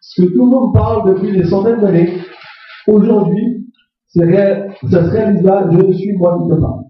ce 0.00 0.22
que 0.22 0.28
tout 0.28 0.44
le 0.44 0.50
monde 0.50 0.74
parle 0.74 1.14
depuis 1.14 1.32
des 1.32 1.44
centaines 1.44 1.80
d'années, 1.80 2.12
aujourd'hui, 2.86 3.66
ça 4.14 4.22
se 4.22 5.10
réalise 5.10 5.42
là, 5.42 5.68
je 5.70 5.78
ne 5.78 5.92
suis 5.92 6.12
moi 6.16 6.38
qui 6.42 6.48
te 6.48 6.60
parle. 6.60 6.82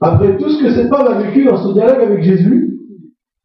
Après 0.00 0.36
tout 0.36 0.48
ce 0.50 0.62
que 0.62 0.74
cette 0.74 0.88
femme 0.88 1.06
a 1.06 1.22
vécu 1.22 1.44
dans 1.44 1.56
son 1.56 1.72
dialogue 1.72 2.02
avec 2.02 2.22
Jésus, 2.22 2.78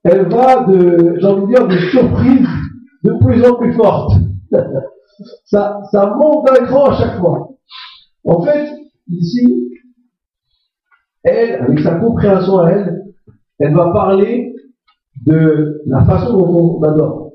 elle 0.03 0.27
va 0.29 0.65
de, 0.65 1.15
j'ai 1.19 1.27
envie 1.27 1.41
de 1.43 1.47
dire, 1.47 1.67
de 1.67 1.77
surprises 1.77 2.47
de 3.03 3.13
plus 3.23 3.45
en 3.45 3.55
plus 3.55 3.73
fortes. 3.73 4.13
ça, 5.45 6.15
monte 6.17 6.47
d'un 6.47 6.65
cran 6.65 6.85
à 6.85 6.97
chaque 6.97 7.19
fois. 7.19 7.49
En 8.23 8.41
fait, 8.41 8.69
ici, 9.09 9.69
elle, 11.23 11.61
avec 11.61 11.79
sa 11.79 11.95
compréhension 11.95 12.59
à 12.59 12.71
elle, 12.71 13.05
elle 13.59 13.73
va 13.73 13.91
parler 13.91 14.53
de 15.25 15.81
la 15.85 16.03
façon 16.05 16.37
dont 16.37 16.79
on 16.79 16.83
adore. 16.83 17.31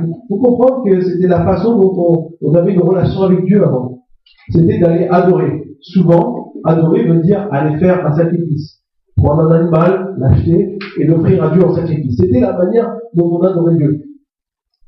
Il 0.00 0.14
faut 0.28 0.38
comprendre 0.38 0.84
que 0.84 1.00
c'était 1.00 1.28
la 1.28 1.44
façon 1.44 1.78
dont 1.78 2.28
on, 2.42 2.54
avait 2.54 2.74
une 2.74 2.82
relation 2.82 3.22
avec 3.22 3.44
Dieu 3.44 3.64
avant. 3.64 4.02
C'était 4.50 4.78
d'aller 4.78 5.06
adorer. 5.08 5.64
Souvent, 5.80 6.52
adorer 6.64 7.04
veut 7.04 7.20
dire 7.20 7.48
aller 7.52 7.78
faire 7.78 8.06
un 8.06 8.12
sacrifice. 8.12 8.82
Prendre 9.16 9.50
un 9.50 9.60
animal, 9.60 10.14
l'acheter 10.18 10.78
et 10.98 11.04
l'offrir 11.04 11.42
à 11.42 11.50
Dieu 11.50 11.64
en 11.64 11.74
sacrifice. 11.74 12.16
C'était 12.18 12.40
la 12.40 12.52
manière 12.52 12.92
dont 13.14 13.38
on 13.38 13.42
adorait 13.42 13.76
Dieu. 13.76 14.02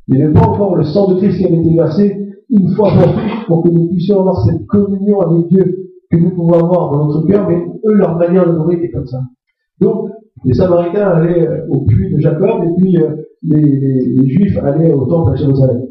Il 0.09 0.16
n'y 0.16 0.22
avait 0.22 0.32
pas 0.32 0.46
encore 0.46 0.76
le 0.76 0.84
sang 0.84 1.12
de 1.12 1.18
Christ 1.18 1.38
qui 1.38 1.46
avait 1.46 1.61
été 1.61 1.74
versé 1.74 2.16
une 2.51 2.74
fois 2.74 2.90
pour 2.92 3.14
pour 3.46 3.62
que 3.64 3.68
nous 3.68 3.88
puissions 3.88 4.20
avoir 4.20 4.44
cette 4.44 4.66
communion 4.66 5.20
avec 5.20 5.48
Dieu 5.48 5.90
que 6.11 6.16
nous 6.16 6.30
pouvons 6.30 6.55
avoir 6.55 6.90
dans 6.90 7.07
notre 7.07 7.26
cœur, 7.26 7.48
mais 7.48 7.64
eux, 7.84 7.94
leur 7.94 8.16
manière 8.16 8.46
d'adorer 8.46 8.76
était 8.76 8.90
comme 8.90 9.07
ça. 9.07 9.20
Donc, 9.80 10.11
les 10.44 10.55
Samaritains 10.55 11.09
allaient 11.09 11.46
euh, 11.46 11.66
au 11.68 11.82
puits 11.82 12.12
de 12.12 12.20
Jacob, 12.20 12.64
et 12.64 12.80
puis 12.80 12.96
euh, 12.96 13.16
les, 13.42 14.28
Juifs 14.28 14.57
allaient 14.59 14.92
au 14.92 15.07
temple 15.07 15.32
à 15.32 15.36
Jérusalem. 15.36 15.86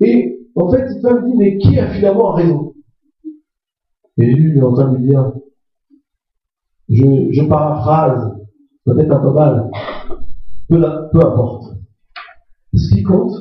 Et 0.00 0.48
en 0.54 0.70
fait, 0.70 0.88
cette 0.88 1.02
femme 1.02 1.24
dit, 1.24 1.36
mais 1.36 1.58
qui 1.58 1.78
a 1.78 1.88
finalement 1.88 2.32
raison? 2.32 2.74
Et 4.18 4.26
Jésus 4.30 4.58
est 4.58 4.62
en 4.62 4.72
train 4.72 4.92
de 4.92 4.96
lui 4.96 5.08
dire, 5.08 5.32
je, 6.88 7.28
je 7.30 7.42
paraphrase, 7.44 8.34
peut-être 8.84 9.12
un 9.12 9.20
peu 9.20 9.32
mal, 9.32 9.70
peu 10.68 11.20
importe. 11.20 11.76
Ce 12.74 12.94
qui 12.94 13.02
compte, 13.02 13.32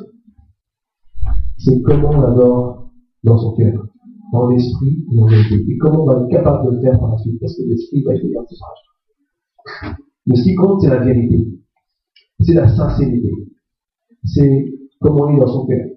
c'est 1.63 1.81
comment 1.81 2.09
on 2.09 2.21
adore 2.23 2.91
dans 3.23 3.37
son 3.37 3.53
cœur, 3.53 3.85
dans 4.33 4.47
l'esprit 4.49 5.05
et 5.13 5.21
en 5.21 5.25
vérité. 5.25 5.65
Et 5.67 5.77
comment 5.77 6.03
on 6.03 6.05
va 6.05 6.21
être 6.21 6.29
capable 6.29 6.65
de 6.65 6.75
le 6.75 6.81
faire 6.81 6.99
par 6.99 7.11
la 7.11 7.17
suite, 7.19 7.39
parce 7.39 7.55
que 7.55 7.63
l'esprit 7.63 8.03
va 8.03 8.13
être 8.15 8.49
sage. 8.49 9.91
Mais 10.25 10.35
ce 10.35 10.43
qui 10.43 10.55
compte, 10.55 10.81
c'est 10.81 10.89
la 10.89 11.03
vérité. 11.03 11.47
C'est 12.41 12.53
la 12.53 12.67
sincérité. 12.67 13.31
C'est 14.23 14.73
comment 14.99 15.29
il 15.29 15.37
est 15.37 15.39
dans 15.39 15.47
son 15.47 15.65
cœur. 15.67 15.87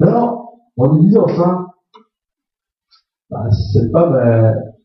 Alors, 0.00 0.54
en 0.76 0.94
lui 0.94 1.06
disant 1.06 1.28
ça, 1.28 1.66
bah, 3.28 3.50
cette 3.50 3.92
femme, 3.92 4.16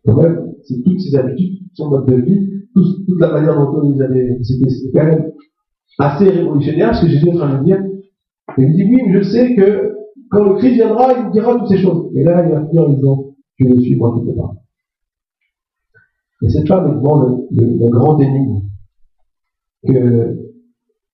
quand 0.06 0.22
même, 0.22 0.53
c'est 0.64 0.82
toutes 0.84 0.99
ses 0.99 1.16
habitudes, 1.16 1.60
son 1.74 1.89
mode 1.89 2.06
de 2.08 2.16
vie, 2.16 2.49
toute 2.74 3.20
la 3.20 3.32
manière 3.32 3.56
dont 3.56 3.84
ils 3.84 4.01
avaient, 4.01 4.38
c'était 4.43 4.91
quand 4.93 5.06
même 5.06 5.32
assez 5.97 6.30
révolutionnaire, 6.30 6.93
ce 6.95 7.03
que 7.03 7.08
Jésus 7.08 7.30
est 7.30 7.34
en 7.34 7.38
train 7.38 7.60
de 7.60 7.64
dire. 7.64 7.82
Il 8.58 8.74
dit, 8.74 8.84
oui, 8.86 9.02
je 9.12 9.22
sais 9.22 9.56
que 9.56 9.96
quand 10.30 10.43
le 10.43 10.56
Christ 10.56 10.76
viendra, 10.76 11.14
il 11.14 11.32
dira 11.32 11.58
toutes 11.58 11.70
ces 11.70 11.78
choses. 11.78 12.12
Et 12.16 12.24
là, 12.24 12.46
il 12.46 12.52
va 12.52 12.66
finir 12.68 12.84
en 12.84 12.93
disant, 12.93 13.36
je 13.58 13.66
le 13.66 13.80
suis, 13.82 13.96
moi, 13.96 14.16
quelque 14.16 14.36
part. 14.36 14.56
Et 16.41 16.50
cette 16.50 16.68
femme 16.68 16.88
est 16.88 16.96
devant 16.96 17.48
le, 17.50 17.89
grand 17.89 18.20
énigme 18.20 18.62
que, 19.88 20.54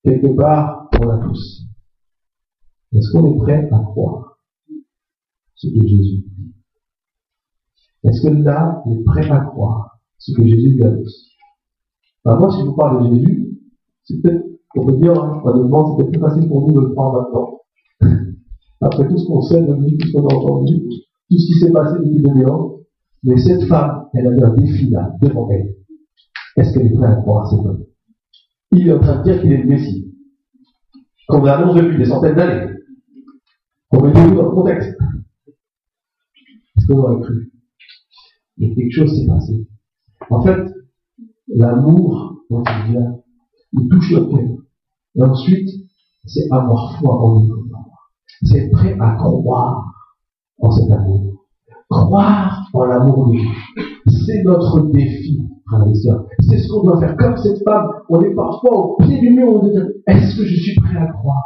quelque 0.03 0.35
part, 0.35 0.89
on 0.99 1.09
a 1.09 1.17
tous. 1.19 1.63
Est-ce 2.93 3.11
qu'on 3.11 3.33
est 3.33 3.37
prêt 3.37 3.69
à 3.71 3.79
croire 3.79 4.37
ce 5.55 5.67
que 5.67 5.87
Jésus 5.87 5.97
dit? 5.97 6.53
Est-ce 8.03 8.21
que 8.21 8.33
là, 8.33 8.83
est 8.89 9.03
prêt 9.03 9.29
à 9.29 9.41
croire 9.41 9.99
ce 10.17 10.33
que 10.33 10.43
Jésus 10.43 10.73
lui 10.73 10.83
annonce 10.83 11.29
bah, 12.25 12.37
Moi, 12.37 12.51
si 12.51 12.59
je 12.59 12.65
vous 12.65 12.75
parle 12.75 13.09
de 13.09 13.15
Jésus, 13.15 13.59
c'est 14.03 14.21
peut-être, 14.21 14.45
on 14.75 14.85
peut 14.85 14.97
dire, 14.97 15.21
hein, 15.21 15.41
honnêtement, 15.43 15.95
peut-être 15.95 16.11
plus 16.11 16.19
facile 16.19 16.47
pour 16.47 16.67
nous 16.67 16.73
de 16.73 16.87
le 16.87 16.93
prendre 16.93 17.21
maintenant. 17.21 17.59
Après 18.81 19.07
tout 19.07 19.17
ce 19.17 19.27
qu'on 19.27 19.41
sait 19.41 19.61
de 19.61 19.73
lui, 19.73 19.97
tout 19.97 20.07
ce 20.07 20.13
qu'on 20.13 20.27
a 20.27 20.33
entendu, 20.33 20.81
tout 21.29 21.37
ce 21.37 21.45
qui 21.45 21.59
s'est 21.59 21.71
passé 21.71 21.99
depuis 21.99 22.21
2000 22.21 22.47
ans, 22.47 22.77
mais 23.23 23.37
cette 23.37 23.63
femme, 23.65 24.07
elle 24.13 24.27
avait 24.27 24.43
un 24.43 24.53
défi 24.55 24.89
là, 24.89 25.11
devant 25.21 25.49
elle. 25.49 25.75
Est-ce 26.57 26.73
qu'elle 26.73 26.87
est 26.87 26.93
prête 26.93 27.09
à 27.11 27.15
croire 27.15 27.49
cet 27.49 27.59
homme? 27.59 27.85
Il 28.71 28.87
est 28.87 28.93
en 28.93 28.99
train 28.99 29.19
de 29.19 29.23
dire 29.23 29.41
qu'il 29.41 29.51
est 29.51 29.63
le 29.63 29.69
Messie. 29.69 30.13
Qu'on 31.27 31.45
annonce 31.45 31.75
depuis 31.75 31.97
des 31.97 32.05
centaines 32.05 32.35
d'années. 32.35 32.73
On 33.91 34.01
met 34.01 34.13
tout 34.13 34.35
dans 34.35 34.43
le 34.43 34.51
contexte. 34.51 34.97
Est-ce 36.77 36.87
qu'on 36.87 36.99
aurait 36.99 37.21
cru? 37.21 37.51
Mais 38.57 38.73
quelque 38.73 38.91
chose 38.91 39.15
s'est 39.15 39.27
passé. 39.27 39.67
En 40.29 40.41
fait, 40.41 40.65
l'amour 41.47 42.43
dont 42.49 42.63
il 42.65 42.91
vient, 42.91 43.17
il 43.73 43.87
touche 43.89 44.11
le 44.11 44.25
cœur. 44.25 44.60
Et 45.15 45.23
ensuite, 45.23 45.69
c'est 46.25 46.51
avoir 46.51 46.97
foi 46.99 47.15
en 47.15 47.39
lui. 47.41 47.51
C'est 48.43 48.69
prêt 48.71 48.95
à 48.99 49.15
croire 49.15 49.85
en 50.59 50.71
cet 50.71 50.91
amour. 50.91 51.45
Croire 51.89 52.67
en 52.73 52.85
l'amour 52.85 53.27
de 53.27 53.37
Dieu. 53.37 53.49
C'est 54.07 54.43
notre 54.43 54.91
défi, 54.91 55.41
frères 55.67 55.87
et 55.87 55.95
sœurs. 55.95 56.25
C'est 56.41 56.57
ce 56.57 56.67
qu'on 56.69 56.83
doit 56.83 56.99
faire. 56.99 57.15
Comme 57.17 57.37
cette 57.37 57.63
femme, 57.63 57.89
on 58.09 58.21
est 58.21 58.33
parfois 58.33 58.77
au 58.77 58.97
pied 58.97 59.19
du 59.19 59.31
mur, 59.31 59.47
on 59.49 59.67
dit, 59.67 59.77
est-ce 60.07 60.37
que 60.37 60.45
je 60.45 60.55
suis 60.55 60.75
prêt 60.75 60.97
à 60.97 61.07
croire 61.07 61.43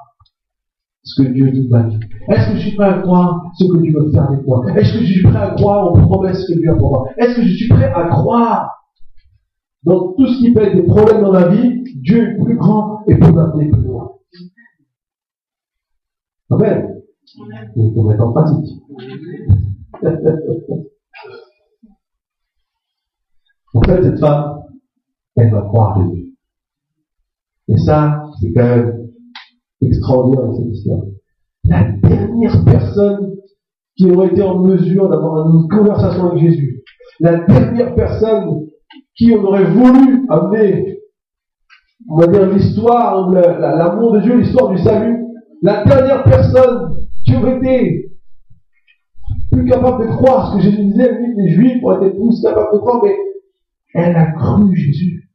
ce 1.04 1.22
que 1.22 1.28
Dieu 1.30 1.52
dit 1.52 1.68
de 1.68 1.70
ma 1.70 1.84
vie 1.88 2.00
Est-ce 2.30 2.50
que 2.50 2.56
je 2.58 2.68
suis 2.68 2.76
prêt 2.76 2.86
à 2.86 3.00
croire 3.00 3.44
ce 3.58 3.66
que 3.66 3.78
Dieu 3.78 3.94
veut 4.00 4.12
faire 4.12 4.30
avec 4.30 4.46
moi? 4.46 4.64
Est-ce 4.76 4.94
que 4.94 5.00
je 5.00 5.12
suis 5.12 5.24
prêt 5.24 5.38
à 5.42 5.52
croire 5.52 5.92
aux 5.92 5.98
promesses 5.98 6.46
que 6.48 6.54
Dieu 6.60 6.72
a 6.72 6.76
pour 6.76 6.90
moi? 6.90 7.10
Est-ce 7.18 7.36
que 7.36 7.44
je 7.44 7.56
suis 7.56 7.68
prêt 7.70 7.92
à 7.94 8.08
croire 8.08 8.70
dans 9.86 10.14
tout 10.14 10.28
ce 10.28 10.40
qui 10.40 10.52
peut 10.54 10.64
être 10.64 10.76
des 10.76 10.84
problèmes 10.84 11.22
dans 11.22 11.32
la 11.32 11.48
vie 11.50 11.84
Dieu 12.06 12.32
est 12.32 12.44
plus 12.44 12.58
grand 12.58 13.04
et 13.08 13.16
peut 13.18 13.32
m'amener 13.32 13.70
plus 13.70 13.82
loin. 13.82 14.12
Amen. 16.52 17.02
Il 17.76 17.94
faut 17.94 18.04
mettre 18.04 18.24
en 18.24 18.32
pratique. 18.32 18.82
en 23.74 23.82
fait, 23.82 24.04
cette 24.04 24.20
femme, 24.20 24.62
elle 25.36 25.52
va 25.52 25.62
croire 25.62 26.00
Jésus. 26.00 26.36
Et 27.68 27.78
ça, 27.78 28.24
c'est 28.40 28.54
quand 28.54 28.64
même 28.64 29.10
extraordinaire 29.82 30.46
dans 30.46 30.54
cette 30.54 30.68
histoire. 30.68 31.02
La 31.64 31.92
dernière 31.92 32.64
personne 32.64 33.36
qui 33.98 34.12
aurait 34.12 34.28
été 34.28 34.44
en 34.44 34.60
mesure 34.60 35.10
d'avoir 35.10 35.50
une 35.50 35.68
conversation 35.68 36.30
avec 36.30 36.40
Jésus, 36.44 36.84
la 37.20 37.38
dernière 37.46 37.96
personne 37.96 38.65
qui 39.16 39.32
on 39.34 39.44
aurait 39.44 39.66
voulu 39.66 40.26
amener, 40.30 41.00
on 42.10 42.18
va 42.18 42.28
dire 42.28 42.50
l'histoire, 42.52 43.30
l'amour 43.30 44.14
de 44.14 44.22
Dieu, 44.22 44.38
l'histoire 44.38 44.70
du 44.70 44.78
salut, 44.80 45.26
la 45.62 45.84
dernière 45.86 46.24
personne 46.24 46.96
qui 47.26 47.36
aurait 47.36 47.58
été 47.58 48.12
plus 49.52 49.66
capable 49.66 50.06
de 50.06 50.12
croire 50.12 50.52
ce 50.52 50.58
que 50.58 50.64
Jésus 50.64 50.86
disait, 50.86 51.12
lui, 51.14 51.36
les 51.36 51.50
Juifs 51.54 51.84
auraient 51.84 52.08
été 52.08 52.18
plus 52.18 52.42
capables 52.42 52.74
de 52.74 52.78
croire, 52.80 53.02
mais 53.04 53.16
elle 53.94 54.16
a 54.16 54.32
cru 54.34 54.76
Jésus. 54.76 55.30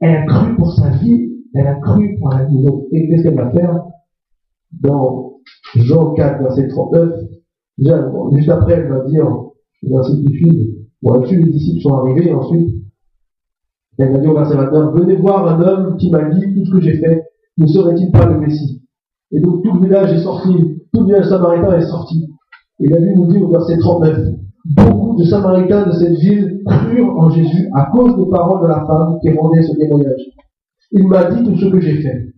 Elle 0.00 0.16
a 0.16 0.26
cru 0.26 0.54
pour 0.56 0.72
sa 0.74 0.90
vie, 0.90 1.32
elle 1.54 1.66
a 1.66 1.74
cru 1.76 2.16
pour 2.18 2.30
la 2.30 2.44
vie. 2.44 2.66
Et 2.92 3.08
qu'est-ce 3.08 3.24
qu'elle 3.24 3.34
va 3.34 3.50
faire? 3.50 3.82
Dans 4.80 5.40
Jean 5.74 6.12
4, 6.12 6.42
verset 6.42 6.68
39, 6.68 7.14
juste 7.78 8.48
après, 8.50 8.74
elle 8.74 8.88
va 8.88 9.04
dire, 9.06 9.26
verset 9.82 10.12
qui 10.12 10.34
suit, 10.34 10.77
là-dessus, 11.02 11.42
les 11.42 11.52
disciples 11.52 11.82
sont 11.82 11.94
arrivés, 11.94 12.28
et 12.28 12.34
ensuite, 12.34 12.68
elle 13.98 14.12
va 14.12 14.18
dire 14.18 14.30
au 14.30 14.34
verset 14.34 14.56
29, 14.56 14.94
venez 14.94 15.16
voir 15.16 15.46
un 15.48 15.60
homme 15.60 15.96
qui 15.96 16.10
m'a 16.10 16.24
dit 16.30 16.54
tout 16.54 16.64
ce 16.64 16.70
que 16.70 16.80
j'ai 16.80 16.98
fait, 16.98 17.24
ne 17.56 17.66
serait-il 17.66 18.12
pas 18.12 18.26
le 18.26 18.38
Messie? 18.38 18.82
Et 19.32 19.40
donc 19.40 19.62
tout 19.62 19.74
le 19.74 19.86
village 19.86 20.12
est 20.12 20.22
sorti, 20.22 20.52
tout 20.92 21.00
le 21.00 21.06
village 21.06 21.28
samaritain 21.28 21.76
est 21.76 21.86
sorti. 21.86 22.28
Et 22.80 22.88
la 22.88 22.98
Bible 22.98 23.16
nous 23.16 23.26
dit 23.26 23.38
au 23.38 23.50
verset 23.50 23.76
39, 23.78 24.18
beaucoup 24.76 25.16
de 25.18 25.24
Samaritains 25.24 25.86
de 25.86 25.92
cette 25.92 26.16
ville 26.18 26.62
crurent 26.64 27.18
en 27.18 27.30
Jésus 27.30 27.68
à 27.74 27.90
cause 27.92 28.16
des 28.16 28.30
paroles 28.30 28.62
de 28.62 28.68
la 28.68 28.86
femme 28.86 29.18
qui 29.20 29.30
rendait 29.36 29.62
ce 29.62 29.76
témoignage. 29.76 30.20
Il 30.92 31.08
m'a 31.08 31.24
dit 31.24 31.44
tout 31.44 31.56
ce 31.56 31.66
que 31.66 31.80
j'ai 31.80 32.00
fait. 32.00 32.28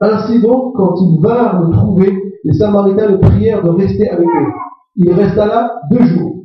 Ainsi 0.00 0.42
donc, 0.42 0.74
quand 0.76 0.94
ils 1.00 1.20
vinrent 1.20 1.66
me 1.66 1.72
trouver, 1.72 2.12
les 2.44 2.52
Samaritains 2.52 3.08
le 3.08 3.20
prièrent 3.20 3.62
de 3.62 3.70
rester 3.70 4.08
avec 4.10 4.26
eux. 4.26 4.52
Il 4.96 5.12
resta 5.12 5.46
là 5.46 5.80
deux 5.90 6.04
jours. 6.04 6.35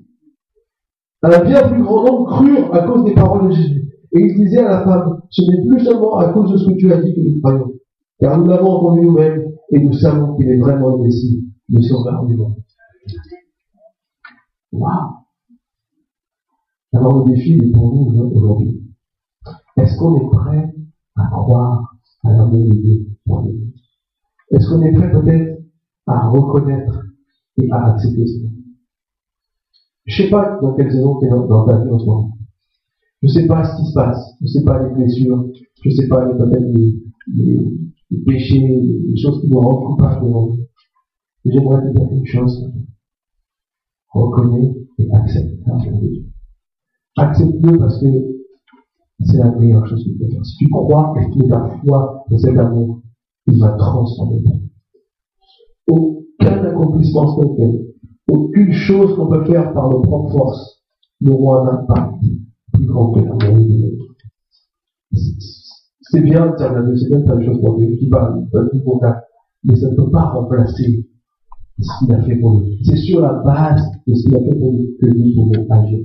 Un 1.24 1.44
bien 1.44 1.70
plus 1.70 1.84
grand 1.84 2.04
nombre 2.04 2.32
crurent 2.32 2.74
à 2.74 2.82
cause 2.88 3.06
des 3.06 3.14
paroles 3.14 3.50
de 3.50 3.54
Jésus. 3.54 3.82
Et 4.14 4.22
il 4.22 4.36
disait 4.36 4.60
à 4.60 4.70
la 4.70 4.84
femme, 4.84 5.22
ce 5.30 5.42
n'est 5.44 5.68
plus 5.68 5.80
seulement 5.86 6.18
à 6.18 6.34
cause 6.34 6.52
de 6.52 6.58
ce 6.58 6.66
que 6.66 6.78
tu 6.78 6.92
as 6.92 7.02
dit 7.02 7.14
que 7.14 7.22
nous 7.22 7.40
croyons, 7.40 7.74
car 8.20 8.38
nous 8.38 8.48
l'avons 8.48 8.72
entendu 8.72 9.06
nous-mêmes 9.06 9.52
et 9.72 9.80
nous 9.80 9.94
savons 9.94 10.36
qu'il 10.36 10.50
est 10.50 10.60
vraiment 10.60 10.98
le 10.98 11.04
Messie, 11.04 11.46
le 11.70 11.82
sauveur 11.82 12.26
du 12.26 12.36
monde. 12.36 12.56
Waouh 14.72 15.12
Alors 16.94 17.26
le 17.26 17.34
défi 17.34 17.54
est 17.54 17.72
pour 17.72 17.94
nous 17.94 18.32
aujourd'hui. 18.34 18.82
Est-ce 19.78 19.98
qu'on 19.98 20.18
est 20.18 20.30
prêt 20.32 20.74
à 21.16 21.28
croire 21.28 21.96
à 22.24 22.32
l'amour 22.32 22.68
de 22.68 22.74
Dieu 22.74 23.06
pour 23.26 23.44
nous? 23.44 23.60
Est-ce 24.52 24.68
qu'on 24.68 24.82
est 24.82 24.92
prêt 24.92 25.12
peut-être 25.12 25.62
à 26.08 26.28
reconnaître 26.28 27.06
et 27.58 27.72
à 27.72 27.94
accepter 27.94 28.26
cela 28.28 28.50
Je 30.06 30.24
sais 30.24 30.30
pas 30.30 30.60
dans 30.62 30.74
quelle 30.74 30.92
saison 30.92 31.20
tu 31.20 31.28
es 31.28 31.30
dans, 31.30 31.66
ta 31.66 31.84
vie 31.84 31.90
en 31.90 32.00
ce 32.00 32.06
moment. 32.06 32.38
Je 33.22 33.28
sais 33.28 33.46
pas 33.46 33.64
ce 33.64 33.78
qui 33.78 33.88
se 33.88 33.94
passe. 33.94 34.36
Je 34.42 34.48
sais 34.48 34.64
pas 34.64 34.84
les 34.84 34.94
blessures. 34.96 35.46
Je 35.84 35.90
sais 35.92 36.08
pas 36.08 36.26
peut-être 36.26 36.66
les, 37.28 38.24
péchés, 38.26 38.60
les 38.60 39.18
choses 39.18 39.42
qui 39.42 39.50
nous 39.50 39.60
rendent 39.60 39.86
coupables 39.86 40.26
devant. 40.26 40.50
J'aimerais 41.46 41.82
te 41.82 41.98
dire 41.98 42.12
une 42.12 42.26
chose 42.26 42.72
reconnais 44.12 44.74
et 44.98 45.12
accepte 45.14 45.66
l'amour 45.66 46.02
de 46.02 46.08
Dieu. 46.08 46.26
Accepte-le 47.18 47.78
parce 47.78 48.00
que 48.00 48.08
c'est 49.22 49.38
la 49.38 49.52
meilleure 49.52 49.86
chose 49.88 50.04
que 50.04 50.10
tu 50.10 50.18
peux 50.18 50.30
faire. 50.30 50.46
Si 50.46 50.58
tu 50.58 50.70
crois 50.70 51.14
et 51.20 51.32
tu 51.32 51.48
ta 51.48 51.80
foi 51.80 52.24
dans 52.30 52.38
cet 52.38 52.58
amour, 52.58 53.02
il 53.48 53.60
va 53.60 53.72
transformer 53.72 54.44
ta 54.44 54.52
vie. 54.52 54.72
Aucun 55.88 56.66
accomplissement 56.66 57.28
spirituel, 57.34 57.91
aucune 58.30 58.72
chose 58.74 59.16
qu'on 59.16 59.28
peut 59.28 59.46
faire 59.46 59.74
par 59.74 59.90
nos 59.90 60.02
propres 60.02 60.32
forces 60.32 60.82
n'aura 61.22 61.62
un 61.62 61.78
impact 61.80 62.24
plus 62.74 62.86
grand 62.86 63.12
que 63.12 63.20
l'amour 63.20 63.58
de 63.58 63.64
Dieu. 63.64 63.98
C'est 66.02 66.22
bien 66.22 66.48
de 66.48 66.58
dire 66.58 66.98
c'est 66.98 67.10
bien 67.10 67.20
de 67.20 67.26
faire 67.26 67.38
des 67.38 67.46
choses 67.46 67.62
pour 67.62 67.78
Dieu, 67.78 67.96
qui 67.98 68.10
va, 68.10 68.36
du 68.74 68.82
mais 69.64 69.76
ça 69.76 69.90
ne 69.90 69.96
peut 69.96 70.10
pas 70.10 70.32
remplacer 70.32 71.08
ce 71.80 72.00
qu'il 72.00 72.14
a 72.14 72.22
fait 72.24 72.36
pour 72.38 72.62
nous. 72.62 72.68
C'est 72.84 72.98
sur 72.98 73.22
la 73.22 73.34
base 73.34 73.82
de 74.08 74.14
ce 74.14 74.24
qu'il 74.24 74.36
a 74.36 74.40
fait 74.40 74.56
pour 74.56 74.74
nous 74.74 74.88
que 75.00 75.08
nous 75.08 75.34
pouvons 75.36 75.72
agir. 75.72 76.00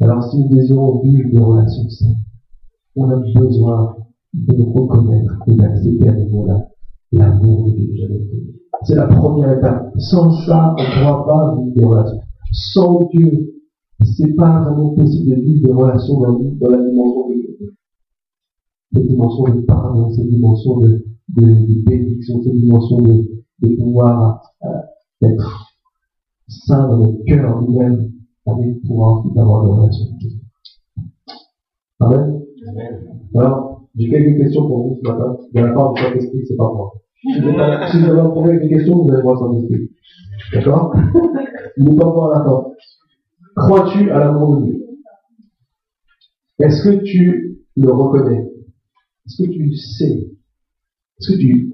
Alors 0.00 0.30
si 0.30 0.38
nous 0.38 0.48
désirons 0.48 1.02
vivre 1.02 1.30
des 1.30 1.38
relations 1.38 1.88
saines, 1.88 2.16
on 2.96 3.10
a 3.10 3.16
besoin 3.16 3.96
de 4.32 4.62
reconnaître 4.62 5.42
et 5.46 5.54
d'accepter 5.54 6.08
à 6.08 6.12
nouveau 6.12 6.46
l'amour 7.12 7.70
de 7.70 7.80
Dieu 7.80 8.63
C'est 8.86 8.94
la 8.96 9.06
première 9.06 9.58
étape. 9.58 9.92
Sans 9.98 10.30
ça, 10.46 10.74
on 10.78 10.82
ne 10.82 11.02
pourra 11.02 11.26
pas 11.26 11.56
vivre 11.56 11.74
des 11.74 11.84
relations. 11.84 12.20
Sans 12.52 13.08
Dieu, 13.12 13.54
c'est 14.02 14.34
pas 14.34 14.60
vraiment 14.60 14.94
possible 14.94 15.30
de 15.30 15.40
vivre 15.40 15.66
des 15.66 15.72
relations 15.72 16.20
dans, 16.20 16.38
dans 16.38 16.70
la 16.70 16.78
dimension 16.78 17.28
de 17.28 17.34
cette 18.94 19.08
dimension 19.08 19.44
de 19.44 19.60
pardon, 19.62 20.10
cette 20.12 20.28
dimension 20.28 20.78
de, 20.78 21.04
de, 21.36 21.46
de 21.46 21.84
bénédiction, 21.84 22.42
cette 22.42 22.52
dimension 22.52 22.98
de, 22.98 23.42
de 23.62 23.76
pouvoir 23.76 24.40
euh, 24.64 24.68
être 25.22 25.66
sain 26.48 26.88
dans 26.88 26.98
notre 26.98 27.24
cœur 27.24 27.60
nous-mêmes 27.60 28.12
avec 28.46 28.82
pouvoir 28.82 29.24
d'avoir 29.34 29.64
des 29.64 29.70
relations. 29.70 30.06
Amen. 32.00 32.42
Alors, 33.34 33.82
j'ai 33.96 34.10
quelques 34.10 34.38
questions 34.38 34.66
pour 34.66 34.88
vous 34.88 35.00
ce 35.02 35.10
matin. 35.10 35.36
De 35.52 35.60
la 35.60 35.72
part 35.72 35.92
du 35.94 36.02
Saint-Esprit, 36.02 36.46
c'est 36.46 36.56
pas 36.56 36.72
moi. 36.72 36.92
Si 37.26 37.40
vous 37.40 37.48
avez 37.48 38.20
un 38.20 38.30
problème 38.30 38.56
avec 38.56 38.68
des 38.68 38.76
questions, 38.76 39.02
vous 39.02 39.10
allez 39.10 39.22
voir 39.22 39.38
Saint-Esprit. 39.38 39.90
D'accord 40.52 40.94
Il 41.76 41.84
n'est 41.84 41.96
pas 41.96 42.06
encore 42.06 42.28
là 42.30 42.44
Crois-tu 43.56 44.10
à 44.10 44.18
l'amour 44.18 44.58
de 44.58 44.66
Dieu? 44.66 44.86
Est-ce 46.58 46.88
que 46.88 47.02
tu 47.02 47.58
le 47.76 47.92
reconnais? 47.92 48.46
Est-ce 49.26 49.42
que 49.42 49.50
tu 49.50 49.74
sais? 49.74 50.30
Est-ce 51.18 51.32
que 51.32 51.38
tu 51.38 51.72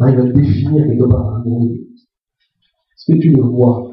arrives 0.00 0.18
à 0.18 0.24
définir 0.24 0.84
quelque 0.86 1.04
part 1.04 1.38
l'amour 1.38 1.64
de 1.64 1.74
Dieu? 1.74 1.88
Est-ce 2.96 3.12
que 3.12 3.18
tu 3.18 3.30
le 3.30 3.42
vois? 3.42 3.92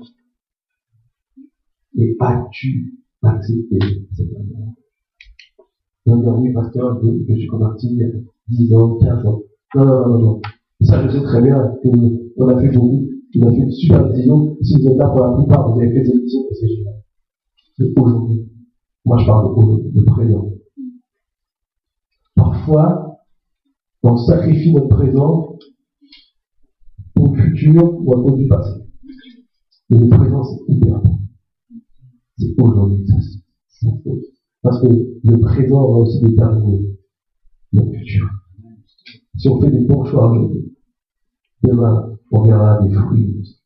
Et 1.97 2.18
as-tu 2.20 2.95
accepté 3.22 3.80
cet 4.16 4.28
amour? 4.36 4.76
On 6.08 6.18
dire 6.18 6.38
oui, 6.38 6.53
pasteur, 6.53 6.99
je, 7.01 7.36
suis 7.36 7.47
converti 7.47 7.88
il 7.91 7.97
y 7.97 8.03
a 8.03 8.08
10 8.47 8.74
ans, 8.76 8.97
15 8.97 9.26
ans. 9.26 9.41
Non, 9.76 9.86
non, 9.86 10.08
non, 10.08 10.20
non. 10.20 10.41
Ça, 10.86 11.08
je 11.08 11.18
sais 11.18 11.24
très 11.24 11.42
bien 11.42 11.58
qu'on 11.84 12.48
a 12.48 12.62
fait 12.62 12.70
beaucoup. 12.70 13.10
On 13.38 13.48
a 13.48 13.52
fait 13.52 13.58
une 13.58 13.72
super 13.72 14.08
vision. 14.14 14.58
Si 14.62 14.76
vous 14.82 14.88
êtes 14.90 14.98
là 14.98 15.10
pour 15.10 15.26
la 15.26 15.36
plupart, 15.36 15.72
vous 15.72 15.80
avez 15.80 15.92
fait 15.92 16.06
cette 16.06 16.22
vision 16.22 16.42
et 16.50 16.56
c'est 16.56 16.68
génial 16.68 16.96
aujourd'hui. 17.98 18.50
Moi, 19.06 19.18
je 19.20 19.26
parle 19.26 19.56
de, 19.56 20.00
de 20.00 20.06
présent. 20.06 20.52
Parfois, 22.36 23.20
on 24.04 24.18
sacrifie 24.18 24.74
notre 24.74 24.90
présent 24.90 25.58
pour 27.14 27.36
le 27.36 27.42
futur 27.44 28.02
ou 28.02 28.14
à 28.14 28.22
cause 28.22 28.38
du 28.38 28.48
passé. 28.48 28.82
Mais 29.90 30.00
le 30.00 30.10
présent, 30.10 30.44
c'est 30.44 30.74
hyper 30.74 30.96
important. 30.96 31.20
C'est 32.38 32.62
aujourd'hui, 32.62 33.06
ça, 33.08 33.88
Parce 34.62 34.82
que 34.82 34.88
le 34.88 35.40
présent 35.40 35.82
va 35.82 35.98
aussi 36.00 36.22
déterminer 36.22 36.98
notre 37.74 37.92
futur. 37.92 38.30
Si 39.38 39.50
on 39.50 39.62
fait 39.62 39.72
des 39.72 39.86
bons 39.86 40.06
choix 40.06 40.32
aujourd'hui, 40.32 40.74
demain, 41.66 42.18
on 42.32 42.43
verra 42.43 42.82
des 42.82 42.93
fruits. 42.93 43.61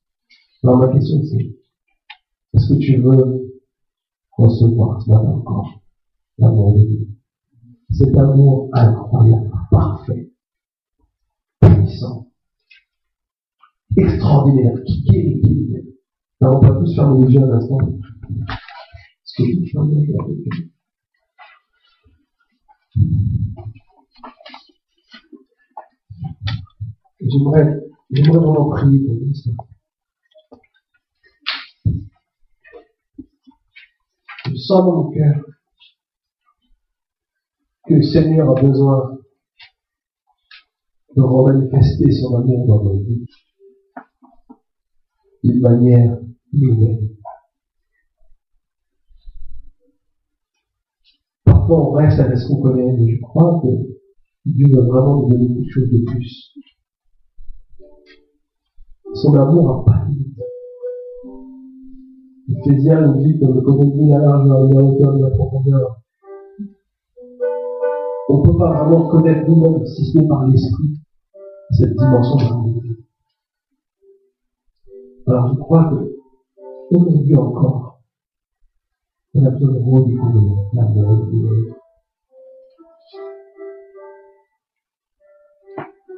Alors 0.63 0.77
ma 0.79 0.87
question 0.89 1.23
c'est, 1.23 1.55
est-ce 2.53 2.73
que 2.73 2.79
tu 2.79 2.97
veux 2.97 3.51
recevoir 4.37 5.01
ce 5.01 5.09
matin 5.09 5.29
encore 5.29 5.81
l'amour 6.37 6.77
de 6.77 6.85
Dieu? 6.85 7.07
Cet 7.91 8.15
amour 8.17 8.69
incroyable, 8.73 9.51
parfait, 9.71 10.31
puissant, 11.61 12.27
extraordinaire, 13.97 14.81
qui 14.85 15.03
guérit, 15.03 15.41
qui 15.41 15.65
guérit. 15.65 15.95
Alors 16.41 16.57
on 16.57 16.59
peut 16.59 16.79
tous 16.79 16.95
fermer 16.95 17.25
les 17.25 17.33
yeux 17.33 17.43
un 17.43 17.51
instant. 17.51 17.77
Est-ce 17.79 19.33
que 19.37 19.43
tu 19.43 19.69
fermes 19.71 19.91
les 19.91 20.13
J'aimerais, 27.31 27.79
j'aimerais 28.11 28.39
vraiment 28.39 28.69
prier 28.69 29.05
pour 29.05 29.15
vous. 29.15 29.33
je 34.45 34.55
sens 34.55 34.83
dans 34.83 35.03
mon 35.03 35.11
cœur 35.11 35.35
que 37.87 37.93
le 37.93 38.01
Seigneur 38.01 38.49
a 38.49 38.61
besoin 38.61 39.19
de 41.15 41.21
remanifester 41.21 42.11
son 42.11 42.35
amour 42.35 42.65
dans 42.67 42.83
nos 42.83 42.99
vies 42.99 43.25
d'une 45.43 45.61
manière 45.61 46.17
nouvelle. 46.53 47.09
Parfois 51.45 51.89
on 51.89 51.91
reste 51.91 52.19
avec 52.19 52.37
ce 52.37 52.47
qu'on 52.47 52.61
connaît, 52.61 52.91
mais 52.93 53.15
je 53.15 53.21
crois 53.21 53.61
que 53.61 53.67
Dieu 54.45 54.67
veut 54.67 54.87
vraiment 54.87 55.21
nous 55.21 55.29
donner 55.29 55.47
quelque 55.47 55.71
chose 55.71 55.89
de 55.91 56.03
plus. 56.05 56.53
Son 59.21 59.33
amour 59.33 59.69
a 59.69 59.85
pas 59.85 60.05
Éphésiens 62.47 63.01
nous 63.01 63.21
dit 63.21 63.37
qu'on 63.37 63.53
ne 63.53 63.59
connaît 63.59 63.93
ni 63.93 64.09
la 64.11 64.19
largeur, 64.19 64.65
ni 64.65 64.73
la 64.73 64.81
hauteur, 64.81 65.13
ni 65.13 65.21
la 65.21 65.29
profondeur. 65.31 66.01
On 68.29 68.37
ne 68.37 68.43
peut 68.43 68.57
pas 68.57 68.71
vraiment 68.71 69.09
connaître 69.09 69.49
nous-mêmes 69.49 69.85
si 69.85 70.05
ce 70.05 70.19
n'est 70.19 70.27
par 70.27 70.47
l'esprit 70.47 71.01
cette 71.71 71.97
dimension 71.97 72.37
de 72.37 72.43
l'amour 72.43 72.81
Alors 75.27 75.53
je 75.53 75.59
crois 75.59 75.83
que 75.89 76.95
aujourd'hui 76.95 77.35
encore, 77.35 77.99
on 79.35 79.45
a 79.45 79.49
besoin 79.49 79.73
de 79.73 79.79
redécouvrir 79.79 80.55
l'amour 80.73 81.25
de 81.25 81.31
Dieu. 81.31 81.73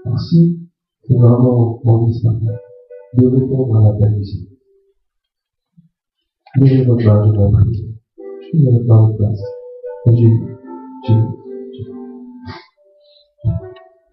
Ainsi, 0.06 0.60
c'est 1.08 1.16
vraiment 1.16 1.82
mon 1.84 2.06
vie 2.06 2.14
ce 2.14 2.28
matin 2.28 2.58
de 3.18 3.28
répondre 3.28 3.78
à 3.78 3.92
l'appel 3.92 4.18
du 4.18 4.24
Seigneur. 4.24 4.52
Mets 6.60 6.84
votre 6.84 7.04
main, 7.06 7.26
je 7.26 7.32
t'en 7.34 7.52
prie. 7.52 7.96
Mets 8.54 8.72
votre 8.72 8.86
main 8.86 8.98
en 8.98 9.14
place. 9.14 9.42
Jésus, 10.08 10.58
Jésus, 11.06 11.22
Jésus. 11.74 11.92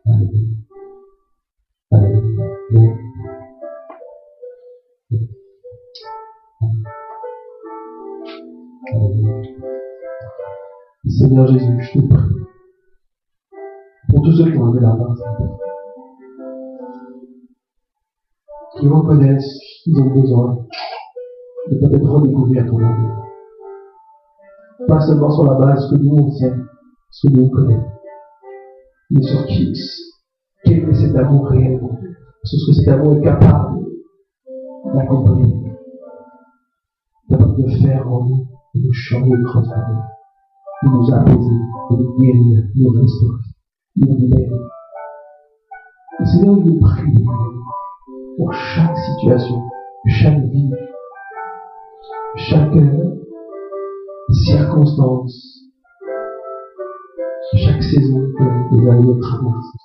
Alléluia. 0.07 0.43
Alléluia. 1.91 2.97
Alléluia. 8.95 9.43
Seigneur 11.07 11.47
Jésus, 11.47 11.81
je 11.81 11.93
te 11.93 12.07
prie. 12.07 12.35
Pour 14.09 14.23
tous 14.23 14.33
ceux 14.33 14.51
qui 14.51 14.59
ont 14.59 14.67
levé 14.67 14.81
la 14.81 14.95
main, 14.95 15.15
qui 18.79 18.89
reconnaissent 18.89 19.59
qu'ils 19.83 20.01
ont 20.01 20.11
besoin 20.11 20.67
de 21.71 21.77
peut-être 21.79 22.09
redécouvrir 22.09 22.67
ton 22.67 22.79
amour. 22.79 23.25
Pas 24.87 25.01
seulement 25.01 25.31
sur 25.31 25.45
la 25.45 25.59
base 25.59 25.91
que 25.91 25.97
nous 25.97 26.17
on 26.17 26.31
sait, 26.31 26.55
ce 27.11 27.27
que 27.27 27.33
nous 27.33 27.47
on 27.47 27.51
connaît, 27.51 27.81
mais 29.11 29.23
sur 29.23 29.45
qui, 29.47 29.73
quel 30.65 30.89
est 30.89 30.95
cet 30.95 31.17
amour 31.17 31.49
réellement, 31.49 31.99
sur 32.45 32.59
ce 32.59 32.67
que 32.67 32.73
cet 32.73 32.89
amour 32.89 33.17
est 33.17 33.23
capable 33.23 33.85
d'accomplir, 34.95 35.57
capable 37.29 37.57
de 37.57 37.69
faire 37.83 38.09
en 38.09 38.25
nous, 38.25 38.47
de 38.75 38.81
nous 38.81 38.93
changer, 38.93 39.31
de 39.31 39.45
transformer, 39.45 40.03
de 40.85 40.89
nous 40.89 41.15
apaiser, 41.15 41.59
de 41.91 41.97
nous 41.97 42.17
guérir, 42.19 42.65
de 42.75 42.83
nous 42.83 43.01
restaurer, 43.01 43.43
de 43.97 44.07
nous 44.07 44.17
libérer. 44.17 44.61
Seigneur, 46.25 46.57
nous 46.57 46.81
prier 46.81 47.25
pour 48.39 48.53
chaque 48.53 48.97
situation, 48.97 49.69
chaque 50.07 50.45
vie, 50.45 50.71
chaque 52.37 52.73
circonstance, 54.47 55.65
chaque 57.57 57.83
saison 57.83 58.21
que 58.39 58.77
les 58.77 58.91
années 58.91 59.21
traversent. 59.21 59.77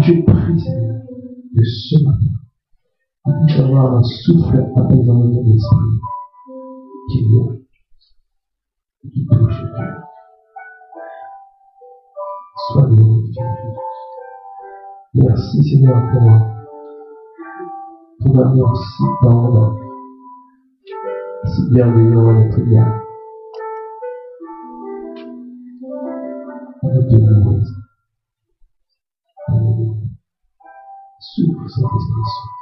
Je 0.00 0.12
prie, 0.24 0.60
Seigneur, 0.60 1.02
que 1.56 1.64
ce 1.64 2.02
matin, 2.02 2.34
il 3.26 3.46
puisse 3.46 3.60
avoir 3.60 3.94
un 3.94 4.02
souffle 4.02 4.66
apaisant 4.76 5.14
dans 5.14 5.30
ton 5.30 5.54
esprit 5.54 6.00
qui 7.12 7.28
vient 7.28 7.56
et 9.04 9.08
qui 9.08 9.24
touche 9.24 9.62
le 9.62 9.68
cœur. 9.76 10.02
Sois 12.72 12.86
glorifié, 12.88 13.42
Merci, 15.14 15.62
Seigneur, 15.62 16.02
pour 16.12 16.55
ton 18.26 18.40
amour 18.40 18.76
si 18.76 19.04
tendre 19.22 19.76
si 21.44 21.70
bienveillant 21.70 22.28
à 22.28 22.32
notre 22.32 22.58
égard. 22.58 23.02
On 26.82 26.88
va 26.88 27.02
te 27.04 27.14
louer. 27.14 27.62
Souffle, 31.20 31.68
Saint-Esprit, 31.68 32.26
souffle. 32.34 32.60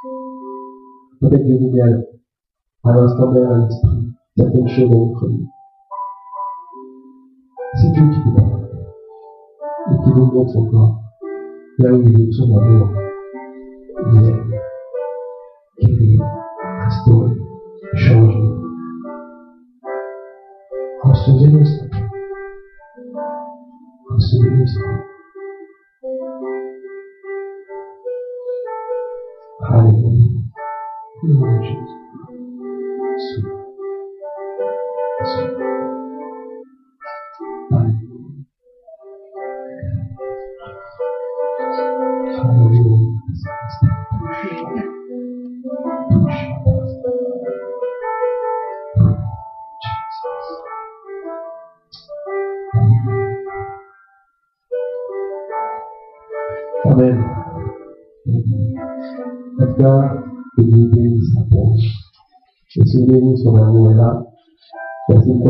Peut-être 1.21 1.45
Dieu 1.45 1.57
vous 1.59 1.71
met 1.71 1.81
à 1.81 2.93
l'instant 2.93 3.31
même 3.31 3.51
à 3.51 3.57
l'esprit 3.57 4.13
certaines 4.37 4.67
choses 4.67 4.89
dans 4.89 5.05
votre 5.07 5.27
vie. 5.27 5.47
C'est 7.75 7.91
Dieu 7.91 8.09
qui 8.11 8.21
vous 8.21 8.35
parle 8.35 8.69
et 9.91 10.03
qui 10.03 10.11
vous 10.11 10.25
montre 10.25 10.57
encore 10.57 11.01
là 11.79 11.91
où 11.91 12.01
il 12.01 12.29
est 12.29 12.31
son 12.31 12.57
amour. 12.57 13.04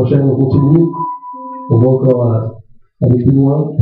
Prochaine, 0.06 0.22
on 0.22 0.36
continue. 0.36 0.86
On 1.70 1.78
va 1.78 1.88
encore 1.88 2.32
euh, 2.32 3.06
aller 3.06 3.24
plus 3.24 3.34
loin. 3.34 3.72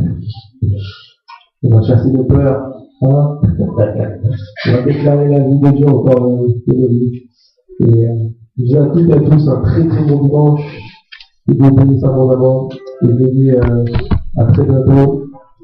On 1.62 1.68
va 1.68 1.82
chasser 1.82 2.10
nos 2.10 2.24
peurs. 2.24 2.72
Hein? 3.02 3.38
on 3.58 4.72
va 4.72 4.82
déclarer 4.82 5.28
la 5.28 5.40
vie 5.40 5.60
de 5.60 5.70
Dieu 5.76 5.88
encore 5.88 6.20
dans 6.20 6.36
nos 6.36 6.88
vies. 6.88 7.28
Et 7.80 8.08
euh, 8.08 8.28
je 8.56 8.64
vous 8.64 8.76
invite 8.76 9.12
à 9.12 9.20
tous 9.20 9.48
un 9.48 9.60
très 9.62 9.86
très 9.86 10.04
bon 10.06 10.22
dimanche. 10.22 10.60
Que 11.46 11.52
Dieu 11.52 11.70
bénisse 11.70 12.04
abondamment. 12.04 12.70
Et 13.02 13.06
vous 13.06 13.30
dis 13.30 13.50
euh, 13.50 13.84
à 14.38 14.44
très 14.46 14.64
bientôt. 14.64 15.23